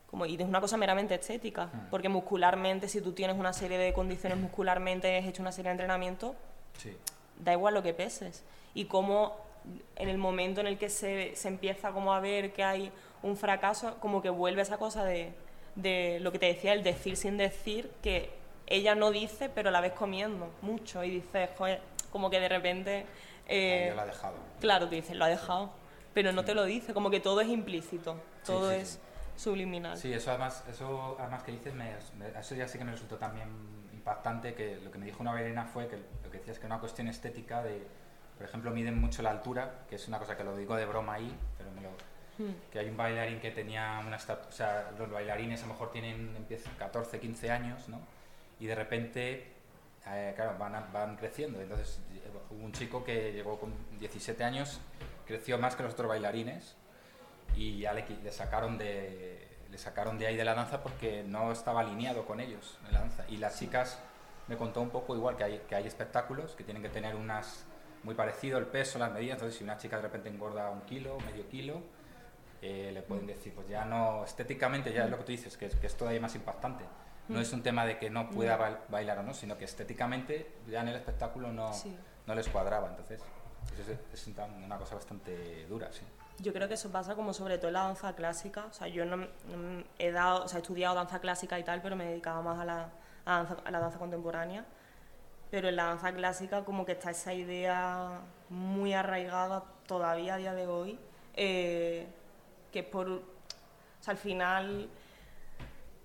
como, 0.07 0.25
y 0.25 0.33
es 0.33 0.41
una 0.41 0.59
cosa 0.61 0.77
meramente 0.77 1.13
estética, 1.13 1.67
hmm. 1.67 1.89
porque 1.91 2.09
muscularmente, 2.09 2.87
si 2.87 2.99
tú 2.99 3.11
tienes 3.11 3.37
una 3.37 3.53
serie 3.53 3.77
de 3.77 3.93
condiciones 3.93 4.39
muscularmente, 4.39 5.15
has 5.15 5.27
hecho 5.27 5.43
una 5.43 5.51
serie 5.51 5.69
de 5.69 5.73
entrenamientos, 5.73 6.35
da 7.37 7.53
igual 7.53 7.75
lo 7.75 7.83
que 7.83 7.93
peses. 7.93 8.43
Y 8.73 8.85
como 8.85 9.37
en 9.95 10.09
el 10.09 10.17
momento 10.17 10.59
en 10.59 10.65
el 10.65 10.79
que 10.79 10.89
se, 10.89 11.35
se, 11.35 11.47
empieza 11.49 11.91
como 11.91 12.11
a 12.11 12.19
ver 12.19 12.51
que 12.51 12.63
hay 12.63 12.91
un 13.21 13.37
fracaso, 13.37 13.97
como 13.99 14.23
que 14.23 14.31
vuelve 14.31 14.63
esa 14.63 14.79
cosa 14.79 15.03
de, 15.03 15.33
de 15.75 16.19
lo 16.21 16.31
que 16.31 16.39
te 16.39 16.47
decía, 16.47 16.73
el 16.73 16.81
decir 16.81 17.15
sin 17.15 17.37
decir, 17.37 17.91
que 18.01 18.31
ella 18.65 18.95
no 18.95 19.11
dice, 19.11 19.49
pero 19.49 19.69
la 19.69 19.81
ves 19.81 19.93
comiendo 19.93 20.49
mucho 20.63 21.03
y 21.03 21.11
dices, 21.11 21.51
joder, 21.59 21.79
como 22.11 22.31
que 22.31 22.39
de 22.39 22.49
repente... 22.49 23.05
Eh, 23.49 23.91
lo 23.95 24.01
ha 24.01 24.05
dejado. 24.05 24.35
Claro, 24.59 24.87
tú 24.87 24.95
dices, 24.95 25.15
lo 25.15 25.25
ha 25.25 25.27
dejado, 25.27 25.71
pero 26.13 26.31
no 26.31 26.45
te 26.45 26.53
lo 26.53 26.63
dice, 26.65 26.93
como 26.93 27.09
que 27.09 27.19
todo 27.19 27.41
es 27.41 27.47
implícito, 27.47 28.15
todo 28.45 28.71
es 28.71 28.99
subliminal. 29.35 29.97
Sí, 29.97 30.13
eso 30.13 30.29
además, 30.29 30.63
eso 30.69 31.17
además 31.19 31.43
que 31.43 31.53
dices, 31.53 31.73
me, 31.73 31.93
eso 32.39 32.55
ya 32.55 32.67
sí 32.67 32.77
que 32.77 32.83
me 32.83 32.91
resultó 32.91 33.17
también 33.17 33.49
impactante, 33.91 34.53
que 34.53 34.77
lo 34.77 34.91
que 34.91 34.99
me 34.99 35.05
dijo 35.05 35.21
una 35.21 35.33
bailarina 35.33 35.65
fue 35.65 35.87
que 35.87 35.97
lo 35.97 36.29
que 36.29 36.37
decía 36.37 36.53
es 36.53 36.59
que 36.59 36.67
una 36.67 36.79
cuestión 36.79 37.07
estética 37.07 37.63
de, 37.63 37.85
por 38.37 38.45
ejemplo, 38.45 38.69
miden 38.71 38.99
mucho 38.99 39.21
la 39.23 39.31
altura, 39.31 39.85
que 39.89 39.95
es 39.95 40.07
una 40.07 40.19
cosa 40.19 40.37
que 40.37 40.43
lo 40.43 40.55
digo 40.55 40.75
de 40.75 40.85
broma 40.85 41.15
ahí, 41.15 41.35
pero 41.57 41.71
me 41.71 41.81
lo, 41.81 41.89
hmm. 41.89 42.55
que 42.71 42.79
hay 42.79 42.89
un 42.89 42.97
bailarín 42.97 43.39
que 43.39 43.51
tenía 43.51 44.01
una 44.05 44.17
o 44.17 44.51
sea, 44.51 44.91
los 44.97 45.09
bailarines 45.09 45.63
a 45.63 45.67
lo 45.67 45.73
mejor 45.73 45.91
tienen 45.91 46.35
empiezan 46.35 46.73
14, 46.75 47.19
15 47.19 47.51
años, 47.51 47.89
¿no? 47.89 47.99
Y 48.59 48.67
de 48.67 48.75
repente, 48.75 49.53
eh, 50.11 50.33
claro, 50.35 50.57
van, 50.57 50.91
van 50.91 51.15
creciendo. 51.15 51.61
Entonces, 51.61 51.99
hubo 52.49 52.63
un 52.63 52.71
chico 52.71 53.03
que 53.03 53.31
llegó 53.31 53.59
con 53.59 53.73
17 53.99 54.43
años, 54.43 54.79
creció 55.25 55.57
más 55.57 55.75
que 55.75 55.83
los 55.83 55.93
otros 55.93 56.09
bailarines 56.09 56.75
y 57.55 57.79
ya 57.79 57.93
le, 57.93 58.31
sacaron 58.31 58.77
de 58.77 59.47
le 59.69 59.77
sacaron 59.77 60.17
de 60.17 60.27
ahí 60.27 60.35
de 60.35 60.45
la 60.45 60.55
danza 60.55 60.81
porque 60.81 61.23
no 61.23 61.51
estaba 61.51 61.81
alineado 61.81 62.25
con 62.25 62.39
ellos 62.39 62.79
en 62.87 62.93
la 62.93 63.01
danza 63.01 63.25
y 63.29 63.37
las 63.37 63.59
chicas 63.59 63.99
me 64.47 64.57
contó 64.57 64.81
un 64.81 64.89
poco 64.89 65.15
igual 65.15 65.37
que 65.37 65.43
hay, 65.43 65.59
que 65.69 65.75
hay 65.75 65.85
espectáculos 65.85 66.55
que 66.55 66.63
tienen 66.63 66.81
que 66.81 66.89
tener 66.89 67.15
unas 67.15 67.65
muy 68.03 68.15
parecido 68.15 68.57
el 68.57 68.65
peso, 68.65 68.97
las 68.97 69.11
medidas, 69.11 69.35
entonces 69.35 69.57
si 69.57 69.63
una 69.63 69.77
chica 69.77 69.97
de 69.97 70.03
repente 70.03 70.29
engorda 70.29 70.69
un 70.69 70.81
kilo, 70.81 71.17
medio 71.19 71.47
kilo, 71.49 71.81
eh, 72.61 72.91
le 72.93 73.01
pueden 73.01 73.27
decir, 73.27 73.53
pues 73.53 73.67
ya 73.67 73.85
no, 73.85 74.23
estéticamente 74.23 74.91
ya 74.91 75.03
es 75.03 75.11
lo 75.11 75.17
que 75.17 75.23
tú 75.23 75.31
dices, 75.31 75.57
que, 75.57 75.69
que 75.69 75.87
es 75.87 75.95
todavía 75.95 76.21
más 76.21 76.33
impactante. 76.35 76.85
No 77.29 77.39
es 77.39 77.53
un 77.53 77.61
tema 77.61 77.85
de 77.85 77.97
que 77.97 78.09
no 78.09 78.29
pueda 78.29 78.83
bailar 78.89 79.19
o 79.19 79.23
no, 79.23 79.33
sino 79.33 79.57
que 79.57 79.65
estéticamente 79.65 80.51
ya 80.67 80.81
en 80.81 80.89
el 80.89 80.95
espectáculo 80.95 81.51
no, 81.51 81.71
no 82.25 82.35
les 82.35 82.49
cuadraba, 82.49 82.89
entonces 82.89 83.21
es, 83.79 84.27
es 84.27 84.35
una 84.65 84.77
cosa 84.77 84.95
bastante 84.95 85.65
dura, 85.67 85.91
sí 85.91 86.01
yo 86.41 86.53
creo 86.53 86.67
que 86.67 86.75
eso 86.75 86.89
pasa 86.91 87.15
como 87.15 87.33
sobre 87.33 87.57
todo 87.57 87.67
en 87.67 87.73
la 87.73 87.83
danza 87.83 88.15
clásica. 88.15 88.65
O 88.65 88.73
sea, 88.73 88.87
yo 88.87 89.05
no, 89.05 89.27
he 89.97 90.11
dado, 90.11 90.45
o 90.45 90.47
sea, 90.47 90.59
he 90.59 90.61
estudiado 90.61 90.95
danza 90.95 91.19
clásica 91.19 91.59
y 91.59 91.63
tal, 91.63 91.81
pero 91.81 91.95
me 91.95 92.05
dedicaba 92.05 92.41
más 92.41 92.59
a 92.59 92.65
la, 92.65 92.89
a 93.25 93.71
la 93.71 93.79
danza 93.79 93.99
contemporánea. 93.99 94.65
Pero 95.51 95.69
en 95.69 95.75
la 95.75 95.85
danza 95.85 96.13
clásica 96.13 96.63
como 96.63 96.85
que 96.85 96.93
está 96.93 97.11
esa 97.11 97.33
idea 97.33 98.21
muy 98.49 98.93
arraigada 98.93 99.63
todavía 99.87 100.35
a 100.35 100.37
día 100.37 100.53
de 100.53 100.67
hoy, 100.67 100.99
eh, 101.35 102.07
que 102.71 102.83
por... 102.83 103.09
O 103.09 103.21
sea, 104.01 104.13
al 104.13 104.17
final 104.17 104.89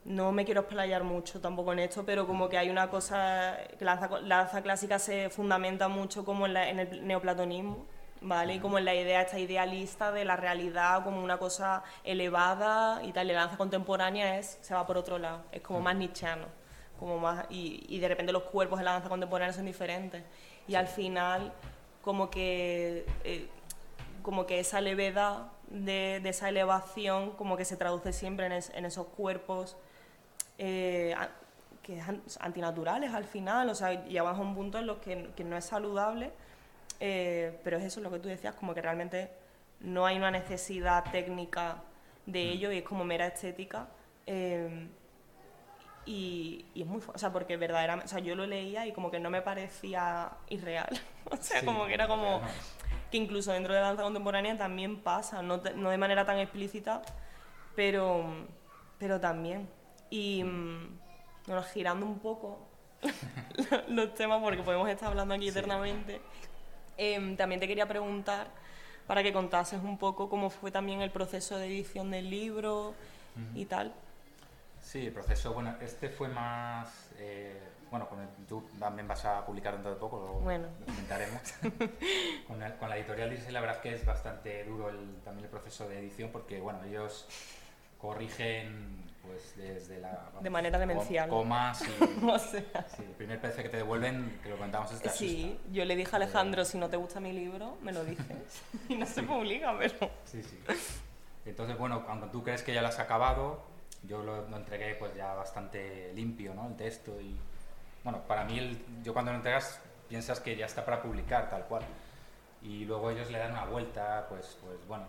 no 0.05 0.33
me 0.33 0.45
quiero 0.45 0.63
explayar 0.63 1.03
mucho 1.03 1.41
tampoco 1.41 1.73
en 1.73 1.79
esto, 1.81 2.05
pero 2.05 2.27
como 2.27 2.49
que 2.49 2.59
hay 2.59 2.69
una 2.69 2.91
cosa, 2.91 3.57
que 3.79 3.85
la 3.85 3.97
danza, 3.97 4.21
la 4.21 4.37
danza 4.39 4.63
clásica 4.63 4.99
se 4.99 5.31
fundamenta 5.31 5.89
mucho 5.89 6.25
como 6.25 6.47
en, 6.47 6.57
en 6.57 6.79
el 6.81 7.07
neoplatonismo, 7.07 7.87
¿vale? 8.21 8.55
Y 8.55 8.61
como 8.61 8.79
en 8.79 8.85
la 8.85 8.95
idea 8.95 9.23
esta 9.23 9.39
idealista 9.39 10.13
de 10.13 10.25
la 10.25 10.37
realidad 10.37 11.05
como 11.05 11.23
una 11.23 11.39
cosa 11.39 11.83
elevada 12.05 13.03
y 13.03 13.13
tal, 13.13 13.29
la 13.29 13.35
danza 13.35 13.57
contemporánea 13.57 14.39
es, 14.39 14.59
se 14.61 14.75
va 14.75 14.87
por 14.87 14.99
otro 14.99 15.19
lado, 15.19 15.43
es 15.53 15.63
como 15.63 15.81
más 15.81 15.97
nichano, 15.97 16.47
como 16.99 17.19
más, 17.19 17.47
y, 17.49 17.85
y 17.89 17.99
de 17.99 18.09
repente 18.09 18.33
los 18.33 18.45
cuerpos 18.45 18.79
de 18.79 18.85
la 18.85 18.93
danza 18.93 19.09
contemporánea 19.09 19.55
son 19.55 19.65
diferentes. 19.65 20.23
Y 20.69 20.75
al 20.75 20.87
final, 20.87 21.53
como 22.03 22.31
que, 22.31 23.07
eh, 23.25 23.49
como 24.23 24.47
que 24.47 24.61
esa 24.61 24.81
levedad 24.81 25.49
de, 25.69 26.21
de, 26.23 26.29
esa 26.29 26.51
elevación, 26.51 27.33
como 27.33 27.57
que 27.57 27.65
se 27.65 27.77
traduce 27.77 28.13
siempre 28.13 28.47
en, 28.47 28.53
en 28.53 28.85
esos 28.85 29.07
cuerpos 29.09 29.77
eh, 30.59 31.15
que 31.83 32.01
antinaturales 32.41 33.13
al 33.13 33.25
final, 33.25 33.69
o 33.69 33.75
sea, 33.75 34.05
llevamos 34.07 34.39
a 34.39 34.43
un 34.43 34.55
punto 34.55 34.79
en 34.79 34.87
los 34.87 34.99
que, 34.99 35.31
que 35.37 35.45
no 35.45 35.57
es 35.57 35.65
saludable 35.65 36.33
eh, 37.01 37.59
pero 37.65 37.77
es 37.79 37.85
eso 37.85 38.01
lo 38.01 38.11
que 38.11 38.19
tú 38.19 38.29
decías, 38.29 38.55
como 38.55 38.75
que 38.75 38.83
realmente 38.83 39.31
no 39.81 40.07
hay 40.07 40.17
una 40.17 40.31
necesidad 40.31 41.05
técnica 41.11 41.83
de 42.27 42.45
mm. 42.45 42.49
ello 42.49 42.73
y 42.73 42.79
es 42.79 42.85
como 42.85 43.05
mera 43.05 43.27
estética. 43.27 43.89
Eh, 44.27 44.89
y, 46.07 46.65
es 46.75 46.87
muy, 46.87 47.03
o 47.13 47.19
sea, 47.19 47.33
porque 47.33 47.57
verdaderamente, 47.57 48.07
o 48.07 48.09
sea, 48.09 48.21
yo 48.21 48.35
lo 48.35 48.47
leía 48.47 48.87
y 48.87 48.93
como 48.93 49.11
que 49.11 49.21
no 49.21 49.31
me 49.31 49.43
parecía 49.43 50.31
irreal, 50.49 50.99
o 51.31 51.37
sea, 51.37 51.65
como 51.65 51.87
que 51.87 51.95
era 51.95 52.07
como 52.07 52.43
que 53.11 53.17
incluso 53.17 53.53
dentro 53.53 53.73
de 53.73 53.81
la 53.81 53.89
danza 53.89 54.03
contemporánea 54.03 54.57
también 54.57 55.01
pasa, 55.01 55.43
no, 55.43 55.63
no 55.77 55.91
de 55.91 55.99
manera 55.99 56.25
tan 56.27 56.39
explícita, 56.39 57.03
pero, 57.75 58.25
pero 58.99 59.21
también. 59.21 59.69
Y 60.15 60.45
mm, 60.45 60.99
bueno, 61.47 61.63
girando 61.63 62.07
un 62.07 62.19
poco 62.19 62.59
los 63.89 64.15
temas, 64.15 64.41
porque 64.41 64.63
podemos 64.63 64.89
estar 64.89 65.09
hablando 65.09 65.35
aquí 65.35 65.49
eternamente, 65.49 66.21
Em, 66.97 67.37
también 67.37 67.61
te 67.61 67.67
quería 67.67 67.87
preguntar 67.87 68.49
para 69.07 69.23
que 69.23 69.33
contases 69.33 69.83
un 69.83 69.99
poco 69.99 70.29
cómo 70.29 70.51
fue 70.51 70.71
también 70.71 71.01
el 71.03 71.11
proceso 71.11 71.59
de 71.59 71.67
edición 71.67 72.11
del 72.11 72.31
libro 72.31 72.95
y 73.55 73.65
tal. 73.65 73.93
Sí, 74.81 75.07
el 75.07 75.13
proceso, 75.13 75.53
bueno, 75.53 75.75
este 75.81 76.09
fue 76.09 76.29
más, 76.29 77.11
eh, 77.19 77.61
bueno, 77.91 78.09
con 78.09 78.19
tú 78.49 78.63
también 78.79 79.09
vas 79.09 79.25
a 79.25 79.45
publicar 79.45 79.73
dentro 79.75 79.93
de 79.93 79.97
poco, 79.97 80.19
lo, 80.19 80.33
bueno. 80.41 80.69
comentaremos. 80.87 81.41
con, 82.47 82.61
con, 82.79 82.89
la 82.89 82.97
editorial 82.97 83.31
dice 83.31 83.51
la 83.51 83.61
verdad 83.61 83.77
es 83.77 83.83
que 83.83 83.95
es 83.95 84.07
bastante 84.07 84.65
duro 84.65 84.91
el, 84.91 85.17
también 85.25 85.45
el 85.47 85.51
proceso 85.51 85.89
de 85.89 85.99
edición 85.99 86.31
porque, 86.31 86.61
bueno, 86.61 86.83
ellos 86.85 87.27
corrigen 87.99 89.03
pues 89.27 89.57
desde 89.57 90.01
la... 90.01 90.31
de 90.41 90.51
manera 90.51 90.79
demencial. 90.79 91.29
Comas 91.29 91.83
y... 91.83 92.25
o 92.25 92.39
sea. 92.39 92.87
Sí, 92.97 93.03
el 93.03 93.13
primer 93.13 93.41
PDF 93.41 93.57
que 93.57 93.69
te 93.69 93.77
devuelven, 93.79 94.39
que 94.43 94.49
lo 94.49 94.57
contamos 94.57 94.93
es 94.93 95.13
Sí, 95.13 95.59
yo 95.73 95.85
le 95.85 95.97
dije 95.97 96.11
a 96.13 96.17
Alejandro, 96.17 96.65
si 96.65 96.79
no 96.79 96.89
te 96.89 96.97
gusta 96.97 97.21
mi 97.21 97.33
libro, 97.33 97.77
me 97.83 97.93
lo 97.93 98.05
dices. 98.05 98.63
y 98.89 98.97
no 98.97 99.07
se 99.07 99.23
publica, 99.23 99.77
pero... 99.79 100.11
Sí, 100.25 100.43
sí. 100.43 100.59
Entonces, 101.47 101.77
bueno, 101.77 102.05
aunque 102.09 102.29
tú 102.29 102.43
crees 102.43 102.63
que 102.63 102.75
ya 102.75 102.83
lo 102.83 102.89
has 102.89 102.99
acabado, 102.99 103.63
yo 104.03 104.23
lo, 104.23 104.47
entregué 104.57 104.95
pues 104.95 105.15
ya 105.15 105.35
bastante 105.35 106.13
limpio, 106.15 106.55
¿no? 106.55 106.69
El 106.69 106.77
texto 106.77 107.21
y... 107.21 107.37
Bueno, 108.03 108.23
para 108.27 108.45
mí, 108.45 108.59
el, 108.59 108.85
yo 109.03 109.13
cuando 109.15 109.33
lo 109.33 109.39
entregas 109.39 109.81
piensas 110.09 110.41
que 110.41 110.57
ya 110.57 110.67
está 110.67 110.85
para 110.85 111.03
publicar, 111.03 111.49
tal 111.49 111.65
cual. 111.65 111.83
y 112.63 112.85
luego 112.85 113.11
ellos 113.11 113.31
le 113.31 113.39
dan 113.39 113.53
una 113.53 113.65
vuelta, 113.65 114.27
pues, 114.29 114.59
pues 114.63 114.87
bueno, 114.87 115.07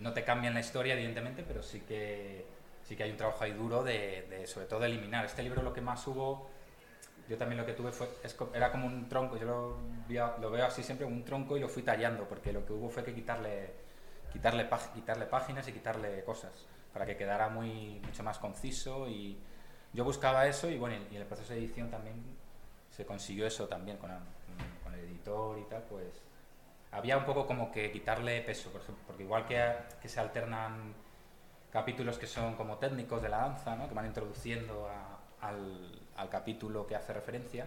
no 0.00 0.12
te 0.12 0.24
cambian 0.24 0.54
la 0.54 0.60
historia 0.60 0.94
evidentemente, 0.94 1.44
pero 1.46 1.62
sí 1.62 1.80
que, 1.80 2.46
sí 2.86 2.96
que 2.96 3.02
hay 3.02 3.10
un 3.10 3.16
trabajo 3.16 3.42
ahí 3.42 3.52
duro 3.52 3.82
de, 3.82 4.26
de 4.30 4.46
sobre 4.46 4.66
todo 4.66 4.84
eliminar. 4.84 5.24
Este 5.24 5.42
libro 5.42 5.62
lo 5.62 5.72
que 5.72 5.80
más 5.80 6.06
hubo, 6.06 6.48
yo 7.28 7.36
también 7.36 7.60
lo 7.60 7.66
que 7.66 7.72
tuve 7.72 7.90
fue, 7.90 8.08
era 8.54 8.70
como 8.70 8.86
un 8.86 9.08
tronco, 9.08 9.36
yo 9.36 9.44
lo, 9.44 10.38
lo 10.40 10.50
veo 10.50 10.64
así 10.64 10.82
siempre, 10.82 11.04
un 11.04 11.24
tronco 11.24 11.56
y 11.56 11.60
lo 11.60 11.68
fui 11.68 11.82
tallando, 11.82 12.28
porque 12.28 12.52
lo 12.52 12.64
que 12.64 12.72
hubo 12.72 12.88
fue 12.88 13.02
que 13.02 13.12
quitarle, 13.12 13.72
quitarle, 14.32 14.68
quitarle 14.94 15.26
páginas 15.26 15.66
y 15.66 15.72
quitarle 15.72 16.22
cosas, 16.22 16.52
para 16.92 17.04
que 17.04 17.16
quedara 17.16 17.48
muy, 17.48 18.00
mucho 18.04 18.22
más 18.22 18.38
conciso 18.38 19.08
y 19.08 19.36
yo 19.92 20.04
buscaba 20.04 20.46
eso 20.46 20.70
y 20.70 20.78
bueno, 20.78 20.96
y 21.10 21.16
en 21.16 21.22
el 21.22 21.26
proceso 21.26 21.52
de 21.52 21.58
edición 21.58 21.90
también 21.90 22.22
se 22.90 23.04
consiguió 23.04 23.46
eso 23.46 23.66
también 23.66 23.96
con, 23.96 24.10
con 24.84 24.94
el 24.94 25.00
editor 25.00 25.58
y 25.58 25.64
tal, 25.64 25.82
pues 25.82 26.22
había 26.92 27.18
un 27.18 27.24
poco 27.24 27.48
como 27.48 27.72
que 27.72 27.90
quitarle 27.90 28.40
peso, 28.42 28.70
por 28.70 28.80
ejemplo, 28.80 29.02
porque 29.08 29.24
igual 29.24 29.44
que, 29.44 29.60
que 30.00 30.08
se 30.08 30.20
alternan 30.20 30.94
capítulos 31.76 32.16
que 32.16 32.26
son 32.26 32.54
como 32.54 32.78
técnicos 32.78 33.20
de 33.20 33.28
la 33.28 33.36
danza, 33.36 33.76
¿no? 33.76 33.86
que 33.86 33.92
van 33.92 34.06
introduciendo 34.06 34.88
al, 35.42 36.00
al, 36.16 36.28
capítulo 36.30 36.86
que 36.86 36.96
hace 36.96 37.12
referencia, 37.12 37.66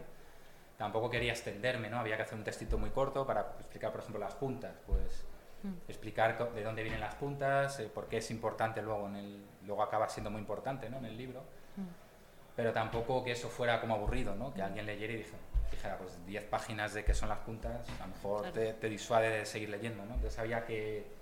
tampoco 0.79 1.11
quería 1.11 1.31
extenderme, 1.31 1.91
¿no? 1.91 1.99
había 1.99 2.15
que 2.17 2.23
hacer 2.23 2.35
un 2.35 2.43
textito 2.43 2.79
muy 2.79 2.89
corto 2.89 3.27
para 3.27 3.41
explicar, 3.59 3.91
por 3.91 3.99
ejemplo, 4.01 4.19
las 4.19 4.33
puntas, 4.33 4.73
pues 4.87 5.25
mm. 5.61 5.73
explicar 5.87 6.51
de 6.55 6.63
dónde 6.63 6.81
vienen 6.81 7.01
las 7.01 7.13
puntas, 7.13 7.79
eh, 7.81 7.91
por 7.93 8.07
qué 8.07 8.17
es 8.17 8.31
importante 8.31 8.81
luego, 8.81 9.07
en 9.09 9.15
el, 9.15 9.45
luego 9.67 9.83
acaba 9.83 10.09
siendo 10.09 10.31
muy 10.31 10.41
importante 10.41 10.89
¿no? 10.89 10.97
en 10.97 11.05
el 11.05 11.15
libro, 11.15 11.41
mm. 11.75 12.55
pero 12.55 12.73
tampoco 12.73 13.23
que 13.23 13.33
eso 13.33 13.47
fuera 13.47 13.79
como 13.79 13.93
aburrido, 13.93 14.33
¿no? 14.33 14.51
que 14.55 14.63
alguien 14.63 14.87
leyera 14.87 15.13
y 15.13 15.17
dijera, 15.17 15.37
dijera, 15.69 15.97
pues 15.99 16.25
10 16.25 16.45
páginas 16.45 16.95
de 16.95 17.05
qué 17.05 17.13
son 17.13 17.29
las 17.29 17.39
puntas, 17.39 17.87
a 18.01 18.07
lo 18.07 18.15
mejor 18.15 18.51
te, 18.53 18.73
te, 18.73 18.89
disuade 18.89 19.29
de 19.29 19.45
seguir 19.45 19.69
leyendo, 19.69 20.03
¿no? 20.03 20.15
Entonces 20.15 20.39
había 20.39 20.65
que, 20.65 21.18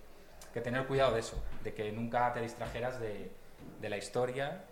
que, 0.58 0.62
tener 0.62 0.88
cuidado 0.88 1.14
de 1.14 1.20
eso, 1.20 1.41
de 1.64 1.74
que 1.74 1.91
nunca 1.91 2.34
te 2.34 2.41
distrajeras 2.41 2.99
de, 2.99 3.32
de, 3.80 3.89
la 3.89 3.97
historia 3.97 4.64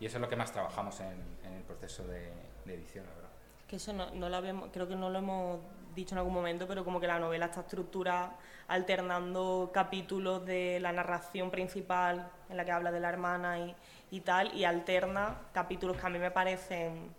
y 0.00 0.06
eso 0.06 0.16
es 0.16 0.20
lo 0.20 0.28
que 0.28 0.36
más 0.36 0.52
trabajamos 0.52 0.98
en, 1.00 1.22
en 1.44 1.52
el 1.54 1.62
proceso 1.62 2.04
de, 2.06 2.32
edición, 2.66 3.06
la 3.06 3.14
verdad. 3.14 3.30
Que 3.66 3.76
eso 3.76 3.92
no 3.92 4.28
lo 4.28 4.36
habíamos, 4.36 4.70
creo 4.72 4.88
que 4.88 4.96
no 4.96 5.08
lo 5.08 5.18
hemos 5.18 5.60
dicho 5.94 6.14
en 6.14 6.18
algún 6.18 6.34
momento, 6.34 6.66
pero 6.66 6.84
como 6.84 7.00
que 7.00 7.06
la 7.06 7.18
novela 7.18 7.46
está 7.46 7.60
estructurada 7.60 8.36
alternando 8.68 9.70
capítulos 9.72 10.44
de 10.44 10.78
la 10.80 10.92
narración 10.92 11.50
principal 11.50 12.30
en 12.48 12.56
la 12.56 12.64
que 12.64 12.72
habla 12.72 12.92
de 12.92 13.00
la 13.00 13.08
hermana 13.08 13.58
y, 13.58 13.74
y 14.10 14.20
tal, 14.20 14.54
y 14.54 14.64
alterna 14.64 15.38
capítulos 15.52 15.96
que 15.96 16.06
a 16.06 16.10
mí 16.10 16.18
me 16.18 16.30
parecen 16.30 17.14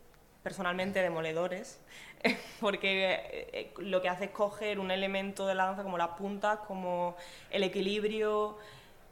personalmente 0.50 1.00
demoledores, 1.00 1.80
porque 2.60 3.14
eh, 3.14 3.50
eh, 3.54 3.74
lo 3.78 4.02
que 4.02 4.10
hace 4.10 4.26
es 4.26 4.32
coger 4.32 4.80
un 4.80 4.90
elemento 4.90 5.46
de 5.46 5.54
la 5.54 5.66
danza 5.66 5.84
como 5.84 5.96
las 5.96 6.10
puntas, 6.18 6.58
como 6.68 7.16
el 7.52 7.62
equilibrio 7.62 8.58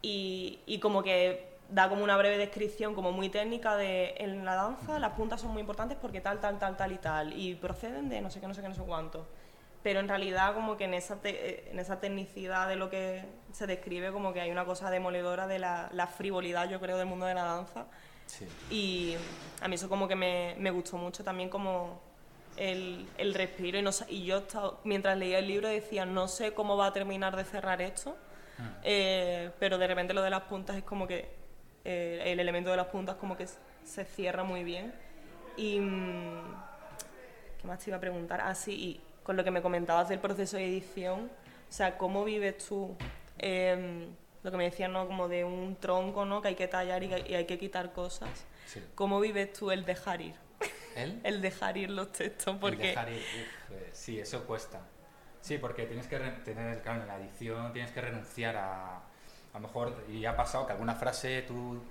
y, 0.02 0.80
como 0.82 1.04
que 1.04 1.46
da 1.68 1.88
como 1.88 2.02
una 2.02 2.16
breve 2.16 2.38
descripción 2.38 2.92
como 2.96 3.12
muy 3.12 3.28
técnica 3.28 3.76
de 3.76 4.14
en 4.18 4.44
la 4.44 4.54
danza 4.54 4.98
las 4.98 5.12
puntas 5.12 5.40
son 5.40 5.52
muy 5.52 5.60
importantes 5.60 5.96
porque 6.00 6.20
tal, 6.20 6.40
tal, 6.40 6.58
tal, 6.58 6.76
tal 6.76 6.92
y 6.92 6.98
tal 6.98 7.32
y 7.38 7.54
proceden 7.54 8.08
de 8.08 8.20
no 8.20 8.30
sé 8.30 8.40
qué, 8.40 8.48
no 8.48 8.54
sé 8.54 8.62
qué, 8.62 8.68
no 8.68 8.74
sé 8.74 8.82
cuánto. 8.82 9.28
Pero 9.84 10.00
en 10.00 10.08
realidad 10.08 10.54
como 10.54 10.76
que 10.76 10.84
en 10.84 10.94
esa, 10.94 11.18
eh, 11.22 11.68
en 11.70 11.78
esa 11.78 12.00
tecnicidad 12.00 12.66
de 12.66 12.74
lo 12.74 12.90
que 12.90 13.24
se 13.52 13.68
describe 13.68 14.10
como 14.10 14.32
que 14.32 14.40
hay 14.40 14.50
una 14.50 14.64
cosa 14.64 14.90
demoledora 14.90 15.46
de 15.46 15.60
la 15.60 16.10
frivolidad 16.16 16.68
yo 16.68 16.80
creo 16.80 16.98
del 16.98 17.06
mundo 17.06 17.26
de 17.26 17.34
la 17.34 17.44
danza 17.44 17.86
y 18.70 19.16
a 19.60 19.68
mí 19.68 19.74
eso 19.74 19.88
como 19.88 20.06
que 20.08 20.16
me, 20.16 20.54
me 20.58 20.70
gustó 20.70 20.96
mucho 20.96 21.24
también 21.24 21.48
como 21.48 22.00
el, 22.56 23.06
el 23.18 23.34
respiro 23.34 23.78
y, 23.78 23.82
no, 23.82 23.90
y 24.08 24.24
yo 24.24 24.42
mientras 24.84 25.16
leía 25.16 25.38
el 25.38 25.48
libro 25.48 25.68
decía 25.68 26.04
no 26.04 26.28
sé 26.28 26.52
cómo 26.52 26.76
va 26.76 26.86
a 26.86 26.92
terminar 26.92 27.36
de 27.36 27.44
cerrar 27.44 27.80
esto 27.80 28.16
ah. 28.58 28.80
eh, 28.82 29.50
pero 29.58 29.78
de 29.78 29.86
repente 29.86 30.14
lo 30.14 30.22
de 30.22 30.30
las 30.30 30.42
puntas 30.42 30.76
es 30.76 30.82
como 30.82 31.06
que 31.06 31.28
eh, 31.84 32.22
el 32.26 32.40
elemento 32.40 32.70
de 32.70 32.76
las 32.76 32.86
puntas 32.86 33.16
como 33.16 33.36
que 33.36 33.46
se 33.84 34.04
cierra 34.04 34.44
muy 34.44 34.64
bien 34.64 34.92
y 35.56 35.80
mm, 35.80 36.54
¿qué 37.60 37.66
más 37.66 37.78
te 37.78 37.90
iba 37.90 37.96
a 37.96 38.00
preguntar? 38.00 38.40
ah 38.42 38.54
sí 38.54 38.72
y 38.72 39.00
con 39.22 39.36
lo 39.36 39.44
que 39.44 39.50
me 39.50 39.62
comentabas 39.62 40.08
del 40.08 40.18
proceso 40.18 40.56
de 40.56 40.66
edición 40.66 41.30
o 41.68 41.72
sea 41.72 41.96
cómo 41.96 42.24
vives 42.24 42.58
tú 42.58 42.96
eh, 43.38 44.08
lo 44.42 44.50
que 44.50 44.56
me 44.56 44.64
decían, 44.64 44.92
¿no? 44.92 45.06
Como 45.06 45.28
de 45.28 45.44
un 45.44 45.76
tronco, 45.76 46.24
¿no? 46.24 46.40
Que 46.40 46.48
hay 46.48 46.54
que 46.54 46.68
tallar 46.68 47.02
y, 47.02 47.12
hay 47.12 47.46
que 47.46 47.58
quitar 47.58 47.92
cosas. 47.92 48.28
¿Cómo 48.94 49.20
vives 49.20 49.52
tú 49.52 49.70
el 49.70 49.84
dejar 49.84 50.20
ir? 50.20 50.34
¿El? 50.94 51.20
el 51.24 51.42
dejar 51.42 51.76
ir 51.76 51.90
los 51.90 52.12
textos, 52.12 52.56
porque... 52.60 52.82
El 52.82 52.88
dejar 52.88 53.08
ir, 53.10 53.22
eh, 53.70 53.90
sí, 53.92 54.18
eso 54.18 54.44
cuesta. 54.44 54.80
Sí, 55.40 55.58
porque 55.58 55.86
tienes 55.86 56.06
que 56.06 56.18
tener, 56.18 56.82
claro, 56.82 57.02
en 57.02 57.08
la 57.08 57.16
edición 57.16 57.72
tienes 57.72 57.90
que 57.92 58.00
renunciar 58.00 58.56
a... 58.56 59.02
A 59.54 59.60
lo 59.60 59.60
mejor, 59.60 60.04
y 60.10 60.26
ha 60.26 60.36
pasado 60.36 60.66
que 60.66 60.72
alguna 60.72 60.94
frase 60.94 61.42
tú... 61.42 61.82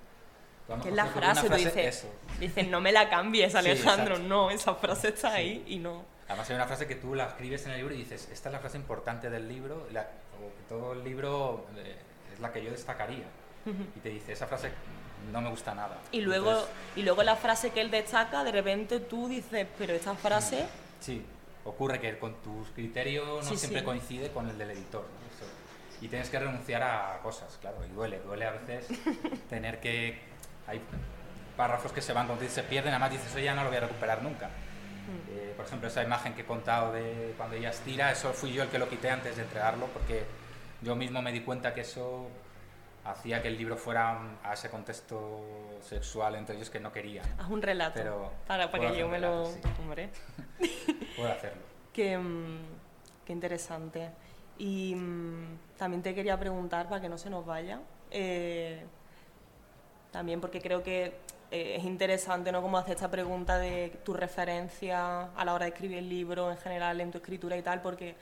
¿Qué 0.83 0.89
es 0.89 0.95
la 0.95 1.07
frase? 1.07 1.49
Tú 1.49 1.55
dices, 1.55 2.07
dices, 2.39 2.67
no 2.67 2.81
me 2.81 2.91
la 2.91 3.09
cambies, 3.09 3.55
Alejandro. 3.55 4.19
no, 4.19 4.51
esa 4.51 4.75
frase 4.75 5.09
está 5.09 5.33
ahí 5.33 5.63
y 5.65 5.79
no. 5.79 6.05
Además 6.27 6.49
hay 6.49 6.55
una 6.55 6.65
frase 6.65 6.87
que 6.87 6.95
tú 6.95 7.15
la 7.15 7.25
escribes 7.25 7.65
en 7.65 7.71
el 7.71 7.77
libro 7.77 7.95
y 7.95 7.99
dices, 7.99 8.29
esta 8.31 8.49
es 8.49 8.53
la 8.53 8.59
frase 8.59 8.77
importante 8.77 9.29
del 9.29 9.47
libro, 9.47 9.87
la, 9.91 10.07
todo 10.69 10.93
el 10.93 11.03
libro... 11.03 11.65
Eh, 11.77 11.95
es 12.37 12.41
la 12.41 12.53
que 12.53 12.63
yo 12.63 12.71
destacaría. 12.71 13.25
Y 13.95 13.99
te 13.99 14.09
dice, 14.09 14.31
esa 14.31 14.47
frase 14.47 14.71
no 15.33 15.41
me 15.41 15.49
gusta 15.49 15.75
nada. 15.75 15.97
Y 16.11 16.21
luego, 16.21 16.65
y 16.95 17.01
luego 17.01 17.21
la 17.23 17.35
frase 17.35 17.71
que 17.71 17.81
él 17.81 17.91
destaca, 17.91 18.45
de 18.45 18.51
repente 18.51 19.01
tú 19.01 19.27
dices, 19.27 19.67
pero 19.77 19.93
esta 19.93 20.15
frase... 20.15 20.65
Sí, 21.01 21.25
ocurre 21.65 21.99
que 21.99 22.17
con 22.17 22.35
tus 22.35 22.69
criterios 22.69 23.49
no 23.49 23.57
siempre 23.57 23.83
coincide 23.83 24.31
con 24.31 24.47
el 24.47 24.57
del 24.57 24.71
editor. 24.71 25.05
Y 25.99 26.07
tienes 26.07 26.29
que 26.29 26.39
renunciar 26.39 26.83
a 26.83 27.19
cosas, 27.23 27.57
claro, 27.59 27.77
y 27.83 27.89
duele, 27.89 28.19
duele 28.19 28.45
a 28.45 28.51
veces 28.51 28.87
tener 29.49 29.79
que... 29.79 30.21
Hay 30.67 30.79
párrafos 31.57 31.91
que 31.91 32.01
se 32.01 32.13
van, 32.13 32.27
cuando 32.27 32.47
se 32.47 32.63
pierden, 32.63 32.93
además 32.93 33.11
dices, 33.11 33.27
eso 33.27 33.39
ya 33.39 33.55
no 33.55 33.63
lo 33.63 33.69
voy 33.69 33.77
a 33.77 33.81
recuperar 33.81 34.21
nunca. 34.21 34.49
Eh, 35.29 35.53
por 35.57 35.65
ejemplo, 35.65 35.87
esa 35.87 36.03
imagen 36.03 36.33
que 36.35 36.41
he 36.41 36.45
contado 36.45 36.93
de 36.93 37.33
cuando 37.35 37.55
ella 37.55 37.71
estira, 37.71 38.11
eso 38.11 38.31
fui 38.33 38.53
yo 38.53 38.63
el 38.63 38.69
que 38.69 38.77
lo 38.77 38.87
quité 38.87 39.09
antes 39.09 39.37
de 39.37 39.43
entregarlo 39.43 39.87
porque 39.87 40.25
yo 40.81 40.95
mismo 40.95 41.21
me 41.21 41.31
di 41.31 41.41
cuenta 41.41 41.73
que 41.73 41.81
eso 41.81 42.27
hacía 43.03 43.41
que 43.41 43.47
el 43.47 43.57
libro 43.57 43.77
fuera 43.77 44.19
a 44.43 44.53
ese 44.53 44.69
contexto 44.69 45.41
sexual 45.81 46.35
entre 46.35 46.55
ellos 46.55 46.69
que 46.69 46.79
no 46.79 46.91
quería. 46.91 47.21
Haz 47.37 47.49
un 47.49 47.61
relato 47.61 47.93
Pero 47.95 48.31
para, 48.45 48.69
para 48.69 48.91
que 48.91 48.99
yo 48.99 49.07
me 49.07 49.19
lo... 49.19 49.43
Hombre. 49.79 50.09
Puedo 51.15 51.31
hacerlo. 51.31 51.61
Qué, 51.93 52.17
mm, 52.17 52.59
qué 53.25 53.33
interesante. 53.33 54.09
Y 54.57 54.95
mm, 54.95 55.57
también 55.77 56.03
te 56.03 56.13
quería 56.13 56.37
preguntar, 56.37 56.89
para 56.89 57.01
que 57.01 57.09
no 57.09 57.17
se 57.17 57.29
nos 57.29 57.45
vaya, 57.45 57.79
eh, 58.11 58.83
también 60.11 60.41
porque 60.41 60.61
creo 60.61 60.83
que 60.83 61.13
eh, 61.51 61.75
es 61.77 61.83
interesante 61.85 62.51
¿no? 62.51 62.61
cómo 62.61 62.77
hacer 62.77 62.95
esta 62.95 63.09
pregunta 63.09 63.57
de 63.57 63.99
tu 64.03 64.13
referencia 64.13 65.31
a 65.33 65.45
la 65.45 65.53
hora 65.53 65.65
de 65.65 65.71
escribir 65.71 65.99
el 65.99 66.09
libro 66.09 66.51
en 66.51 66.57
general, 66.57 66.99
en 66.99 67.11
tu 67.11 67.19
escritura 67.19 67.55
y 67.55 67.61
tal, 67.61 67.81
porque 67.81 68.15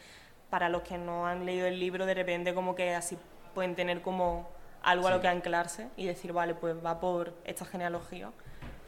para 0.49 0.69
los 0.69 0.81
que 0.83 0.97
no 0.97 1.27
han 1.27 1.45
leído 1.45 1.67
el 1.67 1.79
libro, 1.79 2.05
de 2.05 2.13
repente 2.13 2.53
como 2.53 2.75
que 2.75 2.95
así 2.95 3.17
pueden 3.53 3.75
tener 3.75 4.01
como 4.01 4.47
algo 4.83 5.07
a 5.07 5.11
lo 5.11 5.21
que 5.21 5.27
anclarse 5.27 5.89
y 5.97 6.05
decir, 6.05 6.31
vale, 6.31 6.53
pues 6.53 6.75
va 6.85 6.99
por 6.99 7.33
esta 7.43 7.65
genealogía. 7.65 8.31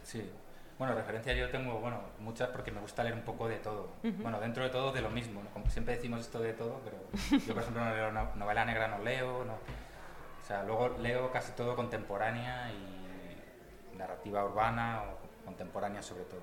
Sí. 0.03 0.29
Bueno, 0.77 0.93
referencias 0.93 1.35
yo 1.35 1.49
tengo, 1.49 1.79
bueno, 1.79 1.99
muchas 2.19 2.49
porque 2.49 2.71
me 2.71 2.79
gusta 2.79 3.03
leer 3.03 3.15
un 3.15 3.23
poco 3.23 3.47
de 3.47 3.57
todo. 3.57 3.89
Bueno, 4.03 4.39
dentro 4.39 4.63
de 4.63 4.69
todo 4.69 4.91
de 4.91 5.01
lo 5.01 5.09
mismo, 5.09 5.41
Como 5.51 5.67
siempre 5.71 5.95
decimos 5.95 6.21
esto 6.21 6.39
de 6.39 6.53
todo, 6.53 6.81
pero 6.83 6.97
yo, 7.39 7.53
por 7.53 7.63
ejemplo, 7.63 7.83
no 7.83 7.95
leo 7.95 8.11
novela 8.11 8.63
negra, 8.63 8.87
no 8.87 8.99
leo, 8.99 9.43
no. 9.43 9.53
O 9.53 10.45
sea, 10.45 10.63
luego 10.63 10.89
leo 10.99 11.31
casi 11.31 11.51
todo 11.53 11.75
contemporánea 11.75 12.69
y 12.71 13.97
narrativa 13.97 14.45
urbana 14.45 15.01
o 15.01 15.45
contemporánea 15.45 16.03
sobre 16.03 16.25
todo. 16.25 16.41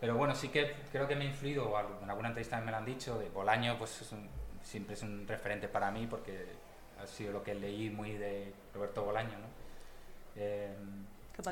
Pero 0.00 0.16
bueno, 0.16 0.34
sí 0.34 0.48
que 0.48 0.74
creo 0.92 1.08
que 1.08 1.16
me 1.16 1.24
ha 1.24 1.28
influido, 1.28 1.70
o 1.70 2.02
en 2.02 2.10
alguna 2.10 2.28
entrevista 2.28 2.60
me 2.60 2.70
lo 2.70 2.76
han 2.76 2.84
dicho, 2.84 3.18
de 3.18 3.28
Bolaño, 3.30 3.78
pues 3.78 4.14
siempre 4.62 4.94
es 4.94 5.02
un 5.02 5.26
referente 5.26 5.68
para 5.68 5.90
mí 5.90 6.06
porque 6.06 6.46
ha 7.00 7.06
sido 7.06 7.32
lo 7.32 7.42
que 7.42 7.54
leí 7.54 7.90
muy 7.90 8.12
de 8.12 8.52
Roberto 8.74 9.04
Bolaño, 9.04 9.38
¿no? 9.38 9.46
Eh, 10.36 10.74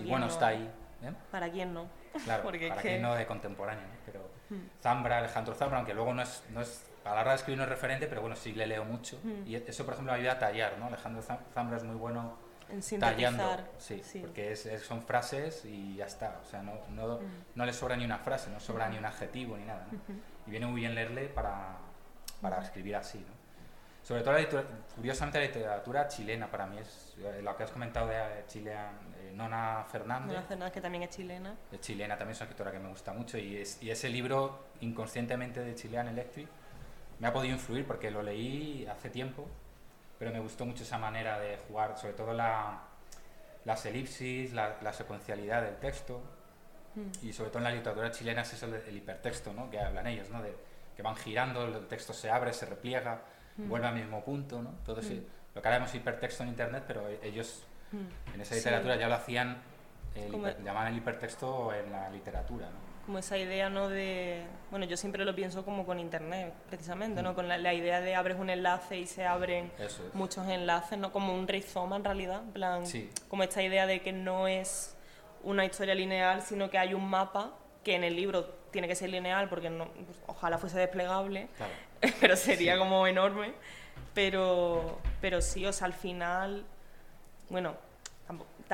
y 0.00 0.04
bueno, 0.04 0.26
está 0.26 0.48
ahí. 0.48 0.70
¿eh? 1.02 1.12
¿Para 1.30 1.50
quién 1.50 1.72
no? 1.72 1.86
Claro, 2.24 2.42
para 2.68 2.82
quién 2.82 3.02
no 3.02 3.14
de 3.14 3.26
contemporáneo, 3.26 3.84
pero 4.04 4.20
hmm. 4.50 4.80
Zambra, 4.82 5.18
Alejandro 5.18 5.54
Zambra, 5.54 5.78
aunque 5.78 5.94
luego 5.94 6.12
no 6.12 6.22
es, 6.22 6.44
no 6.50 6.60
es, 6.60 6.84
a 7.04 7.14
la 7.14 7.22
hora 7.22 7.30
de 7.30 7.36
escribir 7.36 7.58
no 7.58 7.64
es 7.64 7.70
referente, 7.70 8.06
pero 8.06 8.20
bueno, 8.20 8.36
sí 8.36 8.52
le 8.52 8.66
leo 8.66 8.84
mucho. 8.84 9.18
Hmm. 9.22 9.46
Y 9.46 9.56
eso, 9.56 9.84
por 9.84 9.94
ejemplo, 9.94 10.12
me 10.12 10.18
ayuda 10.18 10.32
a 10.32 10.38
tallar, 10.38 10.78
¿no? 10.78 10.86
Alejandro 10.86 11.22
Zambra 11.22 11.76
es 11.76 11.84
muy 11.84 11.96
bueno 11.96 12.36
en 12.74 13.00
tallando, 13.00 13.56
sí, 13.78 14.02
porque 14.20 14.56
son 14.56 15.02
frases 15.02 15.64
y 15.64 15.96
ya 15.96 16.06
está, 16.06 16.40
o 16.42 16.44
sea, 16.44 16.62
no, 16.62 16.74
no, 16.90 17.18
mm. 17.18 17.20
no, 17.54 17.66
le 17.66 17.72
sobra 17.72 17.96
ni 17.96 18.04
una 18.04 18.18
frase, 18.18 18.50
no 18.50 18.60
sobra 18.60 18.88
ni 18.88 18.98
un 18.98 19.04
adjetivo 19.04 19.56
ni 19.56 19.64
nada, 19.64 19.86
y 20.46 20.50
viene 20.50 20.66
muy 20.66 20.80
bien 20.80 20.94
leerle 20.94 21.28
para, 21.28 21.78
para 22.40 22.60
escribir 22.60 22.96
así, 22.96 23.18
¿no? 23.18 23.44
Sobre 24.04 24.20
todo, 24.20 24.34
la 24.34 24.64
curiosamente, 24.94 25.38
la 25.38 25.46
literatura 25.46 26.08
chilena 26.08 26.50
para 26.50 26.66
mí 26.66 26.76
es 26.76 27.14
eh, 27.20 27.40
lo 27.42 27.56
que 27.56 27.62
has 27.62 27.70
comentado 27.70 28.08
de 28.08 28.16
eh, 28.16 28.44
Chile, 28.46 28.74
eh, 28.74 29.32
Nona 29.34 29.82
Fernández. 29.90 30.26
Nona 30.26 30.42
Fernández, 30.42 30.74
que 30.74 30.80
también 30.82 31.04
es 31.04 31.10
chilena. 31.10 31.54
Es 31.72 31.80
chilena, 31.80 32.18
también 32.18 32.32
es 32.32 32.40
una 32.40 32.44
escritora 32.44 32.70
que 32.70 32.80
me 32.80 32.90
gusta 32.90 33.14
mucho, 33.14 33.38
y, 33.38 33.56
es, 33.56 33.82
y 33.82 33.90
ese 33.90 34.10
libro, 34.10 34.66
inconscientemente, 34.82 35.60
de 35.60 35.74
Chilean 35.74 36.06
Electric, 36.08 36.46
me 37.18 37.28
ha 37.28 37.32
podido 37.32 37.54
influir 37.54 37.86
porque 37.86 38.10
lo 38.10 38.22
leí 38.22 38.86
hace 38.86 39.08
tiempo, 39.08 39.48
pero 40.18 40.30
me 40.30 40.40
gustó 40.40 40.64
mucho 40.64 40.82
esa 40.82 40.98
manera 40.98 41.38
de 41.38 41.58
jugar, 41.68 41.96
sobre 41.98 42.14
todo 42.14 42.32
la, 42.32 42.82
las 43.64 43.86
elipsis, 43.86 44.52
la, 44.52 44.76
la 44.82 44.92
secuencialidad 44.92 45.62
del 45.62 45.76
texto 45.76 46.22
y 47.22 47.32
sobre 47.32 47.50
todo 47.50 47.58
en 47.58 47.64
la 47.64 47.70
literatura 47.72 48.10
chilena 48.10 48.42
es 48.42 48.52
eso 48.52 48.66
el 48.66 48.96
hipertexto, 48.96 49.52
¿no? 49.52 49.68
Que 49.68 49.80
hablan 49.80 50.06
ellos, 50.06 50.30
¿no? 50.30 50.42
De, 50.42 50.54
que 50.96 51.02
van 51.02 51.16
girando, 51.16 51.64
el 51.64 51.86
texto 51.88 52.12
se 52.12 52.30
abre, 52.30 52.52
se 52.52 52.66
repliega, 52.66 53.22
vuelve 53.56 53.86
al 53.86 53.94
mismo 53.94 54.22
punto, 54.24 54.62
¿no? 54.62 54.70
Todo 54.84 55.00
lo 55.00 55.62
que 55.62 55.68
ahora 55.68 55.78
vemos 55.78 55.94
hipertexto 55.94 56.44
en 56.44 56.50
internet, 56.50 56.84
pero 56.86 57.08
ellos 57.22 57.64
en 58.32 58.40
esa 58.40 58.54
literatura 58.54 58.96
ya 58.96 59.08
lo 59.08 59.14
hacían, 59.14 59.60
llamaban 60.64 60.92
el 60.92 60.98
hipertexto 60.98 61.72
en 61.74 61.90
la 61.90 62.10
literatura, 62.10 62.66
¿no? 62.66 62.93
Como 63.04 63.18
esa 63.18 63.36
idea 63.38 63.68
no 63.70 63.88
de 63.88 64.42
bueno 64.70 64.86
yo 64.86 64.96
siempre 64.96 65.24
lo 65.24 65.34
pienso 65.34 65.64
como 65.64 65.84
con 65.84 66.00
internet 66.00 66.52
precisamente 66.68 67.22
no 67.22 67.34
con 67.34 67.48
la, 67.48 67.74
idea 67.74 68.00
de 68.00 68.14
abres 68.14 68.38
un 68.38 68.50
enlace 68.50 68.98
y 68.98 69.06
se 69.06 69.26
abren 69.26 69.70
muchos 70.14 70.48
enlaces 70.48 70.98
no 70.98 71.12
como 71.12 71.34
un 71.34 71.46
rizoma 71.46 71.96
en 71.96 72.04
realidad 72.04 72.42
en 72.42 72.52
plan 72.52 72.84
como 73.28 73.42
esta 73.42 73.62
idea 73.62 73.86
de 73.86 74.00
que 74.00 74.12
no 74.12 74.48
es 74.48 74.94
una 75.44 75.64
historia 75.64 75.94
lineal, 75.94 76.42
sino 76.42 76.70
que 76.70 76.78
hay 76.78 76.94
un 76.94 77.08
mapa 77.08 77.52
que 77.84 77.94
en 77.94 78.04
el 78.04 78.16
libro 78.16 78.46
tiene 78.70 78.88
que 78.88 78.94
ser 78.94 79.10
lineal 79.10 79.48
porque 79.48 79.70
no, 79.70 79.88
pues, 79.88 80.18
ojalá 80.26 80.58
fuese 80.58 80.78
desplegable, 80.78 81.48
pero 82.20 82.36
sería 82.36 82.78
como 82.78 83.06
enorme. 83.06 83.52
Pero, 84.14 84.98
pero 85.20 85.40
sí, 85.40 85.66
o 85.66 85.72
sea, 85.72 85.86
al 85.86 85.92
final, 85.92 86.64
bueno, 87.50 87.76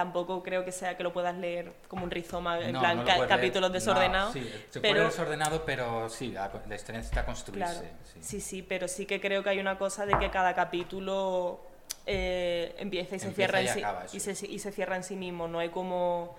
tampoco, 0.00 0.42
creo 0.42 0.64
que 0.64 0.72
sea 0.72 0.96
que 0.96 1.02
lo 1.02 1.12
puedas 1.12 1.36
leer 1.36 1.74
como 1.86 2.04
un 2.04 2.10
rizoma, 2.10 2.58
en 2.58 2.78
plan 2.78 3.04
capítulos 3.28 3.70
desordenados. 3.70 4.32
sí, 4.32 4.50
se 4.70 4.80
pero, 4.80 4.94
puede 4.94 5.04
desordenado, 5.06 5.62
pero 5.66 6.08
sí, 6.08 6.32
la, 6.32 6.50
historia 6.74 7.00
necesita 7.00 7.26
construirse. 7.26 7.92
sí. 8.20 8.40
sí, 8.40 8.62
pero 8.62 8.88
sí 8.88 9.04
que 9.04 9.20
creo 9.20 9.42
que 9.42 9.50
hay 9.50 9.60
una 9.60 9.76
cosa 9.76 10.06
de 10.06 10.18
que 10.18 10.30
cada 10.30 10.54
capítulo 10.54 11.60
eh, 12.06 12.74
empieza 12.78 13.16
y 13.16 13.18
se 13.18 13.30
cierra 13.32 13.60
en 13.60 13.68
sí, 13.68 13.82
y, 14.14 14.20
se, 14.20 14.46
y 14.46 14.58
se 14.58 14.72
cierra 14.72 14.96
en 14.96 15.04
sí 15.04 15.16
mismo, 15.16 15.48
no 15.48 15.58
hay 15.58 15.68
como 15.68 16.34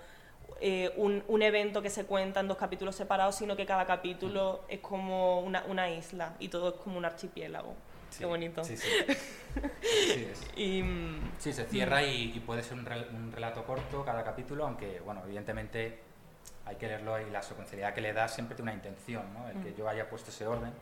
eh, 0.60 0.90
un, 0.96 1.22
un, 1.28 1.42
evento 1.42 1.82
que 1.82 1.90
se 1.90 2.04
cuenta 2.04 2.40
en 2.40 2.48
dos 2.48 2.56
capítulos 2.56 2.96
separados, 2.96 3.36
sino 3.36 3.54
que 3.54 3.64
cada 3.64 3.86
capítulo 3.86 4.64
es 4.68 4.80
como 4.80 5.38
una, 5.38 5.62
una 5.68 5.88
isla 5.88 6.34
y 6.40 6.48
todo 6.48 6.70
es 6.70 6.74
como 6.74 6.98
un 6.98 7.04
archipiélago. 7.04 7.76
Qué 8.18 8.26
bonito. 8.26 8.64
Sí, 8.64 8.76
sí. 8.76 8.88
y, 10.56 10.82
mm, 10.82 11.32
sí 11.38 11.52
se 11.52 11.64
cierra 11.64 12.02
y, 12.02 12.40
puede 12.46 12.62
ser 12.62 12.74
un, 12.74 12.86
un, 13.14 13.32
relato 13.32 13.64
corto 13.64 14.04
cada 14.04 14.22
capítulo, 14.24 14.66
aunque, 14.66 15.00
bueno, 15.00 15.22
evidentemente 15.24 16.00
hay 16.64 16.76
que 16.76 16.86
leerlo 16.86 17.20
y 17.20 17.30
la 17.30 17.42
secuencialidad 17.42 17.94
que 17.94 18.00
le 18.00 18.12
da 18.12 18.28
siempre 18.28 18.54
tiene 18.54 18.70
una 18.70 18.76
intención, 18.76 19.32
¿no? 19.34 19.48
El 19.48 19.62
que 19.62 19.70
mm. 19.70 19.76
yo 19.76 19.88
haya 19.88 20.08
puesto 20.08 20.30
ese 20.30 20.46
orden. 20.46 20.72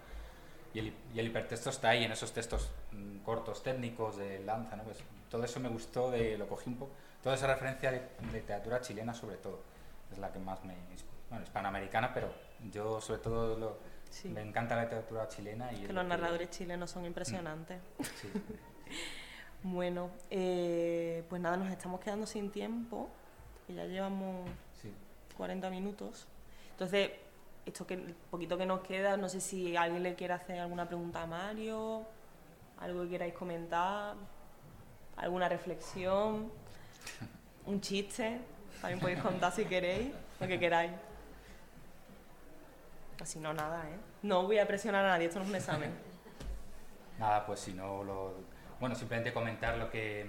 Y 0.73 0.79
el, 0.79 0.95
y 1.15 1.19
el, 1.19 1.27
hipertexto 1.27 1.71
está 1.71 1.91
ahí 1.91 2.05
en 2.05 2.13
esos 2.13 2.33
textos 2.33 2.71
mm, 2.93 3.19
cortos 3.19 3.63
técnicos 3.63 4.17
de 4.17 4.41
Lanza, 4.41 4.77
¿no? 4.77 4.85
Pues 4.85 4.99
todo 5.29 5.45
eso 5.45 5.59
me 5.61 5.69
gustó, 5.69 6.11
de, 6.11 6.39
lo 6.39 6.49
cogí 6.49 6.69
un 6.69 6.77
poco, 6.77 6.93
toda 7.23 7.35
esa 7.35 7.47
referencia 7.47 7.91
de 7.91 8.03
literatura 8.33 8.81
chilena 8.81 9.15
sobre 9.15 9.37
todo 9.37 9.61
es 10.13 10.19
la 10.19 10.33
que 10.33 10.39
más 10.39 10.65
me... 10.65 10.75
Bueno, 11.29 11.45
hispanoamericana, 11.45 12.13
pero 12.13 12.33
yo 12.73 13.01
sobre 13.01 13.21
todo 13.21 13.57
lo, 13.57 13.79
me 14.25 14.43
encanta 14.43 14.77
la 14.77 14.85
literatura 14.85 15.29
chilena. 15.29 15.73
Y 15.73 15.87
que 15.87 15.93
los 15.93 16.05
narradores 16.05 16.51
chilenos 16.51 16.91
son 16.91 17.05
impresionantes. 17.05 17.81
Sí. 18.01 18.29
bueno, 19.63 20.11
eh, 20.31 21.25
pues 21.29 21.41
nada, 21.41 21.57
nos 21.57 21.71
estamos 21.71 22.01
quedando 22.01 22.27
sin 22.27 22.51
tiempo, 22.51 23.09
que 23.67 23.75
ya 23.75 23.85
llevamos 23.87 24.49
40 25.37 25.71
minutos. 25.71 26.27
Entonces, 26.73 27.13
esto 27.65 27.87
que 27.87 27.97
poquito 28.31 28.59
que 28.59 28.67
nos 28.67 28.81
queda, 28.81 29.17
no 29.17 29.29
sé 29.29 29.41
si 29.41 29.77
alguien 29.77 30.03
le 30.03 30.15
quiere 30.15 30.35
hacer 30.35 30.59
alguna 30.59 30.87
pregunta 30.87 31.23
a 31.23 31.27
Mario, 31.27 32.07
algo 32.79 33.03
que 33.05 33.11
queráis 33.11 33.35
comentar, 33.35 34.17
alguna 35.17 35.49
reflexión, 35.49 36.51
un 37.67 37.81
chiste. 37.81 38.41
También 38.81 39.01
podéis 39.01 39.21
contar 39.21 39.53
si 39.53 39.65
queréis, 39.65 40.13
lo 40.41 40.47
que 40.47 40.59
queráis. 40.59 40.93
Así 43.21 43.39
no, 43.39 43.53
nada, 43.53 43.89
¿eh? 43.89 43.99
No 44.23 44.45
voy 44.45 44.59
a 44.59 44.67
presionar 44.67 45.05
a 45.05 45.09
nadie, 45.09 45.27
esto 45.27 45.39
no 45.39 45.45
es 45.45 45.51
un 45.51 45.57
examen. 45.57 45.91
nada, 47.19 47.45
pues 47.45 47.61
si 47.61 47.75
no 47.75 48.03
lo... 48.03 48.35
Bueno, 48.79 48.95
simplemente 48.95 49.33
comentar 49.33 49.77
lo 49.77 49.91
que... 49.91 50.27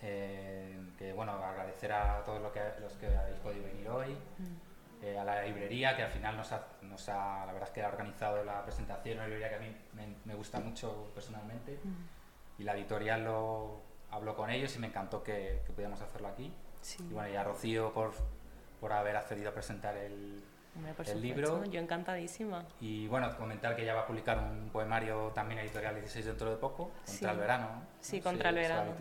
Eh, 0.00 0.78
que 0.96 1.12
bueno, 1.12 1.32
agradecer 1.32 1.92
a 1.92 2.22
todos 2.24 2.40
los 2.40 2.52
que, 2.52 2.60
los 2.80 2.92
que 2.94 3.06
habéis 3.06 3.38
podido 3.38 3.64
venir 3.64 3.88
hoy, 3.88 4.12
mm. 4.38 5.04
eh, 5.04 5.18
a 5.18 5.24
la 5.24 5.42
librería 5.42 5.96
que 5.96 6.04
al 6.04 6.10
final 6.10 6.36
nos 6.36 6.52
ha, 6.52 6.68
nos 6.82 7.08
ha, 7.08 7.46
la 7.46 7.52
verdad 7.52 7.68
es 7.68 7.74
que 7.74 7.82
ha 7.82 7.88
organizado 7.88 8.44
la 8.44 8.62
presentación, 8.62 9.16
una 9.16 9.26
librería 9.26 9.48
que 9.48 9.54
a 9.56 9.58
mí 9.58 9.76
me, 10.24 10.34
gusta 10.36 10.60
mucho 10.60 11.10
personalmente, 11.14 11.80
mm. 11.82 12.60
y 12.60 12.64
la 12.64 12.74
editorial 12.76 13.24
lo 13.24 13.80
habló 14.12 14.36
con 14.36 14.50
ellos 14.50 14.74
y 14.76 14.78
me 14.78 14.86
encantó 14.86 15.24
que, 15.24 15.62
que 15.66 15.72
pudiéramos 15.72 16.00
hacerlo 16.00 16.28
aquí. 16.28 16.52
Y 17.00 17.12
bueno, 17.12 17.28
y 17.30 17.34
a 17.34 17.42
Rocío 17.42 17.92
por, 17.92 18.12
por 18.80 18.92
haber 18.92 19.16
accedido 19.16 19.50
a 19.50 19.52
presentar 19.52 19.96
el, 19.96 20.44
el 21.06 21.22
libro. 21.22 21.64
Yo 21.64 21.80
encantadísima. 21.80 22.64
Y 22.80 23.06
bueno, 23.08 23.36
comentar 23.36 23.76
que 23.76 23.84
ya 23.84 23.94
va 23.94 24.02
a 24.02 24.06
publicar 24.06 24.38
un 24.38 24.70
poemario 24.70 25.32
también 25.34 25.60
editorial 25.60 25.94
16 25.94 26.26
dentro 26.26 26.50
de 26.50 26.56
poco, 26.56 26.90
contra 27.06 27.32
el 27.32 27.38
verano. 27.38 27.68
Sí, 28.00 28.20
contra 28.20 28.50
el 28.50 28.56
verano. 28.56 28.92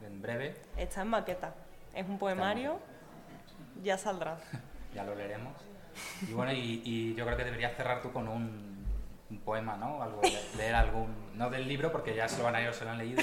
en 0.00 0.22
breve. 0.22 0.56
Está 0.76 1.02
en 1.02 1.08
maqueta. 1.08 1.54
Es 1.94 2.08
un 2.08 2.18
poemario, 2.18 2.78
ya 3.82 3.98
saldrá. 3.98 4.38
ya 4.94 5.04
lo 5.04 5.14
leeremos. 5.14 5.54
Y 6.26 6.32
bueno, 6.32 6.52
y, 6.52 7.14
yo 7.14 7.24
creo 7.24 7.36
que 7.36 7.44
deberías 7.44 7.76
cerrar 7.76 8.00
tú 8.00 8.12
con 8.12 8.28
un, 8.28 8.86
un 9.30 9.38
poema, 9.40 9.76
¿no? 9.76 10.02
Algo, 10.02 10.20
leer 10.56 10.74
algún, 10.74 11.14
no 11.34 11.50
del 11.50 11.68
libro 11.68 11.92
porque 11.92 12.14
ya 12.14 12.28
se 12.28 12.38
lo 12.38 12.44
van 12.44 12.56
a 12.56 12.62
ir 12.62 12.68
o 12.68 12.72
se 12.72 12.84
lo 12.84 12.90
han 12.90 12.98
leído, 12.98 13.22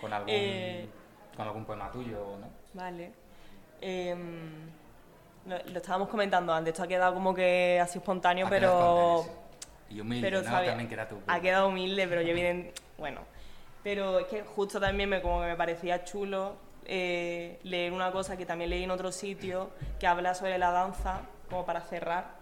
con 0.00 0.12
algún, 0.12 0.30
eh, 0.30 0.88
con 1.36 1.46
algún 1.46 1.64
poema 1.64 1.90
tuyo, 1.90 2.38
¿no? 2.40 2.48
Vale. 2.74 3.12
Em, 3.80 4.70
lo, 5.46 5.56
estábamos 5.56 6.08
comentando 6.08 6.52
antes, 6.52 6.72
esto 6.72 6.84
ha 6.84 6.88
quedado 6.88 7.14
como 7.14 7.34
que 7.34 7.80
así 7.80 7.98
espontáneo, 7.98 8.46
pero... 8.48 9.24
Y 9.88 10.00
humilde, 10.00 10.26
pero, 10.26 10.42
También 10.42 10.88
que 10.88 10.94
era 10.94 11.08
tu... 11.08 11.20
Ha 11.26 11.40
quedado 11.40 11.68
humilde, 11.68 12.06
pero 12.08 12.22
yo 12.22 12.30
evidente... 12.30 12.72
Bueno, 12.96 13.20
pero 13.82 14.20
es 14.20 14.26
que 14.26 14.42
justo 14.42 14.80
también 14.80 15.08
me, 15.08 15.20
como 15.20 15.40
que 15.40 15.48
me 15.48 15.56
parecía 15.56 16.04
chulo 16.04 16.56
eh, 16.84 17.60
leer 17.62 17.92
una 17.92 18.10
cosa 18.10 18.36
que 18.36 18.46
también 18.46 18.70
leí 18.70 18.84
en 18.84 18.90
otro 18.90 19.12
sitio, 19.12 19.70
que 20.00 20.06
habla 20.06 20.34
sobre 20.34 20.58
la 20.58 20.70
danza, 20.70 21.22
como 21.48 21.64
para 21.64 21.80
cerrar, 21.82 22.32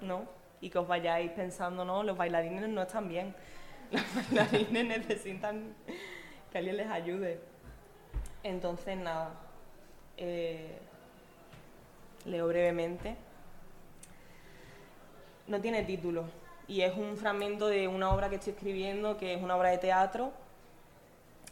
¿no? 0.00 0.24
Y 0.60 0.70
que 0.70 0.78
os 0.78 0.86
vayáis 0.86 1.30
pensando, 1.32 1.84
¿no? 1.84 2.02
Los 2.02 2.16
bailarines 2.16 2.68
no 2.68 2.82
están 2.82 3.08
bien. 3.08 3.34
Los 3.90 4.02
bailarines 4.14 4.86
necesitan 4.86 5.74
que 6.50 6.58
alguien 6.58 6.76
les 6.76 6.88
ayude. 6.88 7.40
Entonces, 8.42 8.96
nada, 8.96 9.34
eh, 10.16 10.78
leo 12.26 12.46
brevemente. 12.48 13.16
No 15.46 15.60
tiene 15.60 15.84
título 15.84 16.24
y 16.68 16.82
es 16.82 16.96
un 16.96 17.16
fragmento 17.16 17.68
de 17.68 17.88
una 17.88 18.10
obra 18.10 18.28
que 18.28 18.36
estoy 18.36 18.52
escribiendo, 18.52 19.16
que 19.16 19.34
es 19.34 19.42
una 19.42 19.56
obra 19.56 19.70
de 19.70 19.78
teatro, 19.78 20.32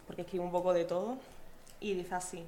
porque 0.06 0.22
escribo 0.22 0.44
un 0.44 0.50
poco 0.50 0.72
de 0.72 0.84
todo, 0.84 1.18
y 1.80 1.94
dice 1.94 2.14
así. 2.14 2.44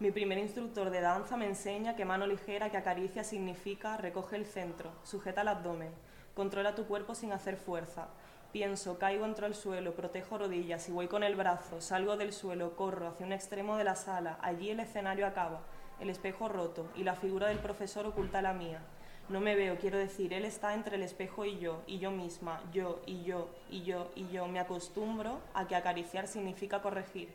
Mi 0.00 0.10
primer 0.10 0.38
instructor 0.38 0.90
de 0.90 1.00
danza 1.00 1.36
me 1.36 1.46
enseña 1.46 1.96
que 1.96 2.04
mano 2.04 2.26
ligera 2.26 2.70
que 2.70 2.76
acaricia 2.76 3.24
significa 3.24 3.96
recoge 3.96 4.36
el 4.36 4.46
centro, 4.46 4.90
sujeta 5.02 5.42
el 5.42 5.48
abdomen, 5.48 5.90
controla 6.34 6.74
tu 6.74 6.86
cuerpo 6.86 7.14
sin 7.14 7.32
hacer 7.32 7.56
fuerza, 7.56 8.08
Pienso, 8.52 8.98
caigo, 8.98 9.26
entro 9.26 9.44
al 9.44 9.54
suelo, 9.54 9.92
protejo 9.92 10.38
rodillas 10.38 10.88
y 10.88 10.92
voy 10.92 11.06
con 11.06 11.22
el 11.22 11.36
brazo, 11.36 11.82
salgo 11.82 12.16
del 12.16 12.32
suelo, 12.32 12.76
corro 12.76 13.08
hacia 13.08 13.26
un 13.26 13.32
extremo 13.32 13.76
de 13.76 13.84
la 13.84 13.94
sala, 13.94 14.38
allí 14.40 14.70
el 14.70 14.80
escenario 14.80 15.26
acaba, 15.26 15.60
el 16.00 16.10
espejo 16.10 16.48
roto 16.48 16.88
y 16.96 17.04
la 17.04 17.14
figura 17.14 17.48
del 17.48 17.58
profesor 17.58 18.06
oculta 18.06 18.42
la 18.42 18.52
mía. 18.52 18.80
No 19.28 19.40
me 19.40 19.54
veo, 19.54 19.76
quiero 19.76 19.98
decir, 19.98 20.32
él 20.32 20.46
está 20.46 20.72
entre 20.72 20.96
el 20.96 21.02
espejo 21.02 21.44
y 21.44 21.58
yo, 21.58 21.82
y 21.86 21.98
yo 21.98 22.10
misma, 22.10 22.62
yo, 22.72 23.00
y 23.04 23.24
yo, 23.24 23.50
y 23.70 23.82
yo, 23.82 24.10
y 24.14 24.28
yo. 24.28 24.46
Me 24.48 24.58
acostumbro 24.58 25.40
a 25.52 25.68
que 25.68 25.76
acariciar 25.76 26.26
significa 26.26 26.80
corregir. 26.80 27.28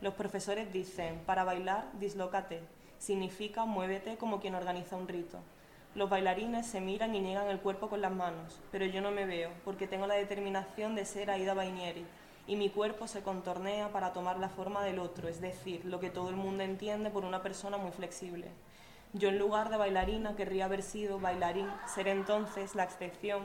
Los 0.00 0.14
profesores 0.14 0.72
dicen, 0.72 1.20
para 1.26 1.44
bailar, 1.44 1.90
dislócate. 2.00 2.60
Significa 2.98 3.66
muévete 3.66 4.16
como 4.16 4.40
quien 4.40 4.54
organiza 4.54 4.96
un 4.96 5.06
rito. 5.06 5.38
Los 5.94 6.10
bailarines 6.10 6.66
se 6.66 6.80
miran 6.80 7.14
y 7.14 7.20
niegan 7.20 7.48
el 7.48 7.60
cuerpo 7.60 7.88
con 7.88 8.00
las 8.00 8.10
manos, 8.10 8.58
pero 8.72 8.86
yo 8.86 9.00
no 9.00 9.10
me 9.10 9.26
veo, 9.26 9.50
porque 9.64 9.86
tengo 9.86 10.06
la 10.06 10.14
determinación 10.14 10.94
de 10.94 11.04
ser 11.04 11.30
Aida 11.30 11.54
Bainieri, 11.54 12.04
y 12.46 12.56
mi 12.56 12.68
cuerpo 12.68 13.06
se 13.08 13.22
contornea 13.22 13.88
para 13.90 14.12
tomar 14.12 14.38
la 14.38 14.48
forma 14.48 14.84
del 14.84 14.98
otro, 14.98 15.28
es 15.28 15.40
decir, 15.40 15.84
lo 15.84 16.00
que 16.00 16.10
todo 16.10 16.28
el 16.28 16.36
mundo 16.36 16.62
entiende 16.62 17.10
por 17.10 17.24
una 17.24 17.42
persona 17.42 17.78
muy 17.78 17.90
flexible. 17.90 18.48
Yo 19.12 19.28
en 19.28 19.38
lugar 19.38 19.70
de 19.70 19.76
bailarina 19.76 20.36
querría 20.36 20.66
haber 20.66 20.82
sido 20.82 21.20
bailarín, 21.20 21.70
ser 21.86 22.08
entonces 22.08 22.74
la 22.74 22.84
excepción, 22.84 23.42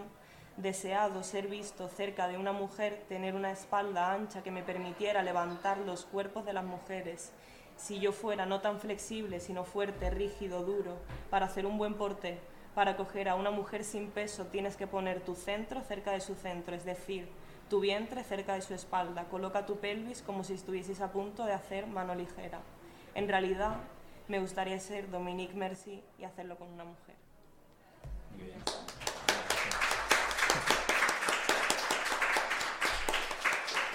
deseado 0.57 1.23
ser 1.23 1.47
visto 1.47 1.87
cerca 1.87 2.27
de 2.27 2.37
una 2.37 2.51
mujer, 2.51 3.05
tener 3.07 3.35
una 3.35 3.51
espalda 3.51 4.11
ancha 4.11 4.43
que 4.43 4.51
me 4.51 4.63
permitiera 4.63 5.23
levantar 5.23 5.77
los 5.77 6.05
cuerpos 6.05 6.45
de 6.45 6.53
las 6.53 6.65
mujeres, 6.65 7.31
si 7.77 7.99
yo 7.99 8.11
fuera 8.11 8.45
no 8.45 8.59
tan 8.59 8.79
flexible, 8.79 9.39
sino 9.39 9.63
fuerte, 9.63 10.09
rígido, 10.09 10.63
duro, 10.63 10.97
para 11.29 11.45
hacer 11.45 11.65
un 11.65 11.77
buen 11.77 11.93
porté, 11.93 12.39
Para 12.75 12.95
coger 12.95 13.27
a 13.29 13.35
una 13.35 13.51
mujer 13.51 13.83
sin 13.83 14.09
peso 14.11 14.45
tienes 14.45 14.77
que 14.77 14.87
poner 14.87 15.21
tu 15.21 15.35
centro 15.35 15.81
cerca 15.81 16.11
de 16.11 16.21
su 16.21 16.35
centro, 16.35 16.75
es 16.75 16.85
decir, 16.85 17.27
tu 17.69 17.79
vientre 17.79 18.23
cerca 18.23 18.55
de 18.55 18.61
su 18.61 18.73
espalda. 18.73 19.25
Coloca 19.25 19.65
tu 19.65 19.79
pelvis 19.79 20.21
como 20.21 20.43
si 20.43 20.53
estuvieses 20.53 21.01
a 21.01 21.11
punto 21.11 21.45
de 21.45 21.53
hacer 21.53 21.87
mano 21.87 22.15
ligera. 22.15 22.59
En 23.15 23.27
realidad, 23.27 23.77
me 24.27 24.39
gustaría 24.39 24.79
ser 24.79 25.09
Dominique 25.09 25.53
Mercy 25.53 26.03
y 26.17 26.23
hacerlo 26.23 26.57
con 26.57 26.67
una 26.69 26.83
mujer. 26.83 27.15
Muy 28.35 28.45
bien. 28.45 28.59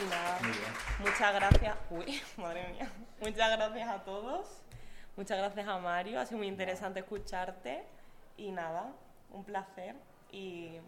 Y 0.01 0.11
nada, 0.11 0.39
Muy 0.41 0.51
bien. 0.51 0.72
muchas 1.01 1.35
gracias. 1.35 1.77
Uy, 1.91 2.20
madre 2.37 2.68
mía. 2.72 2.91
Muchas 3.20 3.57
gracias 3.57 3.89
a 3.89 4.05
todos. 4.05 4.62
Muchas 5.16 5.39
gracias 5.39 5.68
a 5.68 5.79
Mario. 5.79 6.20
Ha 6.20 6.27
sido 6.27 6.39
muy 6.39 6.49
interesante 6.49 7.01
escucharte. 7.01 7.85
Y 8.37 8.51
nada, 8.51 8.93
un 9.31 9.45
placer. 9.45 9.95
Y 10.33 10.79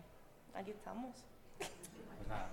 aquí 0.54 0.72
estamos. 0.72 1.24
Pues 1.58 2.28
nada, 2.28 2.48